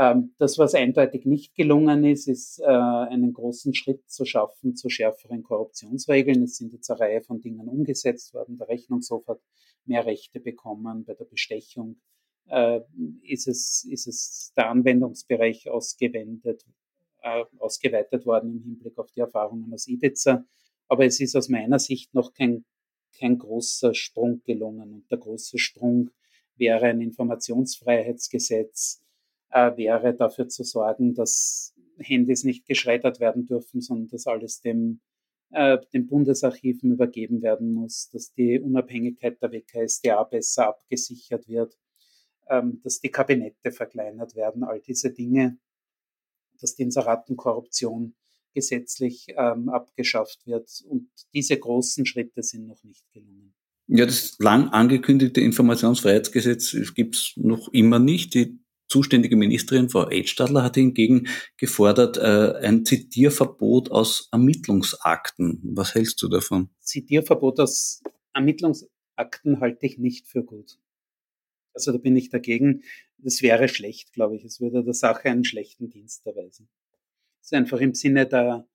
Ähm, 0.00 0.34
das, 0.38 0.56
was 0.56 0.74
eindeutig 0.74 1.26
nicht 1.26 1.54
gelungen 1.54 2.04
ist, 2.04 2.26
ist 2.26 2.58
äh, 2.60 2.64
einen 2.64 3.34
großen 3.34 3.74
Schritt 3.74 4.10
zu 4.10 4.24
schaffen 4.24 4.74
zu 4.74 4.88
schärferen 4.88 5.42
Korruptionsregeln. 5.42 6.44
Es 6.44 6.56
sind 6.56 6.72
jetzt 6.72 6.90
eine 6.90 7.00
Reihe 7.00 7.20
von 7.20 7.42
Dingen 7.42 7.68
umgesetzt 7.68 8.32
worden. 8.32 8.56
Der 8.56 8.68
Rechnungshof 8.68 9.28
hat 9.28 9.42
mehr 9.84 10.06
Rechte 10.06 10.40
bekommen. 10.40 11.04
Bei 11.04 11.12
der 11.12 11.26
Bestechung 11.26 12.00
äh, 12.48 12.80
ist, 13.24 13.46
es, 13.46 13.86
ist 13.90 14.06
es 14.06 14.54
der 14.56 14.70
Anwendungsbereich 14.70 15.68
ausgewendet, 15.68 16.64
äh, 17.20 17.44
ausgeweitet 17.58 18.24
worden 18.24 18.56
im 18.56 18.62
Hinblick 18.62 18.96
auf 18.96 19.10
die 19.10 19.20
Erfahrungen 19.20 19.70
aus 19.74 19.86
Ibiza. 19.86 20.46
Aber 20.88 21.04
es 21.04 21.20
ist 21.20 21.36
aus 21.36 21.50
meiner 21.50 21.78
Sicht 21.78 22.14
noch 22.14 22.32
kein, 22.32 22.64
kein 23.18 23.36
großer 23.36 23.92
Sprung 23.92 24.40
gelungen. 24.46 24.94
Und 24.94 25.10
der 25.10 25.18
große 25.18 25.58
Sprung 25.58 26.08
wäre 26.56 26.86
ein 26.86 27.02
Informationsfreiheitsgesetz, 27.02 29.02
äh, 29.50 29.76
wäre 29.76 30.14
dafür 30.14 30.48
zu 30.48 30.64
sorgen, 30.64 31.14
dass 31.14 31.74
Handys 31.98 32.44
nicht 32.44 32.66
geschreddert 32.66 33.20
werden 33.20 33.46
dürfen, 33.46 33.80
sondern 33.80 34.08
dass 34.08 34.26
alles 34.26 34.60
dem, 34.60 35.00
äh, 35.50 35.78
den 35.92 36.06
Bundesarchiven 36.06 36.92
übergeben 36.92 37.42
werden 37.42 37.72
muss, 37.72 38.08
dass 38.10 38.32
die 38.32 38.58
Unabhängigkeit 38.58 39.40
der 39.42 39.52
WKSDA 39.52 40.22
besser 40.24 40.68
abgesichert 40.68 41.48
wird, 41.48 41.76
ähm, 42.48 42.80
dass 42.82 43.00
die 43.00 43.10
Kabinette 43.10 43.72
verkleinert 43.72 44.34
werden, 44.34 44.64
all 44.64 44.80
diese 44.80 45.10
Dinge, 45.12 45.58
dass 46.60 46.74
die 46.74 46.82
Inseratenkorruption 46.82 48.14
gesetzlich 48.54 49.26
ähm, 49.36 49.68
abgeschafft 49.68 50.46
wird. 50.46 50.68
Und 50.88 51.08
diese 51.32 51.56
großen 51.56 52.04
Schritte 52.06 52.42
sind 52.42 52.66
noch 52.66 52.82
nicht 52.82 53.04
gelungen. 53.12 53.54
Ja, 53.86 54.06
das 54.06 54.36
lang 54.38 54.68
angekündigte 54.68 55.40
Informationsfreiheitsgesetz 55.40 56.76
gibt 56.94 57.16
es 57.16 57.32
noch 57.36 57.68
immer 57.72 57.98
nicht. 57.98 58.34
Die 58.34 58.60
zuständige 58.90 59.36
Ministerin, 59.36 59.88
Frau 59.88 60.10
Edstadler, 60.10 60.62
hat 60.62 60.74
hingegen 60.74 61.28
gefordert, 61.56 62.18
äh, 62.18 62.66
ein 62.66 62.84
Zitierverbot 62.84 63.90
aus 63.90 64.28
Ermittlungsakten. 64.32 65.60
Was 65.74 65.94
hältst 65.94 66.20
du 66.22 66.28
davon? 66.28 66.68
Zitierverbot 66.80 67.60
aus 67.60 68.02
Ermittlungsakten 68.34 69.60
halte 69.60 69.86
ich 69.86 69.98
nicht 69.98 70.26
für 70.26 70.42
gut. 70.42 70.78
Also 71.72 71.92
da 71.92 71.98
bin 71.98 72.16
ich 72.16 72.30
dagegen. 72.30 72.82
Das 73.18 73.42
wäre 73.42 73.68
schlecht, 73.68 74.12
glaube 74.12 74.36
ich. 74.36 74.44
Es 74.44 74.60
würde 74.60 74.82
der 74.82 74.94
Sache 74.94 75.30
einen 75.30 75.44
schlechten 75.44 75.88
Dienst 75.88 76.26
erweisen. 76.26 76.68
Es 77.40 77.46
ist 77.46 77.54
einfach 77.54 77.80
im 77.80 77.94
Sinne 77.94 78.26
der 78.26 78.66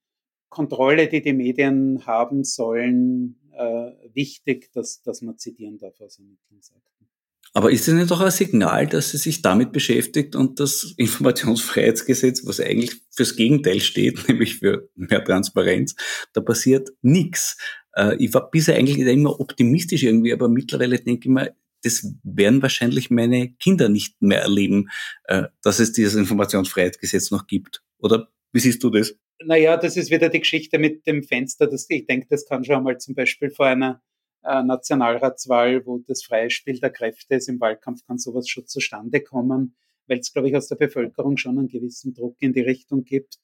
Kontrolle, 0.49 1.09
die 1.09 1.21
die 1.21 1.33
Medien 1.33 2.05
haben 2.05 2.43
sollen, 2.43 3.37
äh, 3.51 3.91
wichtig, 4.13 4.71
dass, 4.71 5.01
dass 5.01 5.21
man 5.21 5.37
zitieren 5.37 5.77
darf 5.77 5.99
aus 5.99 6.19
Ermittlungsakten. 6.19 7.07
Aber 7.55 7.71
ist 7.71 7.87
es 7.87 7.93
nicht 7.93 8.11
auch 8.11 8.19
ein 8.19 8.31
Signal, 8.31 8.85
dass 8.85 9.11
sie 9.11 9.17
sich 9.17 9.41
damit 9.41 9.71
beschäftigt 9.71 10.35
und 10.35 10.59
das 10.59 10.93
Informationsfreiheitsgesetz, 10.97 12.45
was 12.45 12.59
eigentlich 12.59 12.97
fürs 13.11 13.37
Gegenteil 13.37 13.79
steht, 13.79 14.19
nämlich 14.27 14.57
für 14.57 14.89
mehr 14.95 15.23
Transparenz, 15.23 15.95
da 16.33 16.41
passiert 16.41 16.89
nichts. 17.01 17.57
Äh, 17.93 18.17
ich 18.17 18.33
war 18.33 18.51
bisher 18.51 18.75
eigentlich 18.75 18.97
immer 18.97 19.39
optimistisch 19.39 20.03
irgendwie, 20.03 20.33
aber 20.33 20.49
mittlerweile 20.49 20.99
denke 20.99 21.29
ich 21.29 21.33
mir, 21.33 21.55
das 21.81 22.05
werden 22.23 22.61
wahrscheinlich 22.61 23.09
meine 23.09 23.53
Kinder 23.53 23.87
nicht 23.87 24.21
mehr 24.21 24.41
erleben, 24.41 24.89
äh, 25.23 25.43
dass 25.63 25.79
es 25.79 25.93
dieses 25.93 26.15
Informationsfreiheitsgesetz 26.15 27.31
noch 27.31 27.47
gibt. 27.47 27.83
Oder 27.99 28.27
wie 28.51 28.59
siehst 28.59 28.83
du 28.83 28.89
das? 28.89 29.15
Naja, 29.45 29.77
das 29.77 29.95
ist 29.95 30.11
wieder 30.11 30.27
die 30.27 30.41
Geschichte 30.41 30.77
mit 30.77 31.07
dem 31.07 31.23
Fenster. 31.23 31.67
Das, 31.67 31.85
ich 31.89 32.05
denke, 32.05 32.27
das 32.29 32.45
kann 32.45 32.65
schon 32.65 32.75
einmal 32.75 32.97
zum 32.97 33.15
Beispiel 33.15 33.49
vor 33.49 33.67
einer 33.67 34.01
äh, 34.45 34.63
Nationalratswahl, 34.63 35.85
wo 35.85 35.99
das 35.99 36.23
freie 36.23 36.49
Spiel 36.49 36.79
der 36.79 36.91
Kräfte 36.91 37.35
ist 37.35 37.49
im 37.49 37.59
Wahlkampf, 37.59 38.05
kann 38.05 38.17
sowas 38.17 38.47
schon 38.47 38.67
zustande 38.67 39.21
kommen, 39.21 39.75
weil 40.07 40.19
es, 40.19 40.31
glaube 40.31 40.49
ich, 40.49 40.55
aus 40.55 40.67
der 40.67 40.75
Bevölkerung 40.75 41.37
schon 41.37 41.57
einen 41.57 41.67
gewissen 41.67 42.13
Druck 42.13 42.37
in 42.39 42.53
die 42.53 42.61
Richtung 42.61 43.03
gibt. 43.03 43.37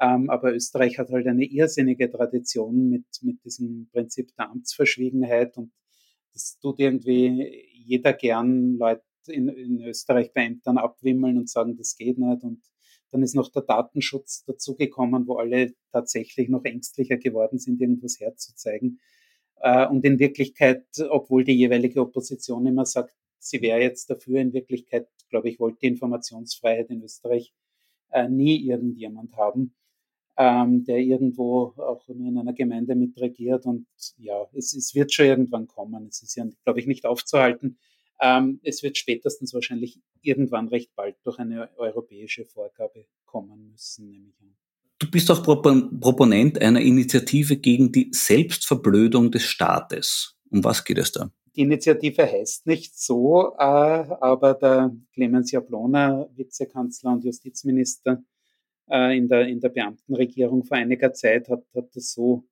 Ähm, 0.00 0.28
aber 0.30 0.54
Österreich 0.54 0.98
hat 0.98 1.10
halt 1.10 1.26
eine 1.26 1.44
irrsinnige 1.44 2.10
Tradition 2.10 2.90
mit, 2.90 3.06
mit 3.22 3.42
diesem 3.44 3.88
Prinzip 3.92 4.34
der 4.36 4.50
Amtsverschwiegenheit 4.50 5.56
und 5.56 5.72
das 6.34 6.58
tut 6.60 6.80
irgendwie 6.80 7.64
jeder 7.72 8.12
gern 8.12 8.76
Leute 8.76 9.02
in, 9.28 9.48
in 9.48 9.80
Österreich 9.82 10.34
bei 10.34 10.44
Ämtern 10.44 10.76
abwimmeln 10.76 11.38
und 11.38 11.48
sagen, 11.48 11.76
das 11.78 11.96
geht 11.96 12.18
nicht 12.18 12.42
und 12.42 12.62
dann 13.10 13.22
ist 13.22 13.34
noch 13.34 13.50
der 13.50 13.62
Datenschutz 13.62 14.44
dazugekommen, 14.44 15.26
wo 15.26 15.36
alle 15.36 15.72
tatsächlich 15.92 16.50
noch 16.50 16.64
ängstlicher 16.64 17.16
geworden 17.16 17.58
sind, 17.58 17.80
irgendwas 17.80 18.20
herzuzeigen. 18.20 19.00
Äh, 19.60 19.86
und 19.86 20.04
in 20.04 20.18
Wirklichkeit, 20.18 20.84
obwohl 21.08 21.44
die 21.44 21.56
jeweilige 21.56 22.00
Opposition 22.00 22.66
immer 22.66 22.86
sagt, 22.86 23.14
sie 23.38 23.60
wäre 23.62 23.80
jetzt 23.80 24.10
dafür, 24.10 24.40
in 24.40 24.52
Wirklichkeit, 24.52 25.08
glaube 25.30 25.48
ich, 25.48 25.60
wollte 25.60 25.78
die 25.82 25.88
Informationsfreiheit 25.88 26.90
in 26.90 27.02
Österreich 27.02 27.52
äh, 28.10 28.28
nie 28.28 28.56
irgendjemand 28.66 29.36
haben, 29.36 29.74
ähm, 30.36 30.84
der 30.84 30.98
irgendwo 30.98 31.74
auch 31.76 32.06
nur 32.08 32.28
in 32.28 32.38
einer 32.38 32.52
Gemeinde 32.52 32.94
mitregiert. 32.94 33.66
Und 33.66 33.86
ja, 34.18 34.46
es, 34.52 34.74
es 34.74 34.94
wird 34.94 35.12
schon 35.12 35.26
irgendwann 35.26 35.66
kommen. 35.66 36.06
Es 36.08 36.22
ist 36.22 36.36
ja, 36.36 36.46
glaube 36.64 36.80
ich, 36.80 36.86
nicht 36.86 37.06
aufzuhalten. 37.06 37.78
Ähm, 38.20 38.60
es 38.62 38.82
wird 38.82 38.96
spätestens 38.96 39.52
wahrscheinlich 39.52 40.00
irgendwann 40.22 40.68
recht 40.68 40.94
bald 40.94 41.16
durch 41.24 41.38
eine 41.38 41.70
europäische 41.76 42.44
Vorgabe 42.44 43.06
kommen 43.26 43.70
müssen, 43.70 44.08
nehme 44.08 44.28
ich 44.28 44.40
an. 44.40 44.65
Du 44.98 45.10
bist 45.10 45.30
auch 45.30 45.42
Proponent 45.42 46.60
einer 46.62 46.80
Initiative 46.80 47.58
gegen 47.58 47.92
die 47.92 48.08
Selbstverblödung 48.12 49.30
des 49.30 49.42
Staates. 49.42 50.38
Um 50.50 50.64
was 50.64 50.84
geht 50.84 50.96
es 50.96 51.12
da? 51.12 51.30
Die 51.54 51.62
Initiative 51.62 52.22
heißt 52.22 52.66
nicht 52.66 52.98
so, 52.98 53.54
äh, 53.58 53.62
aber 53.62 54.54
der 54.54 54.94
Clemens 55.12 55.50
Jablona, 55.52 56.28
Vizekanzler 56.34 57.12
und 57.12 57.24
Justizminister 57.24 58.22
äh, 58.90 59.16
in, 59.16 59.28
der, 59.28 59.46
in 59.48 59.60
der 59.60 59.68
Beamtenregierung 59.70 60.64
vor 60.64 60.76
einiger 60.78 61.12
Zeit, 61.12 61.48
hat, 61.48 61.64
hat 61.74 61.94
das 61.94 62.12
so 62.12 62.44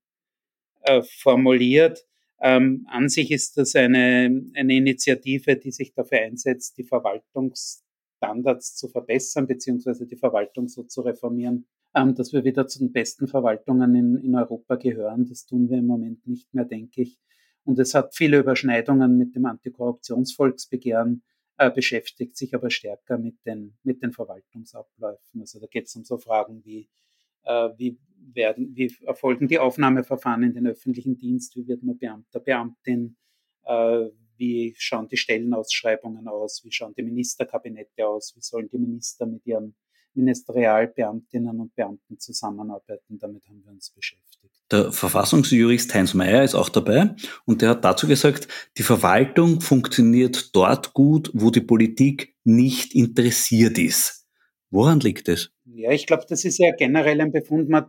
äh, 0.83 1.03
formuliert. 1.03 2.07
Ähm, 2.41 2.87
an 2.91 3.09
sich 3.09 3.31
ist 3.31 3.57
das 3.57 3.75
eine, 3.75 4.51
eine 4.55 4.77
Initiative, 4.77 5.57
die 5.57 5.71
sich 5.71 5.95
dafür 5.95 6.19
einsetzt, 6.21 6.77
die 6.77 6.85
Verwaltungsstandards 6.85 8.75
zu 8.77 8.89
verbessern, 8.89 9.47
beziehungsweise 9.47 10.07
die 10.07 10.17
Verwaltung 10.17 10.69
so 10.69 10.83
zu 10.83 11.03
reformieren, 11.03 11.67
dass 11.95 12.33
wir 12.33 12.45
wieder 12.45 12.67
zu 12.67 12.81
den 12.81 12.93
besten 12.93 13.29
Verwaltungen 13.29 13.95
in, 13.95 14.17
in 14.17 14.35
Europa 14.35 14.77
gehören. 14.77 15.27
Das 15.27 15.47
tun 15.47 15.71
wir 15.71 15.79
im 15.79 15.87
Moment 15.87 16.27
nicht 16.27 16.53
mehr, 16.53 16.65
denke 16.65 17.03
ich. 17.03 17.19
Und 17.65 17.79
es 17.79 17.95
hat 17.95 18.15
viele 18.15 18.39
Überschneidungen 18.39 19.17
mit 19.17 19.35
dem 19.35 19.47
Antikorruptionsvolksbegehren, 19.47 21.23
äh, 21.57 21.71
beschäftigt 21.71 22.37
sich 22.37 22.55
aber 22.55 22.71
stärker 22.71 23.17
mit 23.17 23.37
den, 23.47 23.77
mit 23.85 24.03
den 24.03 24.13
Verwaltungsabläufen. 24.13 25.41
Also 25.41 25.61
da 25.61 25.67
geht 25.67 25.87
es 25.87 25.97
um 25.97 26.05
so 26.05 26.19
Fragen 26.19 26.65
wie 26.65 26.89
äh, 27.45 27.71
wie, 27.77 27.99
werden, 28.17 28.75
wie 28.75 28.95
erfolgen 29.07 29.49
die 29.49 29.59
Aufnahmeverfahren 29.59 30.43
in 30.43 30.55
den 30.55 30.67
öffentlichen 30.67 31.19
Dienst, 31.19 31.57
wie 31.57 31.67
wird 31.67 31.83
man 31.83 31.99
Beamter, 31.99 32.41
Beamtin, 32.41 33.17
äh, 33.65 34.09
wie 34.37 34.75
schauen 34.77 35.09
die 35.09 35.17
Stellenausschreibungen 35.17 36.27
aus, 36.27 36.63
wie 36.65 36.73
schauen 36.73 36.95
die 36.97 37.03
Ministerkabinette 37.03 38.07
aus, 38.07 38.35
wie 38.35 38.41
sollen 38.41 38.69
die 38.69 38.79
Minister 38.79 39.27
mit 39.27 39.47
ihren 39.47 39.75
Ministerialbeamtinnen 40.15 41.61
und 41.61 41.75
Beamten 41.75 42.19
zusammenarbeiten. 42.19 43.19
Damit 43.19 43.47
haben 43.49 43.63
wir 43.65 43.73
uns 43.73 43.91
beschäftigt. 43.91 44.63
Der 44.71 44.93
Verfassungsjurist 44.93 45.95
Heinz 45.95 46.15
Mayer 46.15 46.43
ist 46.43 46.55
auch 46.55 46.69
dabei 46.69 47.15
und 47.45 47.63
der 47.63 47.71
hat 47.71 47.85
dazu 47.85 48.07
gesagt, 48.07 48.49
die 48.79 48.83
Verwaltung 48.83 49.61
funktioniert 49.61 50.55
dort 50.57 50.95
gut, 50.95 51.31
wo 51.35 51.51
die 51.51 51.61
Politik 51.61 52.35
nicht 52.45 52.95
interessiert 52.95 53.79
ist. 53.79 54.27
Woran 54.71 55.01
liegt 55.01 55.29
es? 55.29 55.53
Ja, 55.67 55.91
ich 55.91 56.07
glaube, 56.07 56.25
das 56.29 56.45
ist 56.45 56.59
ja 56.59 56.75
generell 56.75 57.21
ein 57.21 57.31
Befund. 57.31 57.69
Man, 57.69 57.87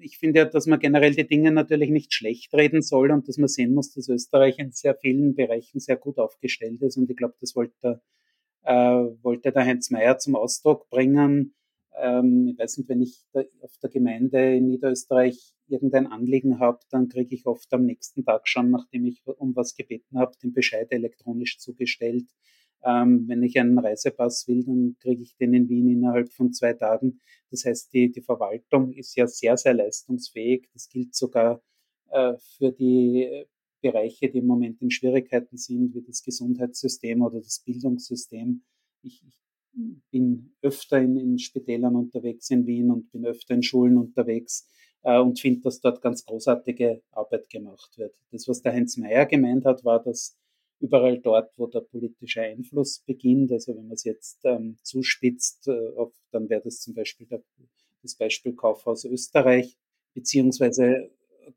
ich 0.00 0.18
finde 0.18 0.40
ja, 0.40 0.44
dass 0.44 0.66
man 0.66 0.78
generell 0.78 1.14
die 1.14 1.26
Dinge 1.26 1.50
natürlich 1.50 1.90
nicht 1.90 2.14
schlecht 2.14 2.54
reden 2.54 2.82
soll 2.82 3.10
und 3.10 3.28
dass 3.28 3.38
man 3.38 3.48
sehen 3.48 3.74
muss, 3.74 3.92
dass 3.94 4.08
Österreich 4.08 4.58
in 4.58 4.72
sehr 4.72 4.94
vielen 4.94 5.34
Bereichen 5.34 5.80
sehr 5.80 5.96
gut 5.96 6.18
aufgestellt 6.18 6.82
ist. 6.82 6.96
Und 6.96 7.10
ich 7.10 7.16
glaube, 7.16 7.34
das 7.40 7.56
wollte, 7.56 8.00
äh, 8.64 8.74
wollte 9.22 9.52
der 9.52 9.64
Heinz 9.64 9.90
Mayer 9.90 10.18
zum 10.18 10.36
Ausdruck 10.36 10.88
bringen. 10.90 11.54
Ähm, 11.96 12.48
ich 12.48 12.58
weiß 12.58 12.78
nicht, 12.78 12.88
wenn 12.88 13.02
ich 13.02 13.24
da 13.32 13.42
auf 13.60 13.76
der 13.82 13.90
Gemeinde 13.90 14.56
in 14.56 14.68
Niederösterreich 14.68 15.54
irgendein 15.66 16.06
Anliegen 16.06 16.60
habe, 16.60 16.78
dann 16.90 17.08
kriege 17.08 17.34
ich 17.34 17.46
oft 17.46 17.72
am 17.72 17.84
nächsten 17.84 18.24
Tag 18.24 18.48
schon, 18.48 18.70
nachdem 18.70 19.06
ich 19.06 19.22
um 19.26 19.54
was 19.56 19.74
gebeten 19.74 20.18
habe, 20.18 20.32
den 20.42 20.52
Bescheid 20.52 20.90
elektronisch 20.90 21.58
zugestellt. 21.58 22.26
Ähm, 22.84 23.24
wenn 23.26 23.42
ich 23.42 23.58
einen 23.58 23.78
Reisepass 23.78 24.46
will, 24.46 24.64
dann 24.64 24.96
kriege 25.00 25.22
ich 25.22 25.36
den 25.36 25.52
in 25.54 25.68
Wien 25.68 25.90
innerhalb 25.90 26.30
von 26.32 26.52
zwei 26.52 26.74
Tagen. 26.74 27.20
Das 27.50 27.64
heißt, 27.64 27.92
die, 27.92 28.12
die 28.12 28.22
Verwaltung 28.22 28.92
ist 28.92 29.16
ja 29.16 29.26
sehr, 29.26 29.56
sehr 29.56 29.74
leistungsfähig. 29.74 30.68
Das 30.72 30.88
gilt 30.88 31.14
sogar 31.14 31.60
äh, 32.10 32.34
für 32.56 32.70
die 32.70 33.46
Bereiche, 33.80 34.28
die 34.28 34.38
im 34.38 34.46
Moment 34.46 34.80
in 34.82 34.90
Schwierigkeiten 34.90 35.56
sind, 35.56 35.94
wie 35.94 36.02
das 36.02 36.22
Gesundheitssystem 36.22 37.22
oder 37.22 37.40
das 37.40 37.60
Bildungssystem. 37.64 38.62
Ich, 39.02 39.22
ich 39.24 39.36
bin 40.10 40.54
öfter 40.62 40.98
in, 41.00 41.16
in 41.16 41.38
Spitälern 41.38 41.96
unterwegs 41.96 42.50
in 42.50 42.66
Wien 42.66 42.90
und 42.90 43.10
bin 43.12 43.26
öfter 43.26 43.54
in 43.54 43.62
Schulen 43.62 43.96
unterwegs 43.96 44.68
äh, 45.02 45.18
und 45.18 45.40
finde, 45.40 45.60
dass 45.60 45.80
dort 45.80 46.02
ganz 46.02 46.24
großartige 46.24 47.02
Arbeit 47.12 47.48
gemacht 47.48 47.96
wird. 47.96 48.14
Das, 48.30 48.48
was 48.48 48.62
der 48.62 48.72
Heinz 48.72 48.96
Mayer 48.96 49.26
gemeint 49.26 49.64
hat, 49.64 49.84
war, 49.84 50.02
dass 50.02 50.36
überall 50.80 51.18
dort, 51.18 51.52
wo 51.56 51.66
der 51.66 51.80
politische 51.80 52.42
Einfluss 52.42 53.00
beginnt. 53.00 53.52
Also 53.52 53.76
wenn 53.76 53.86
man 53.86 53.94
es 53.94 54.04
jetzt 54.04 54.44
ähm, 54.44 54.78
zuspitzt, 54.82 55.68
äh, 55.68 55.88
auf, 55.96 56.12
dann 56.30 56.48
wäre 56.48 56.62
das 56.62 56.80
zum 56.80 56.94
Beispiel 56.94 57.26
der, 57.26 57.42
das 58.02 58.14
Beispiel 58.14 58.54
Kaufhaus 58.54 59.04
Österreich, 59.04 59.76
beziehungsweise 60.14 61.10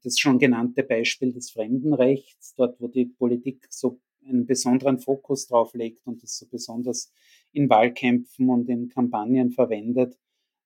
das 0.03 0.19
schon 0.19 0.39
genannte 0.39 0.83
Beispiel 0.83 1.33
des 1.33 1.51
Fremdenrechts, 1.51 2.55
dort 2.55 2.79
wo 2.79 2.87
die 2.87 3.05
Politik 3.05 3.67
so 3.69 3.99
einen 4.25 4.45
besonderen 4.45 4.99
Fokus 4.99 5.47
drauf 5.47 5.73
legt 5.73 6.05
und 6.05 6.21
das 6.23 6.37
so 6.37 6.47
besonders 6.47 7.11
in 7.53 7.69
Wahlkämpfen 7.69 8.49
und 8.49 8.69
in 8.69 8.89
Kampagnen 8.89 9.51
verwendet, 9.51 10.17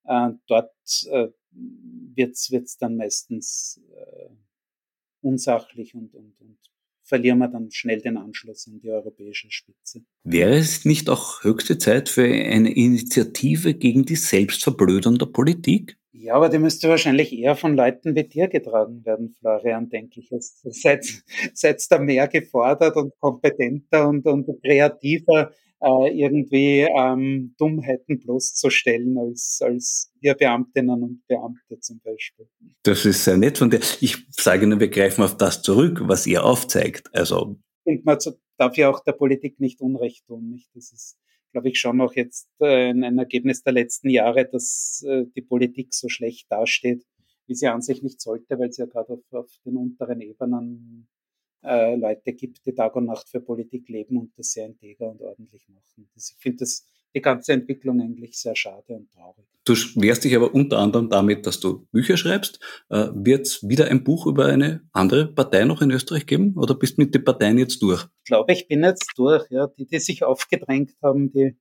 äh, 0.04 0.30
dort 0.46 0.74
äh, 1.10 1.28
wird 1.50 2.34
es 2.34 2.76
dann 2.78 2.96
meistens 2.96 3.80
äh, 3.94 4.28
unsachlich 5.22 5.94
und, 5.94 6.14
und, 6.14 6.40
und 6.40 6.58
verlieren 7.06 7.38
wir 7.38 7.48
dann 7.48 7.70
schnell 7.70 8.00
den 8.00 8.16
Anschluss 8.16 8.66
an 8.66 8.80
die 8.80 8.90
europäische 8.90 9.50
Spitze. 9.50 10.02
Wäre 10.24 10.56
es 10.56 10.84
nicht 10.84 11.08
auch 11.08 11.44
höchste 11.44 11.78
Zeit 11.78 12.08
für 12.08 12.24
eine 12.24 12.74
Initiative 12.74 13.74
gegen 13.74 14.04
die 14.04 14.16
Selbstverblödung 14.16 15.18
der 15.18 15.26
Politik? 15.26 15.96
Ja, 16.12 16.34
aber 16.34 16.48
die 16.48 16.58
müsste 16.58 16.88
wahrscheinlich 16.88 17.32
eher 17.32 17.54
von 17.54 17.76
Leuten 17.76 18.16
wie 18.16 18.24
dir 18.24 18.48
getragen 18.48 19.04
werden, 19.04 19.36
Florian, 19.38 19.88
denke 19.88 20.20
ich. 20.20 20.30
Seid, 20.30 21.06
seid 21.54 21.80
da 21.90 21.98
mehr 21.98 22.26
gefordert 22.26 22.96
und 22.96 23.12
kompetenter 23.20 24.08
und, 24.08 24.26
und 24.26 24.48
kreativer, 24.62 25.52
äh, 25.80 26.18
irgendwie 26.18 26.80
ähm, 26.80 27.54
Dummheiten 27.58 28.18
bloßzustellen 28.18 29.18
als, 29.18 29.60
als 29.62 30.10
wir 30.20 30.34
Beamtinnen 30.34 31.02
und 31.02 31.26
Beamte 31.26 31.80
zum 31.80 32.00
Beispiel. 32.00 32.48
Das 32.82 33.04
ist 33.04 33.24
sehr 33.24 33.36
nett 33.36 33.58
von 33.58 33.70
dir. 33.70 33.80
Ich 34.00 34.16
sage 34.30 34.66
nur, 34.66 34.80
wir 34.80 34.88
greifen 34.88 35.22
auf 35.22 35.36
das 35.36 35.62
zurück, 35.62 36.00
was 36.04 36.26
ihr 36.26 36.44
aufzeigt. 36.44 37.14
Also 37.14 37.56
und 37.86 38.04
man 38.04 38.18
darf 38.58 38.76
ja 38.76 38.90
auch 38.90 39.00
der 39.00 39.12
Politik 39.12 39.60
nicht 39.60 39.80
Unrecht 39.80 40.26
tun. 40.26 40.50
Nicht? 40.50 40.68
Das 40.74 40.92
ist, 40.92 41.18
glaube 41.52 41.68
ich, 41.68 41.78
schon 41.78 41.96
noch 41.96 42.14
jetzt 42.14 42.48
äh, 42.58 42.90
ein 42.90 43.18
Ergebnis 43.18 43.62
der 43.62 43.74
letzten 43.74 44.10
Jahre, 44.10 44.48
dass 44.48 45.04
äh, 45.06 45.24
die 45.36 45.42
Politik 45.42 45.94
so 45.94 46.08
schlecht 46.08 46.50
dasteht, 46.50 47.04
wie 47.46 47.54
sie 47.54 47.68
an 47.68 47.82
sich 47.82 48.02
nicht 48.02 48.20
sollte, 48.20 48.58
weil 48.58 48.72
sie 48.72 48.82
ja 48.82 48.86
gerade 48.86 49.12
auf, 49.12 49.20
auf 49.30 49.50
den 49.64 49.76
unteren 49.76 50.20
Ebenen 50.20 51.06
äh, 51.66 51.96
Leute 51.96 52.32
gibt, 52.32 52.64
die 52.64 52.74
Tag 52.74 52.94
und 52.96 53.06
Nacht 53.06 53.28
für 53.28 53.40
Politik 53.40 53.88
leben 53.88 54.16
und 54.18 54.32
das 54.38 54.52
sehr 54.52 54.66
integer 54.66 55.10
und 55.10 55.20
ordentlich 55.20 55.68
machen. 55.68 56.08
Das, 56.14 56.30
ich 56.30 56.36
finde 56.38 56.58
das 56.58 56.86
die 57.14 57.20
ganze 57.22 57.54
Entwicklung 57.54 58.00
eigentlich 58.00 58.38
sehr 58.38 58.54
schade 58.54 58.94
und 58.94 59.10
traurig. 59.10 59.46
Du 59.64 59.72
wehrst 59.72 60.22
dich 60.22 60.36
aber 60.36 60.54
unter 60.54 60.78
anderem 60.78 61.08
damit, 61.08 61.46
dass 61.46 61.58
du 61.58 61.86
Bücher 61.90 62.16
schreibst. 62.16 62.60
Äh, 62.88 63.08
Wird 63.14 63.46
es 63.46 63.68
wieder 63.68 63.86
ein 63.86 64.04
Buch 64.04 64.26
über 64.26 64.46
eine 64.46 64.82
andere 64.92 65.26
Partei 65.26 65.64
noch 65.64 65.82
in 65.82 65.90
Österreich 65.90 66.26
geben 66.26 66.54
oder 66.56 66.74
bist 66.74 66.98
du 66.98 67.02
mit 67.02 67.14
den 67.14 67.24
Parteien 67.24 67.58
jetzt 67.58 67.82
durch? 67.82 68.06
Ich 68.22 68.28
glaube, 68.28 68.52
ich 68.52 68.68
bin 68.68 68.84
jetzt 68.84 69.12
durch. 69.16 69.44
Ja. 69.50 69.66
Die, 69.66 69.86
die 69.86 69.98
sich 69.98 70.22
aufgedrängt 70.22 70.94
haben, 71.02 71.32
die 71.32 71.56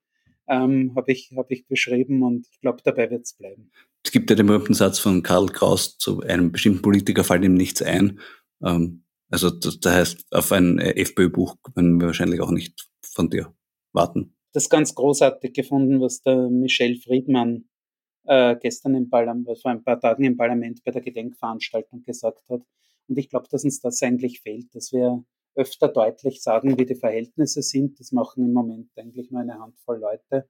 ähm, 0.48 0.94
habe 0.96 1.12
ich, 1.12 1.32
hab 1.36 1.50
ich 1.50 1.68
beschrieben 1.68 2.22
und 2.22 2.48
ich 2.52 2.60
glaube, 2.60 2.80
dabei 2.84 3.10
wird 3.10 3.24
es 3.24 3.34
bleiben. 3.34 3.72
Es 4.04 4.12
gibt 4.12 4.30
ja 4.30 4.36
den 4.36 4.46
berühmten 4.46 4.74
Satz 4.74 5.00
von 5.00 5.24
Karl 5.24 5.48
Kraus, 5.48 5.98
zu 5.98 6.22
einem 6.22 6.52
bestimmten 6.52 6.82
Politiker 6.82 7.24
fällt 7.24 7.44
ihm 7.44 7.56
nichts 7.56 7.82
ein. 7.82 8.20
Ähm, 8.64 9.05
also 9.36 9.50
das, 9.50 9.82
das 9.82 9.94
heißt, 9.94 10.26
auf 10.32 10.52
ein 10.54 10.80
FPÖ-Buch 10.80 11.58
können 11.74 12.00
wir 12.00 12.08
wahrscheinlich 12.08 12.40
auch 12.40 12.52
nicht 12.52 12.90
von 13.02 13.30
dir 13.30 13.54
warten. 13.92 14.34
Das 14.54 14.70
ganz 14.70 14.96
großartig 14.96 15.52
gefunden, 15.54 16.00
was 16.00 16.22
der 16.22 16.50
Michel 16.50 16.96
Friedmann 17.02 17.66
äh, 18.24 18.56
gestern 18.56 18.96
im 18.96 19.10
Parlament, 19.10 19.60
vor 19.62 19.72
ein 19.72 19.84
paar 19.84 20.00
Tagen 20.00 20.24
im 20.24 20.38
Parlament 20.38 20.82
bei 20.86 20.92
der 20.92 21.02
Gedenkveranstaltung 21.02 22.02
gesagt 22.04 22.50
hat. 22.50 22.62
Und 23.10 23.18
ich 23.18 23.30
glaube, 23.30 23.48
dass 23.52 23.66
uns 23.66 23.82
das 23.82 24.02
eigentlich 24.02 24.40
fehlt, 24.40 24.74
dass 24.74 24.94
wir 24.94 25.26
öfter 25.54 25.90
deutlich 25.90 26.42
sagen, 26.42 26.78
wie 26.78 26.86
die 26.86 26.96
Verhältnisse 26.96 27.62
sind. 27.62 28.00
Das 28.00 28.14
machen 28.14 28.46
im 28.46 28.54
Moment 28.54 28.90
eigentlich 28.96 29.32
nur 29.32 29.42
eine 29.42 29.60
Handvoll 29.60 30.00
Leute. 30.00 30.48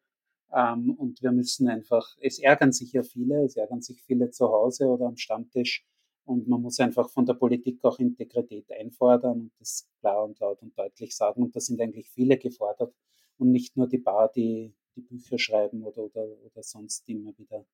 Ähm, 0.53 0.91
und 0.91 1.23
wir 1.23 1.31
müssen 1.31 1.67
einfach, 1.67 2.07
es 2.21 2.38
ärgern 2.38 2.71
sich 2.71 2.93
ja 2.93 3.01
viele, 3.01 3.45
es 3.45 3.55
ärgern 3.55 3.81
sich 3.81 4.03
viele 4.03 4.29
zu 4.29 4.47
Hause 4.47 4.86
oder 4.86 5.07
am 5.07 5.17
Stammtisch, 5.17 5.83
und 6.26 6.47
man 6.47 6.61
muss 6.61 6.80
einfach 6.80 7.09
von 7.09 7.26
der 7.26 7.36
Politik 7.36 7.84
auch 7.84 7.99
Integrität 7.99 8.71
einfordern 8.71 9.41
und 9.41 9.51
das 9.59 9.88
klar 9.99 10.23
und 10.23 10.39
laut 10.39 10.61
und 10.61 10.78
deutlich 10.78 11.15
sagen. 11.15 11.43
Und 11.43 11.55
da 11.55 11.59
sind 11.59 11.80
eigentlich 11.80 12.09
viele 12.09 12.38
gefordert 12.38 12.93
und 13.38 13.51
nicht 13.51 13.78
nur 13.78 13.88
die 13.88 13.99
paar, 13.99 14.32
die 14.32 14.73
die 14.95 15.01
Bücher 15.01 15.38
schreiben 15.38 15.84
oder, 15.84 16.03
oder, 16.03 16.26
oder 16.43 16.63
sonst 16.63 17.07
immer 17.09 17.38
wieder 17.38 17.65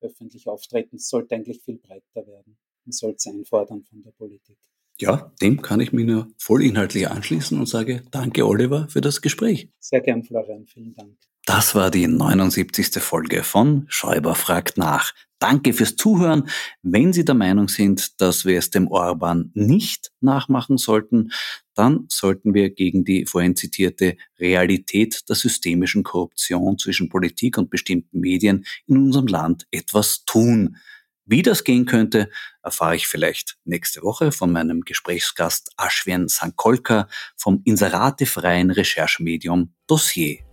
öffentlich 0.00 0.48
auftreten. 0.48 0.96
Es 0.96 1.08
sollte 1.08 1.34
eigentlich 1.34 1.60
viel 1.62 1.78
breiter 1.78 2.26
werden. 2.26 2.58
Man 2.84 2.92
sollte 2.92 3.16
es 3.16 3.26
einfordern 3.26 3.82
von 3.82 4.02
der 4.02 4.10
Politik. 4.10 4.58
Ja, 4.98 5.32
dem 5.40 5.60
kann 5.62 5.80
ich 5.80 5.92
mich 5.92 6.06
nur 6.06 6.28
vollinhaltlich 6.38 7.08
anschließen 7.08 7.58
und 7.58 7.66
sage 7.66 8.04
Danke, 8.10 8.46
Oliver, 8.46 8.88
für 8.88 9.00
das 9.00 9.22
Gespräch. 9.22 9.68
Sehr 9.80 10.00
gern, 10.00 10.22
Florian. 10.22 10.66
Vielen 10.66 10.94
Dank. 10.94 11.16
Das 11.46 11.74
war 11.74 11.90
die 11.90 12.06
79. 12.06 13.02
Folge 13.02 13.42
von 13.42 13.84
Schäuber 13.88 14.34
fragt 14.34 14.78
nach. 14.78 15.12
Danke 15.38 15.74
fürs 15.74 15.94
Zuhören. 15.94 16.48
Wenn 16.80 17.12
Sie 17.12 17.22
der 17.22 17.34
Meinung 17.34 17.68
sind, 17.68 18.18
dass 18.22 18.46
wir 18.46 18.58
es 18.58 18.70
dem 18.70 18.88
Orban 18.88 19.50
nicht 19.52 20.10
nachmachen 20.20 20.78
sollten, 20.78 21.32
dann 21.74 22.06
sollten 22.08 22.54
wir 22.54 22.70
gegen 22.70 23.04
die 23.04 23.26
vorhin 23.26 23.56
zitierte 23.56 24.16
Realität 24.40 25.28
der 25.28 25.36
systemischen 25.36 26.02
Korruption 26.02 26.78
zwischen 26.78 27.10
Politik 27.10 27.58
und 27.58 27.68
bestimmten 27.68 28.20
Medien 28.20 28.64
in 28.86 28.96
unserem 28.96 29.26
Land 29.26 29.66
etwas 29.70 30.24
tun. 30.24 30.78
Wie 31.26 31.42
das 31.42 31.64
gehen 31.64 31.84
könnte, 31.84 32.30
erfahre 32.62 32.96
ich 32.96 33.06
vielleicht 33.06 33.58
nächste 33.64 34.02
Woche 34.02 34.32
von 34.32 34.50
meinem 34.50 34.80
Gesprächsgast 34.80 35.72
Ashwin 35.76 36.28
Sankolka 36.28 37.06
vom 37.36 37.60
inseratefreien 37.64 38.70
Recherchemedium 38.70 39.74
Dossier. 39.86 40.43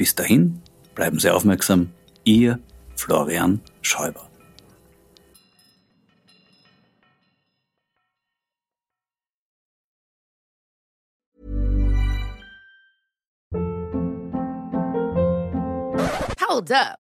Bis 0.00 0.14
dahin, 0.14 0.62
bleiben 0.94 1.18
Sie 1.18 1.28
aufmerksam. 1.28 1.90
Ihr 2.24 2.58
Florian 2.96 3.60
Schäuber. 3.82 4.30
Hold 16.48 16.72
up. 16.72 17.09